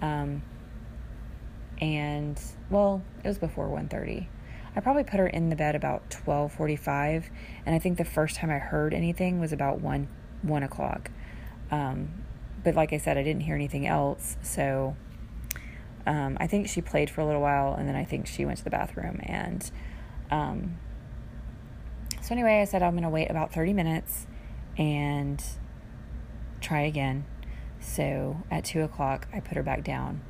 Um, 0.00 0.42
and 1.80 2.40
well, 2.70 3.02
it 3.22 3.28
was 3.28 3.38
before 3.38 3.68
1:30. 3.68 4.26
I 4.76 4.80
probably 4.80 5.04
put 5.04 5.18
her 5.18 5.26
in 5.26 5.48
the 5.48 5.56
bed 5.56 5.74
about 5.74 6.10
12:45, 6.10 7.30
and 7.64 7.74
I 7.74 7.78
think 7.78 7.96
the 7.96 8.04
first 8.04 8.36
time 8.36 8.50
I 8.50 8.58
heard 8.58 8.92
anything 8.92 9.40
was 9.40 9.52
about 9.52 9.80
one 9.80 10.08
one 10.42 10.62
o'clock. 10.62 11.10
Um, 11.70 12.24
but 12.62 12.74
like 12.74 12.92
I 12.92 12.98
said, 12.98 13.16
I 13.16 13.22
didn't 13.22 13.42
hear 13.42 13.54
anything 13.54 13.86
else, 13.86 14.36
so 14.42 14.94
um, 16.06 16.36
I 16.38 16.46
think 16.46 16.68
she 16.68 16.82
played 16.82 17.08
for 17.08 17.22
a 17.22 17.26
little 17.26 17.40
while, 17.40 17.74
and 17.74 17.88
then 17.88 17.96
I 17.96 18.04
think 18.04 18.26
she 18.26 18.44
went 18.44 18.58
to 18.58 18.64
the 18.64 18.70
bathroom. 18.70 19.20
And 19.22 19.70
um, 20.30 20.78
so 22.20 22.34
anyway, 22.34 22.60
I 22.60 22.64
said 22.64 22.82
I'm 22.82 22.94
gonna 22.94 23.10
wait 23.10 23.30
about 23.30 23.52
30 23.52 23.72
minutes 23.72 24.26
and 24.76 25.42
try 26.60 26.82
again. 26.82 27.24
So 27.80 28.42
at 28.50 28.64
two 28.64 28.82
o'clock, 28.82 29.26
I 29.32 29.40
put 29.40 29.56
her 29.56 29.62
back 29.62 29.84
down 29.84 30.20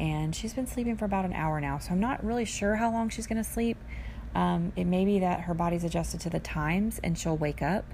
and 0.00 0.34
she's 0.34 0.54
been 0.54 0.66
sleeping 0.66 0.96
for 0.96 1.04
about 1.04 1.24
an 1.24 1.32
hour 1.32 1.60
now. 1.60 1.78
So 1.78 1.90
I'm 1.92 2.00
not 2.00 2.24
really 2.24 2.44
sure 2.44 2.76
how 2.76 2.90
long 2.92 3.08
she's 3.08 3.26
going 3.26 3.42
to 3.42 3.48
sleep. 3.48 3.76
Um, 4.34 4.72
it 4.76 4.84
may 4.84 5.04
be 5.04 5.20
that 5.20 5.40
her 5.42 5.54
body's 5.54 5.84
adjusted 5.84 6.20
to 6.20 6.30
the 6.30 6.40
times 6.40 7.00
and 7.02 7.18
she'll 7.18 7.36
wake 7.36 7.62
up. 7.62 7.84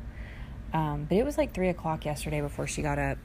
Um, 0.72 1.06
but 1.08 1.16
it 1.16 1.24
was 1.24 1.38
like 1.38 1.54
three 1.54 1.68
o'clock 1.68 2.04
yesterday 2.04 2.40
before 2.40 2.66
she 2.66 2.82
got 2.82 2.98
up 2.98 3.18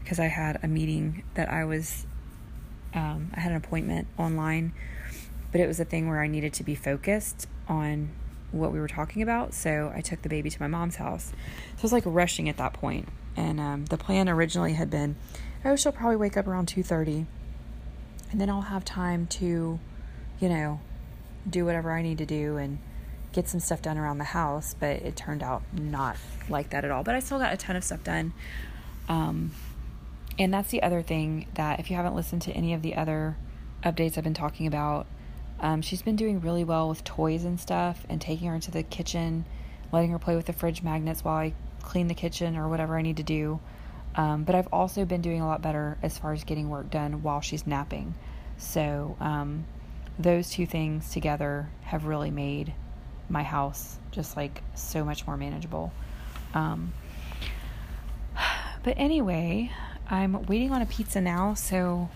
because 0.00 0.18
I 0.18 0.26
had 0.26 0.58
a 0.62 0.68
meeting 0.68 1.24
that 1.34 1.50
I 1.50 1.64
was, 1.64 2.06
um, 2.94 3.30
I 3.34 3.40
had 3.40 3.52
an 3.52 3.58
appointment 3.58 4.08
online, 4.18 4.72
but 5.52 5.60
it 5.60 5.66
was 5.66 5.78
a 5.78 5.84
thing 5.84 6.08
where 6.08 6.20
I 6.20 6.26
needed 6.26 6.54
to 6.54 6.64
be 6.64 6.74
focused 6.74 7.46
on 7.68 8.10
what 8.52 8.72
we 8.72 8.80
were 8.80 8.88
talking 8.88 9.22
about. 9.22 9.52
So 9.52 9.92
I 9.94 10.00
took 10.00 10.22
the 10.22 10.28
baby 10.28 10.48
to 10.48 10.60
my 10.60 10.68
mom's 10.68 10.96
house. 10.96 11.32
So 11.76 11.80
I 11.80 11.82
was 11.82 11.92
like 11.92 12.04
rushing 12.06 12.48
at 12.48 12.56
that 12.56 12.72
point. 12.72 13.08
And 13.36 13.60
um, 13.60 13.84
the 13.84 13.98
plan 13.98 14.28
originally 14.28 14.72
had 14.72 14.88
been, 14.88 15.16
oh, 15.64 15.76
she'll 15.76 15.92
probably 15.92 16.16
wake 16.16 16.38
up 16.38 16.46
around 16.46 16.68
two 16.68 16.82
thirty 16.82 17.26
and 18.30 18.40
then 18.40 18.50
I'll 18.50 18.62
have 18.62 18.84
time 18.84 19.26
to, 19.26 19.78
you 20.40 20.48
know, 20.48 20.80
do 21.48 21.64
whatever 21.64 21.92
I 21.92 22.02
need 22.02 22.18
to 22.18 22.26
do 22.26 22.56
and 22.56 22.78
get 23.32 23.48
some 23.48 23.60
stuff 23.60 23.82
done 23.82 23.98
around 23.98 24.18
the 24.18 24.24
house. 24.24 24.74
But 24.78 24.96
it 25.02 25.16
turned 25.16 25.42
out 25.42 25.62
not 25.72 26.16
like 26.48 26.70
that 26.70 26.84
at 26.84 26.90
all. 26.90 27.02
But 27.02 27.14
I 27.14 27.20
still 27.20 27.38
got 27.38 27.52
a 27.52 27.56
ton 27.56 27.76
of 27.76 27.84
stuff 27.84 28.02
done. 28.04 28.32
Um, 29.08 29.52
and 30.38 30.52
that's 30.52 30.70
the 30.70 30.82
other 30.82 31.02
thing 31.02 31.46
that 31.54 31.80
if 31.80 31.90
you 31.90 31.96
haven't 31.96 32.14
listened 32.14 32.42
to 32.42 32.52
any 32.52 32.74
of 32.74 32.82
the 32.82 32.96
other 32.96 33.36
updates 33.82 34.18
I've 34.18 34.24
been 34.24 34.34
talking 34.34 34.66
about, 34.66 35.06
um, 35.60 35.80
she's 35.80 36.02
been 36.02 36.16
doing 36.16 36.40
really 36.40 36.64
well 36.64 36.88
with 36.88 37.04
toys 37.04 37.44
and 37.44 37.58
stuff 37.58 38.04
and 38.08 38.20
taking 38.20 38.48
her 38.48 38.54
into 38.54 38.70
the 38.70 38.82
kitchen, 38.82 39.46
letting 39.92 40.10
her 40.10 40.18
play 40.18 40.36
with 40.36 40.46
the 40.46 40.52
fridge 40.52 40.82
magnets 40.82 41.24
while 41.24 41.36
I 41.36 41.54
clean 41.82 42.08
the 42.08 42.14
kitchen 42.14 42.56
or 42.56 42.68
whatever 42.68 42.98
I 42.98 43.02
need 43.02 43.16
to 43.16 43.22
do. 43.22 43.60
Um, 44.16 44.44
but 44.44 44.54
I've 44.54 44.68
also 44.72 45.04
been 45.04 45.20
doing 45.20 45.42
a 45.42 45.46
lot 45.46 45.60
better 45.60 45.98
as 46.02 46.18
far 46.18 46.32
as 46.32 46.44
getting 46.44 46.70
work 46.70 46.90
done 46.90 47.22
while 47.22 47.40
she's 47.40 47.66
napping. 47.66 48.14
So 48.56 49.16
um, 49.20 49.66
those 50.18 50.50
two 50.50 50.66
things 50.66 51.10
together 51.10 51.68
have 51.82 52.06
really 52.06 52.30
made 52.30 52.72
my 53.28 53.42
house 53.42 53.98
just 54.12 54.36
like 54.36 54.62
so 54.74 55.04
much 55.04 55.26
more 55.26 55.36
manageable. 55.36 55.92
Um, 56.54 56.94
but 58.82 58.94
anyway, 58.96 59.70
I'm 60.08 60.46
waiting 60.46 60.72
on 60.72 60.80
a 60.80 60.86
pizza 60.86 61.20
now, 61.20 61.54
so 61.54 62.08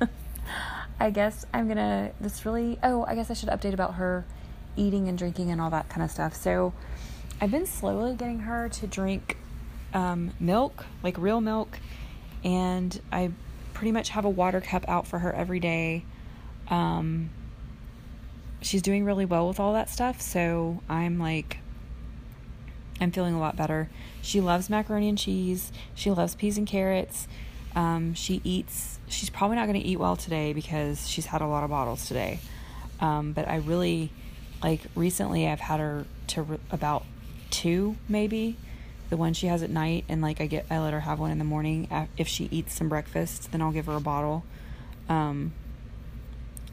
I 1.00 1.10
guess 1.10 1.44
I'm 1.52 1.68
gonna. 1.68 2.10
This 2.20 2.44
really. 2.44 2.78
Oh, 2.82 3.04
I 3.06 3.14
guess 3.14 3.30
I 3.30 3.34
should 3.34 3.50
update 3.50 3.74
about 3.74 3.94
her 3.94 4.24
eating 4.76 5.08
and 5.08 5.16
drinking 5.16 5.50
and 5.50 5.60
all 5.60 5.70
that 5.70 5.88
kind 5.88 6.02
of 6.02 6.10
stuff. 6.10 6.34
So 6.34 6.72
I've 7.40 7.50
been 7.50 7.66
slowly 7.66 8.14
getting 8.14 8.40
her 8.40 8.68
to 8.68 8.86
drink 8.86 9.36
um, 9.94 10.32
milk, 10.40 10.84
like 11.02 11.18
real 11.18 11.40
milk, 11.40 11.78
and 12.44 13.00
I 13.10 13.30
pretty 13.74 13.92
much 13.92 14.10
have 14.10 14.24
a 14.24 14.30
water 14.30 14.60
cup 14.60 14.88
out 14.88 15.06
for 15.06 15.18
her 15.18 15.32
every 15.32 15.60
day. 15.60 16.04
Um, 16.68 17.30
she's 18.62 18.82
doing 18.82 19.04
really 19.04 19.24
well 19.24 19.48
with 19.48 19.60
all 19.60 19.74
that 19.74 19.90
stuff, 19.90 20.20
so 20.20 20.82
I'm 20.88 21.18
like, 21.18 21.58
I'm 23.00 23.10
feeling 23.10 23.34
a 23.34 23.40
lot 23.40 23.56
better. 23.56 23.88
She 24.22 24.40
loves 24.40 24.70
macaroni 24.70 25.08
and 25.08 25.18
cheese. 25.18 25.72
She 25.94 26.10
loves 26.10 26.34
peas 26.34 26.58
and 26.58 26.66
carrots. 26.66 27.28
Um, 27.74 28.14
she 28.14 28.40
eats. 28.42 28.98
She's 29.08 29.30
probably 29.30 29.56
not 29.56 29.66
going 29.66 29.80
to 29.80 29.86
eat 29.86 29.98
well 29.98 30.16
today 30.16 30.52
because 30.52 31.08
she's 31.08 31.26
had 31.26 31.42
a 31.42 31.46
lot 31.46 31.62
of 31.62 31.70
bottles 31.70 32.08
today. 32.08 32.40
Um, 33.00 33.32
but 33.32 33.46
I 33.46 33.56
really 33.56 34.10
like 34.62 34.80
recently. 34.94 35.46
I've 35.46 35.60
had 35.60 35.80
her 35.80 36.06
to 36.28 36.42
re- 36.42 36.58
about 36.70 37.04
two 37.50 37.96
maybe 38.08 38.56
the 39.08 39.16
one 39.16 39.32
she 39.32 39.46
has 39.46 39.62
at 39.62 39.70
night 39.70 40.04
and 40.08 40.20
like 40.20 40.40
I 40.40 40.46
get 40.46 40.66
I 40.70 40.78
let 40.78 40.92
her 40.92 41.00
have 41.00 41.18
one 41.18 41.30
in 41.30 41.38
the 41.38 41.44
morning. 41.44 41.88
If 42.16 42.28
she 42.28 42.48
eats 42.50 42.74
some 42.74 42.88
breakfast 42.88 43.52
then 43.52 43.62
I'll 43.62 43.72
give 43.72 43.86
her 43.86 43.96
a 43.96 44.00
bottle. 44.00 44.44
Um, 45.08 45.52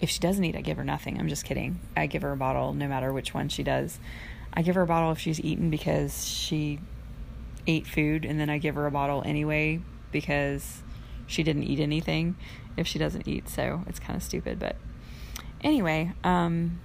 if 0.02 0.10
she 0.10 0.20
doesn't 0.20 0.44
eat 0.44 0.56
I 0.56 0.62
give 0.62 0.78
her 0.78 0.84
nothing. 0.84 1.20
I'm 1.20 1.28
just 1.28 1.46
kidding. 1.46 1.80
I 1.96 2.08
give 2.08 2.22
her 2.24 2.32
a 2.32 2.38
bottle 2.38 2.74
no 2.74 2.88
matter 2.88 3.14
which 3.14 3.34
one 3.34 3.50
she 3.50 3.64
does. 3.64 4.00
I 4.54 4.62
give 4.62 4.76
her 4.76 4.82
a 4.82 4.88
bottle 4.88 5.12
if 5.12 5.20
she's 5.20 5.40
eaten 5.40 5.70
because 5.70 6.28
she 6.28 6.80
ate 7.66 7.88
food 7.88 8.26
and 8.26 8.40
then 8.40 8.50
I 8.50 8.58
give 8.58 8.76
her 8.76 8.86
a 8.86 8.92
bottle 8.92 9.22
anyway 9.26 9.80
because 10.12 10.82
she 11.28 11.44
didn't 11.44 11.64
eat 11.64 11.80
anything 11.80 12.36
if 12.78 12.88
she 12.88 13.00
doesn't 13.00 13.28
eat. 13.28 13.48
So 13.50 13.84
it's 13.88 14.00
kind 14.00 14.18
of 14.18 14.24
stupid 14.24 14.60
but 14.60 14.76
anyway 15.62 16.12
um 16.24 16.80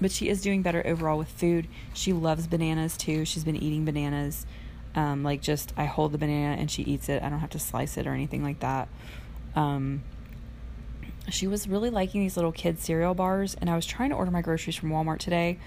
but 0.00 0.10
she 0.10 0.28
is 0.28 0.40
doing 0.40 0.62
better 0.62 0.82
overall 0.86 1.18
with 1.18 1.28
food. 1.28 1.68
She 1.92 2.12
loves 2.12 2.46
bananas 2.46 2.96
too. 2.96 3.24
She's 3.24 3.44
been 3.44 3.56
eating 3.56 3.84
bananas. 3.84 4.46
Um, 4.94 5.22
like 5.22 5.40
just 5.40 5.72
I 5.76 5.84
hold 5.84 6.12
the 6.12 6.18
banana 6.18 6.60
and 6.60 6.70
she 6.70 6.82
eats 6.82 7.08
it. 7.08 7.22
I 7.22 7.28
don't 7.28 7.38
have 7.40 7.50
to 7.50 7.58
slice 7.58 7.96
it 7.96 8.06
or 8.06 8.12
anything 8.12 8.42
like 8.42 8.60
that. 8.60 8.88
Um, 9.54 10.02
she 11.28 11.46
was 11.46 11.68
really 11.68 11.90
liking 11.90 12.20
these 12.20 12.36
little 12.36 12.52
kid 12.52 12.80
cereal 12.80 13.14
bars, 13.14 13.56
and 13.60 13.68
I 13.70 13.76
was 13.76 13.86
trying 13.86 14.10
to 14.10 14.16
order 14.16 14.30
my 14.30 14.42
groceries 14.42 14.76
from 14.76 14.90
Walmart 14.90 15.18
today, 15.18 15.58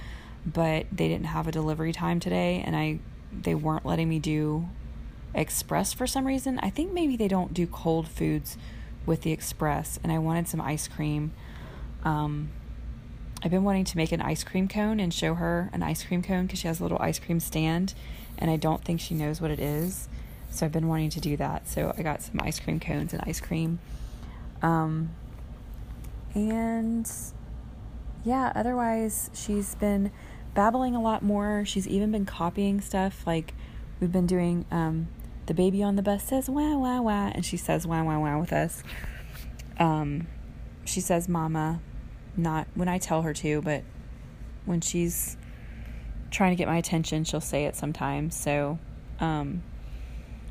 but 0.45 0.87
they 0.91 1.07
didn't 1.07 1.27
have 1.27 1.47
a 1.47 1.51
delivery 1.51 1.93
time 1.93 2.19
today, 2.19 2.63
and 2.65 2.75
I 2.75 2.99
they 3.31 3.55
weren't 3.55 3.85
letting 3.85 4.09
me 4.09 4.19
do 4.19 4.67
express 5.33 5.93
for 5.93 6.05
some 6.05 6.25
reason. 6.25 6.59
I 6.59 6.69
think 6.69 6.93
maybe 6.93 7.15
they 7.15 7.27
don't 7.27 7.53
do 7.53 7.65
cold 7.65 8.07
foods 8.07 8.57
with 9.05 9.21
the 9.21 9.31
express, 9.31 9.99
and 10.03 10.11
I 10.11 10.17
wanted 10.19 10.47
some 10.47 10.61
ice 10.61 10.87
cream. 10.87 11.31
Um, 12.03 12.49
I've 13.43 13.51
been 13.51 13.65
wanting 13.65 13.83
to 13.85 13.97
make 13.97 14.13
an 14.13 14.21
ice 14.21 14.43
cream 14.43 14.69
cone 14.69 15.01
and 15.01 15.13
show 15.13 15.33
her 15.33 15.69
an 15.73 15.83
ice 15.83 16.03
cream 16.03 16.23
cone 16.23 16.45
because 16.45 16.59
she 16.59 16.67
has 16.67 16.79
a 16.79 16.83
little 16.83 16.97
ice 17.01 17.19
cream 17.19 17.41
stand, 17.41 17.93
and 18.37 18.49
I 18.49 18.55
don't 18.55 18.83
think 18.83 19.01
she 19.01 19.13
knows 19.13 19.41
what 19.41 19.51
it 19.51 19.59
is. 19.59 20.07
So 20.49 20.65
I've 20.65 20.71
been 20.71 20.87
wanting 20.87 21.09
to 21.09 21.19
do 21.19 21.35
that. 21.37 21.67
So 21.67 21.93
I 21.97 22.03
got 22.03 22.21
some 22.21 22.39
ice 22.41 22.59
cream 22.59 22.79
cones 22.79 23.11
and 23.11 23.21
ice 23.25 23.41
cream. 23.41 23.79
Um, 24.61 25.09
and 26.33 27.11
yeah, 28.23 28.53
otherwise, 28.55 29.29
she's 29.33 29.75
been 29.75 30.11
babbling 30.53 30.95
a 30.95 31.01
lot 31.01 31.21
more. 31.21 31.65
She's 31.65 31.87
even 31.87 32.11
been 32.11 32.25
copying 32.25 32.79
stuff. 32.79 33.27
Like, 33.27 33.53
we've 33.99 34.11
been 34.11 34.27
doing 34.27 34.65
um, 34.71 35.07
the 35.47 35.53
baby 35.53 35.83
on 35.83 35.95
the 35.97 36.01
bus 36.01 36.23
says 36.23 36.49
wah, 36.49 36.77
wah, 36.77 37.01
wah, 37.01 37.31
and 37.33 37.45
she 37.45 37.57
says 37.57 37.85
wah, 37.85 38.03
wah, 38.03 38.19
wah 38.19 38.39
with 38.39 38.53
us. 38.53 38.83
Um, 39.79 40.27
she 40.85 41.01
says 41.01 41.27
mama, 41.27 41.81
not 42.35 42.67
when 42.75 42.87
I 42.87 42.97
tell 42.97 43.21
her 43.21 43.33
to, 43.33 43.61
but 43.61 43.83
when 44.65 44.81
she's 44.81 45.37
trying 46.31 46.51
to 46.51 46.55
get 46.55 46.67
my 46.67 46.77
attention, 46.77 47.23
she'll 47.23 47.41
say 47.41 47.65
it 47.65 47.75
sometimes. 47.75 48.35
So, 48.35 48.79
um, 49.19 49.61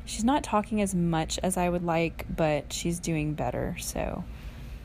she's 0.05 0.23
not 0.23 0.43
talking 0.43 0.81
as 0.81 0.93
much 0.93 1.39
as 1.41 1.57
I 1.57 1.69
would 1.69 1.83
like, 1.83 2.25
but 2.33 2.71
she's 2.73 2.99
doing 2.99 3.33
better. 3.33 3.75
So 3.79 4.23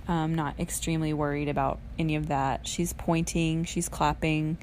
I'm 0.06 0.34
not 0.34 0.58
extremely 0.58 1.12
worried 1.12 1.48
about 1.48 1.78
any 1.98 2.16
of 2.16 2.28
that. 2.28 2.66
She's 2.66 2.92
pointing, 2.92 3.64
she's 3.64 3.88
clapping, 3.88 4.58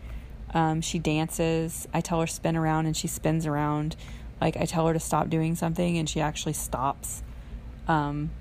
um, 0.54 0.82
she 0.82 1.00
dances. 1.00 1.88
I 1.94 2.02
tell 2.02 2.22
her 2.22 2.28
spin 2.28 2.56
around 2.56 2.86
and 2.86 2.96
she 2.96 3.08
spins 3.08 3.46
around. 3.46 3.96
Like 4.42 4.58
I 4.58 4.66
tell 4.66 4.88
her 4.88 4.94
to 4.94 5.00
stop 5.00 5.30
doing 5.30 5.56
something 5.56 5.98
and 5.98 6.10
she 6.10 6.22
actually 6.22 6.54
stops. 6.54 7.24
Um, 7.88 8.32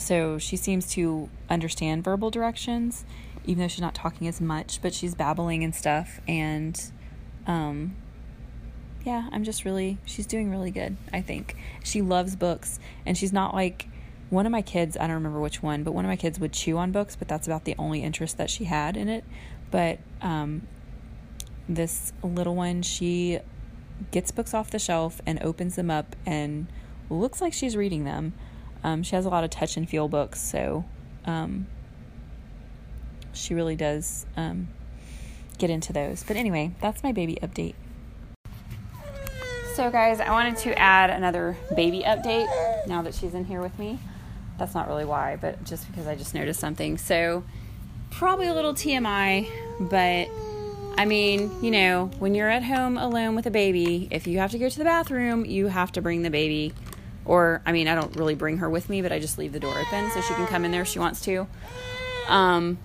so 0.00 0.38
she 0.38 0.56
seems 0.56 0.90
to 0.92 1.28
understand 1.48 2.02
verbal 2.02 2.30
directions, 2.30 3.04
even 3.44 3.62
though 3.62 3.68
she's 3.68 3.80
not 3.80 3.94
talking 3.94 4.26
as 4.26 4.40
much, 4.40 4.80
but 4.82 4.94
she's 4.94 5.14
babbling 5.14 5.62
and 5.62 5.74
stuff. 5.74 6.20
And 6.26 6.82
um, 7.46 7.96
yeah, 9.04 9.28
I'm 9.32 9.44
just 9.44 9.64
really, 9.64 9.98
she's 10.04 10.26
doing 10.26 10.50
really 10.50 10.70
good, 10.70 10.96
I 11.12 11.20
think. 11.20 11.56
She 11.84 12.02
loves 12.02 12.36
books, 12.36 12.78
and 13.04 13.16
she's 13.16 13.32
not 13.32 13.54
like 13.54 13.88
one 14.30 14.46
of 14.46 14.52
my 14.52 14.62
kids, 14.62 14.96
I 14.96 15.06
don't 15.06 15.16
remember 15.16 15.40
which 15.40 15.62
one, 15.62 15.82
but 15.82 15.92
one 15.92 16.04
of 16.04 16.08
my 16.08 16.16
kids 16.16 16.38
would 16.38 16.52
chew 16.52 16.78
on 16.78 16.92
books, 16.92 17.16
but 17.16 17.28
that's 17.28 17.46
about 17.46 17.64
the 17.64 17.74
only 17.78 18.02
interest 18.02 18.38
that 18.38 18.48
she 18.48 18.64
had 18.64 18.96
in 18.96 19.08
it. 19.08 19.24
But 19.70 19.98
um, 20.22 20.66
this 21.68 22.12
little 22.22 22.54
one, 22.54 22.82
she 22.82 23.40
gets 24.12 24.30
books 24.30 24.54
off 24.54 24.70
the 24.70 24.78
shelf 24.78 25.20
and 25.26 25.42
opens 25.42 25.76
them 25.76 25.90
up 25.90 26.16
and 26.24 26.68
looks 27.10 27.40
like 27.40 27.52
she's 27.52 27.76
reading 27.76 28.04
them. 28.04 28.32
Um, 28.82 29.02
she 29.02 29.14
has 29.16 29.24
a 29.26 29.28
lot 29.28 29.44
of 29.44 29.50
touch 29.50 29.76
and 29.76 29.88
feel 29.88 30.08
books, 30.08 30.40
so 30.40 30.84
um, 31.26 31.66
she 33.32 33.54
really 33.54 33.76
does 33.76 34.26
um, 34.36 34.68
get 35.58 35.70
into 35.70 35.92
those. 35.92 36.24
But 36.24 36.36
anyway, 36.36 36.72
that's 36.80 37.02
my 37.02 37.12
baby 37.12 37.38
update. 37.42 37.74
So, 39.74 39.90
guys, 39.90 40.20
I 40.20 40.30
wanted 40.30 40.56
to 40.58 40.78
add 40.78 41.10
another 41.10 41.56
baby 41.74 42.02
update 42.04 42.48
now 42.86 43.02
that 43.02 43.14
she's 43.14 43.34
in 43.34 43.44
here 43.44 43.60
with 43.60 43.78
me. 43.78 43.98
That's 44.58 44.74
not 44.74 44.88
really 44.88 45.04
why, 45.04 45.36
but 45.40 45.62
just 45.64 45.86
because 45.90 46.06
I 46.06 46.16
just 46.16 46.34
noticed 46.34 46.60
something. 46.60 46.98
So, 46.98 47.44
probably 48.10 48.48
a 48.48 48.54
little 48.54 48.74
TMI, 48.74 49.48
but 49.80 50.28
I 50.98 51.06
mean, 51.06 51.50
you 51.62 51.70
know, 51.70 52.10
when 52.18 52.34
you're 52.34 52.50
at 52.50 52.62
home 52.62 52.98
alone 52.98 53.34
with 53.34 53.46
a 53.46 53.50
baby, 53.50 54.08
if 54.10 54.26
you 54.26 54.38
have 54.38 54.50
to 54.50 54.58
go 54.58 54.68
to 54.68 54.78
the 54.78 54.84
bathroom, 54.84 55.46
you 55.46 55.68
have 55.68 55.92
to 55.92 56.02
bring 56.02 56.22
the 56.22 56.30
baby. 56.30 56.74
Or, 57.24 57.62
I 57.66 57.72
mean, 57.72 57.86
I 57.86 57.94
don't 57.94 58.14
really 58.16 58.34
bring 58.34 58.58
her 58.58 58.68
with 58.68 58.88
me, 58.88 59.02
but 59.02 59.12
I 59.12 59.18
just 59.18 59.38
leave 59.38 59.52
the 59.52 59.60
door 59.60 59.78
open 59.78 60.10
so 60.10 60.20
she 60.20 60.34
can 60.34 60.46
come 60.46 60.64
in 60.64 60.70
there 60.70 60.82
if 60.82 60.88
she 60.88 60.98
wants 60.98 61.20
to. 61.22 61.46
Um, 62.28 62.78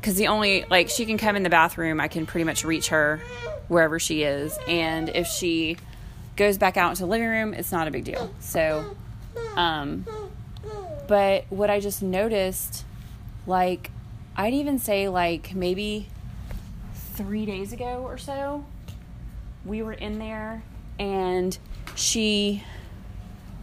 because 0.00 0.14
the 0.14 0.28
only 0.28 0.64
like 0.70 0.88
she 0.88 1.06
can 1.06 1.18
come 1.18 1.34
in 1.34 1.42
the 1.42 1.50
bathroom, 1.50 2.00
I 2.00 2.08
can 2.08 2.24
pretty 2.24 2.44
much 2.44 2.64
reach 2.64 2.88
her 2.88 3.20
wherever 3.66 3.98
she 3.98 4.22
is, 4.22 4.56
and 4.68 5.08
if 5.08 5.26
she 5.26 5.76
goes 6.36 6.56
back 6.56 6.76
out 6.76 6.90
into 6.90 7.02
the 7.02 7.08
living 7.08 7.26
room, 7.26 7.52
it's 7.52 7.72
not 7.72 7.88
a 7.88 7.90
big 7.90 8.04
deal. 8.04 8.32
So, 8.38 8.96
um, 9.56 10.06
but 11.08 11.44
what 11.50 11.68
I 11.68 11.80
just 11.80 12.00
noticed, 12.00 12.84
like, 13.46 13.90
I'd 14.36 14.54
even 14.54 14.78
say, 14.78 15.08
like, 15.08 15.54
maybe 15.54 16.08
three 16.94 17.44
days 17.44 17.72
ago 17.72 18.02
or 18.04 18.18
so, 18.18 18.64
we 19.64 19.82
were 19.82 19.92
in 19.92 20.18
there 20.20 20.62
and 20.98 21.58
she 21.96 22.62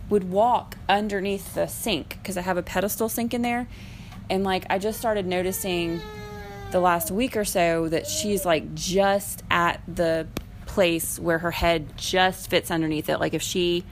would 0.10 0.30
walk 0.30 0.78
underneath 0.88 1.54
the 1.56 1.68
sink 1.68 2.18
because 2.22 2.38
I 2.38 2.42
have 2.42 2.58
a 2.58 2.64
pedestal 2.64 3.10
sink 3.10 3.34
in 3.34 3.42
there. 3.42 3.68
And, 4.30 4.44
like, 4.44 4.66
I 4.70 4.80
just 4.80 5.00
started 5.00 5.26
noticing 5.26 6.02
the 6.72 6.80
last 6.80 7.12
week 7.12 7.38
or 7.38 7.46
so 7.46 7.88
that 7.90 8.08
she's 8.08 8.46
like 8.46 8.74
just 8.74 9.44
at 9.50 9.82
the 9.88 10.28
place 10.66 11.18
where 11.18 11.40
her 11.40 11.52
head 11.52 11.98
just 11.98 12.50
fits 12.50 12.70
underneath 12.70 13.08
it. 13.08 13.20
Like 13.20 13.34
if 13.34 13.42
she 13.42 13.86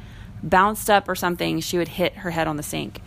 bounced 0.44 0.90
up 0.90 1.08
or 1.08 1.16
something, 1.16 1.62
she 1.62 1.78
would 1.78 1.88
hit 1.88 2.14
her 2.16 2.32
head 2.32 2.48
on 2.48 2.58
the 2.58 2.64
sink. 2.64 3.02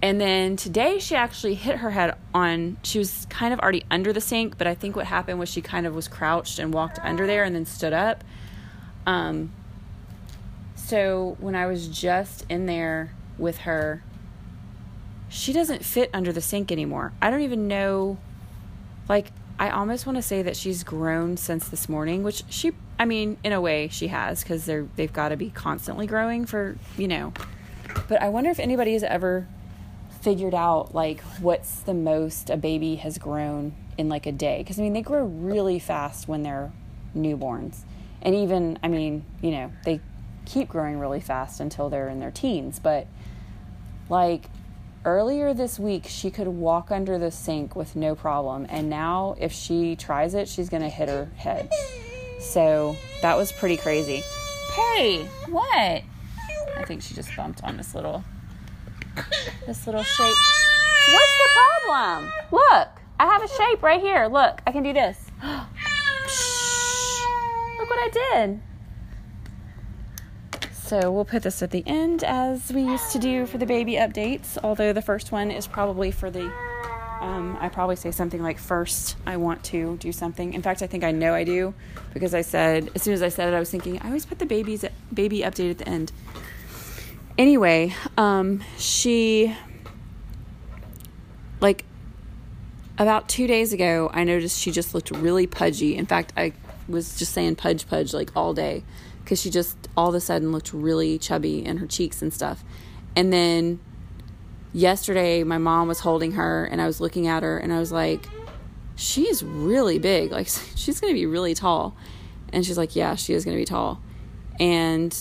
And 0.00 0.20
then 0.20 0.56
today 0.56 0.98
she 0.98 1.16
actually 1.16 1.54
hit 1.54 1.78
her 1.78 1.90
head 1.90 2.14
on, 2.32 2.76
she 2.82 2.98
was 2.98 3.26
kind 3.30 3.52
of 3.52 3.60
already 3.60 3.84
under 3.90 4.12
the 4.12 4.20
sink, 4.20 4.58
but 4.58 4.66
I 4.66 4.74
think 4.74 4.94
what 4.94 5.06
happened 5.06 5.38
was 5.38 5.48
she 5.48 5.62
kind 5.62 5.86
of 5.86 5.94
was 5.94 6.06
crouched 6.06 6.58
and 6.58 6.72
walked 6.72 6.98
under 7.02 7.26
there 7.26 7.42
and 7.42 7.52
then 7.54 7.64
stood 7.64 7.94
up. 7.94 8.22
Um, 9.06 9.52
so 10.86 11.36
when 11.40 11.54
I 11.54 11.66
was 11.66 11.88
just 11.88 12.44
in 12.50 12.66
there 12.66 13.14
with 13.38 13.58
her, 13.58 14.02
she 15.30 15.52
doesn't 15.52 15.82
fit 15.82 16.10
under 16.12 16.30
the 16.30 16.42
sink 16.42 16.70
anymore. 16.70 17.12
I 17.22 17.30
don't 17.30 17.40
even 17.40 17.66
know, 17.66 18.18
like, 19.08 19.32
I 19.58 19.70
almost 19.70 20.04
want 20.04 20.16
to 20.16 20.22
say 20.22 20.42
that 20.42 20.56
she's 20.56 20.84
grown 20.84 21.38
since 21.38 21.68
this 21.68 21.88
morning, 21.88 22.22
which 22.22 22.44
she, 22.50 22.72
I 22.98 23.06
mean, 23.06 23.38
in 23.42 23.52
a 23.52 23.62
way 23.62 23.88
she 23.88 24.08
has 24.08 24.42
because 24.42 24.66
they're 24.66 24.86
they've 24.96 25.12
got 25.12 25.30
to 25.30 25.36
be 25.36 25.48
constantly 25.48 26.06
growing 26.06 26.44
for 26.44 26.76
you 26.98 27.08
know. 27.08 27.32
But 28.08 28.20
I 28.20 28.28
wonder 28.28 28.50
if 28.50 28.58
anybody 28.58 28.92
has 28.92 29.04
ever 29.04 29.46
figured 30.20 30.54
out 30.54 30.94
like 30.94 31.20
what's 31.40 31.80
the 31.80 31.94
most 31.94 32.50
a 32.50 32.56
baby 32.56 32.96
has 32.96 33.16
grown 33.16 33.74
in 33.96 34.08
like 34.08 34.26
a 34.26 34.32
day 34.32 34.58
because 34.58 34.78
I 34.78 34.82
mean 34.82 34.92
they 34.92 35.02
grow 35.02 35.24
really 35.24 35.78
fast 35.78 36.26
when 36.26 36.42
they're 36.42 36.72
newborns, 37.16 37.82
and 38.20 38.34
even 38.34 38.78
I 38.82 38.88
mean 38.88 39.24
you 39.40 39.52
know 39.52 39.72
they 39.84 40.00
keep 40.44 40.68
growing 40.68 40.98
really 40.98 41.20
fast 41.20 41.60
until 41.60 41.88
they're 41.88 42.08
in 42.08 42.20
their 42.20 42.30
teens, 42.30 42.78
but 42.78 43.06
like 44.08 44.44
earlier 45.04 45.52
this 45.52 45.78
week 45.78 46.06
she 46.06 46.30
could 46.30 46.48
walk 46.48 46.90
under 46.90 47.18
the 47.18 47.30
sink 47.30 47.76
with 47.76 47.94
no 47.94 48.14
problem 48.14 48.66
and 48.70 48.88
now 48.88 49.36
if 49.38 49.52
she 49.52 49.94
tries 49.94 50.32
it 50.34 50.48
she's 50.48 50.70
going 50.70 50.82
to 50.82 50.88
hit 50.88 51.08
her 51.08 51.30
head. 51.36 51.70
So 52.40 52.96
that 53.22 53.36
was 53.36 53.52
pretty 53.52 53.76
crazy. 53.76 54.22
Hey 54.74 55.24
what? 55.48 56.02
I 56.76 56.84
think 56.84 57.02
she 57.02 57.14
just 57.14 57.34
bumped 57.36 57.62
on 57.64 57.76
this 57.76 57.94
little 57.94 58.24
this 59.66 59.86
little 59.86 60.02
shape. 60.02 60.34
What's 61.08 61.38
the 61.38 61.48
problem? 61.86 62.32
Look 62.50 62.88
i 63.20 63.26
have 63.26 63.42
a 63.42 63.48
shape 63.48 63.82
right 63.82 64.00
here. 64.00 64.26
Look 64.26 64.60
i 64.66 64.72
can 64.72 64.82
do 64.82 64.92
this. 64.92 65.18
Look 67.78 67.90
what 67.90 67.98
i 67.98 68.10
did 68.12 68.60
so 70.84 71.10
we'll 71.10 71.24
put 71.24 71.42
this 71.42 71.62
at 71.62 71.70
the 71.70 71.82
end 71.86 72.22
as 72.24 72.70
we 72.70 72.82
used 72.82 73.10
to 73.12 73.18
do 73.18 73.46
for 73.46 73.56
the 73.56 73.64
baby 73.64 73.94
updates, 73.94 74.58
although 74.62 74.92
the 74.92 75.00
first 75.00 75.32
one 75.32 75.50
is 75.50 75.66
probably 75.66 76.10
for 76.10 76.30
the. 76.30 76.52
Um, 77.20 77.56
I 77.58 77.70
probably 77.70 77.96
say 77.96 78.10
something 78.10 78.42
like, 78.42 78.58
first, 78.58 79.16
I 79.24 79.38
want 79.38 79.64
to 79.64 79.96
do 79.96 80.12
something. 80.12 80.52
In 80.52 80.60
fact, 80.60 80.82
I 80.82 80.86
think 80.86 81.02
I 81.02 81.10
know 81.10 81.32
I 81.32 81.42
do 81.42 81.72
because 82.12 82.34
I 82.34 82.42
said, 82.42 82.90
as 82.94 83.02
soon 83.02 83.14
as 83.14 83.22
I 83.22 83.30
said 83.30 83.50
it, 83.50 83.56
I 83.56 83.60
was 83.60 83.70
thinking, 83.70 83.98
I 84.02 84.08
always 84.08 84.26
put 84.26 84.38
the 84.38 84.46
baby's 84.46 84.84
baby 85.12 85.38
update 85.38 85.70
at 85.70 85.78
the 85.78 85.88
end. 85.88 86.12
Anyway, 87.38 87.94
um, 88.18 88.62
she, 88.76 89.56
like, 91.60 91.86
about 92.98 93.26
two 93.26 93.46
days 93.46 93.72
ago, 93.72 94.10
I 94.12 94.24
noticed 94.24 94.60
she 94.60 94.70
just 94.70 94.94
looked 94.94 95.10
really 95.10 95.46
pudgy. 95.46 95.96
In 95.96 96.04
fact, 96.04 96.34
I 96.36 96.52
was 96.88 97.16
just 97.16 97.32
saying 97.32 97.56
pudge, 97.56 97.88
pudge, 97.88 98.12
like 98.12 98.32
all 98.36 98.52
day 98.52 98.84
because 99.24 99.40
she 99.40 99.50
just 99.50 99.76
all 99.96 100.10
of 100.10 100.14
a 100.14 100.20
sudden 100.20 100.52
looked 100.52 100.72
really 100.72 101.18
chubby 101.18 101.64
in 101.64 101.78
her 101.78 101.86
cheeks 101.86 102.22
and 102.22 102.32
stuff. 102.32 102.62
And 103.16 103.32
then 103.32 103.80
yesterday, 104.72 105.42
my 105.44 105.58
mom 105.58 105.88
was 105.88 106.00
holding 106.00 106.32
her, 106.32 106.64
and 106.66 106.80
I 106.80 106.86
was 106.86 107.00
looking 107.00 107.26
at 107.26 107.42
her, 107.42 107.58
and 107.58 107.72
I 107.72 107.78
was 107.78 107.90
like, 107.90 108.28
she's 108.96 109.42
really 109.42 109.98
big. 109.98 110.30
Like, 110.30 110.48
she's 110.74 111.00
going 111.00 111.12
to 111.12 111.18
be 111.18 111.26
really 111.26 111.54
tall. 111.54 111.96
And 112.52 112.64
she's 112.64 112.78
like, 112.78 112.94
yeah, 112.94 113.14
she 113.14 113.32
is 113.32 113.44
going 113.44 113.56
to 113.56 113.60
be 113.60 113.64
tall. 113.64 114.00
And 114.60 115.16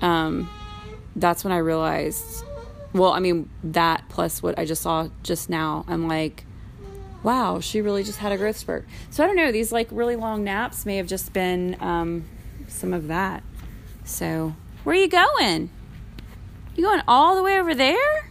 um, 0.00 0.48
that's 1.14 1.44
when 1.44 1.52
I 1.52 1.58
realized, 1.58 2.44
well, 2.92 3.12
I 3.12 3.20
mean, 3.20 3.48
that 3.62 4.08
plus 4.08 4.42
what 4.42 4.58
I 4.58 4.64
just 4.64 4.82
saw 4.82 5.08
just 5.22 5.48
now, 5.48 5.84
I'm 5.86 6.08
like, 6.08 6.44
wow, 7.22 7.60
she 7.60 7.80
really 7.80 8.02
just 8.02 8.18
had 8.18 8.32
a 8.32 8.36
growth 8.36 8.56
spurt. 8.56 8.86
So 9.10 9.22
I 9.22 9.26
don't 9.28 9.36
know, 9.36 9.52
these 9.52 9.70
like 9.70 9.88
really 9.90 10.16
long 10.16 10.42
naps 10.42 10.84
may 10.84 10.96
have 10.96 11.06
just 11.06 11.32
been 11.32 11.76
um, 11.80 12.24
some 12.72 12.92
of 12.92 13.08
that. 13.08 13.42
So, 14.04 14.54
where 14.84 14.96
are 14.96 14.98
you 14.98 15.08
going? 15.08 15.70
You 16.74 16.84
going 16.84 17.02
all 17.06 17.36
the 17.36 17.42
way 17.42 17.58
over 17.58 17.74
there? 17.74 18.30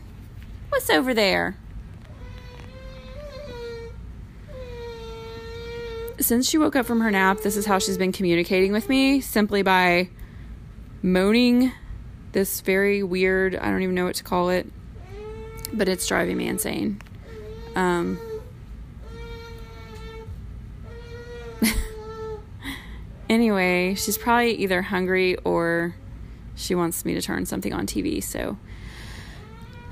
What's 0.70 0.90
over 0.90 1.14
there? 1.14 1.58
since 6.22 6.48
she 6.48 6.58
woke 6.58 6.76
up 6.76 6.86
from 6.86 7.02
her 7.02 7.12
nap, 7.12 7.42
this 7.42 7.58
is 7.58 7.66
how 7.66 7.80
she's 7.80 7.98
been 7.98 8.12
communicating 8.12 8.72
with 8.72 8.88
me 8.88 9.20
simply 9.22 9.62
by 9.62 10.10
moaning 11.02 11.72
this 12.32 12.62
very 12.62 13.04
weird, 13.04 13.56
I 13.56 13.70
don't 13.70 13.82
even 13.82 13.96
know 13.96 14.06
what 14.06 14.16
to 14.16 14.24
call 14.24 14.50
it, 14.50 14.68
but 15.74 15.90
it's 15.90 16.08
driving 16.08 16.38
me 16.38 16.48
insane. 16.48 17.02
Um, 17.76 18.20
anyway, 23.32 23.96
she's 23.96 24.18
probably 24.18 24.52
either 24.56 24.82
hungry 24.82 25.38
or 25.38 25.96
she 26.56 26.76
wants 26.76 27.06
me 27.06 27.14
to 27.14 27.22
turn 27.22 27.46
something 27.46 27.74
on 27.74 27.88
TV. 27.88 28.22
So 28.22 28.58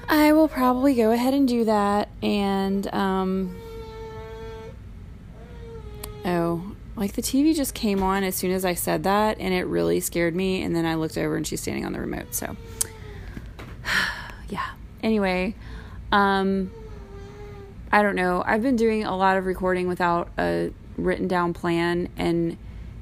I 0.07 0.33
will 0.33 0.49
probably 0.49 0.93
go 0.93 1.11
ahead 1.11 1.33
and 1.33 1.47
do 1.47 1.63
that. 1.63 2.09
And, 2.21 2.93
um, 2.93 3.55
oh, 6.25 6.75
like 6.97 7.13
the 7.13 7.21
TV 7.21 7.55
just 7.55 7.73
came 7.73 8.03
on 8.03 8.25
as 8.25 8.35
soon 8.35 8.51
as 8.51 8.65
I 8.65 8.73
said 8.73 9.03
that, 9.03 9.39
and 9.39 9.53
it 9.53 9.63
really 9.63 10.01
scared 10.01 10.35
me. 10.35 10.61
And 10.61 10.75
then 10.75 10.85
I 10.85 10.95
looked 10.95 11.17
over 11.17 11.37
and 11.37 11.47
she's 11.47 11.61
standing 11.61 11.85
on 11.85 11.93
the 11.93 12.01
remote. 12.01 12.35
So, 12.35 12.57
yeah. 14.49 14.71
Anyway, 15.01 15.55
um, 16.11 16.71
I 17.89 18.01
don't 18.01 18.15
know. 18.15 18.43
I've 18.45 18.61
been 18.61 18.75
doing 18.75 19.05
a 19.05 19.15
lot 19.15 19.37
of 19.37 19.45
recording 19.45 19.87
without 19.87 20.27
a 20.37 20.73
written 20.97 21.29
down 21.29 21.53
plan, 21.53 22.09
and 22.17 22.57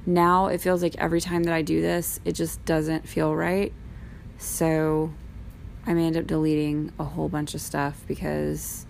now 0.07 0.47
it 0.47 0.61
feels 0.61 0.81
like 0.81 0.95
every 0.97 1.19
time 1.19 1.43
that 1.43 1.53
I 1.53 1.61
do 1.61 1.81
this, 1.81 2.19
it 2.23 2.31
just 2.31 2.63
doesn't 2.63 3.07
feel 3.07 3.35
right. 3.35 3.73
So 4.37 5.13
I 5.85 5.93
may 5.93 6.07
end 6.07 6.15
up 6.15 6.25
deleting 6.25 6.93
a 6.97 7.03
whole 7.03 7.27
bunch 7.27 7.53
of 7.53 7.61
stuff 7.61 8.01
because 8.07 8.85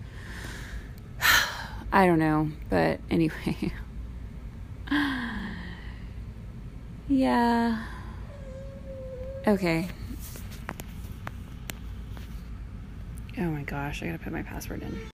I 1.92 2.06
don't 2.06 2.20
know. 2.20 2.50
But 2.70 3.00
anyway. 3.10 3.72
yeah. 7.08 7.84
Okay. 9.46 9.88
Oh 13.38 13.42
my 13.42 13.62
gosh, 13.62 14.02
I 14.02 14.06
gotta 14.06 14.18
put 14.18 14.32
my 14.32 14.42
password 14.42 14.82
in. 14.82 14.98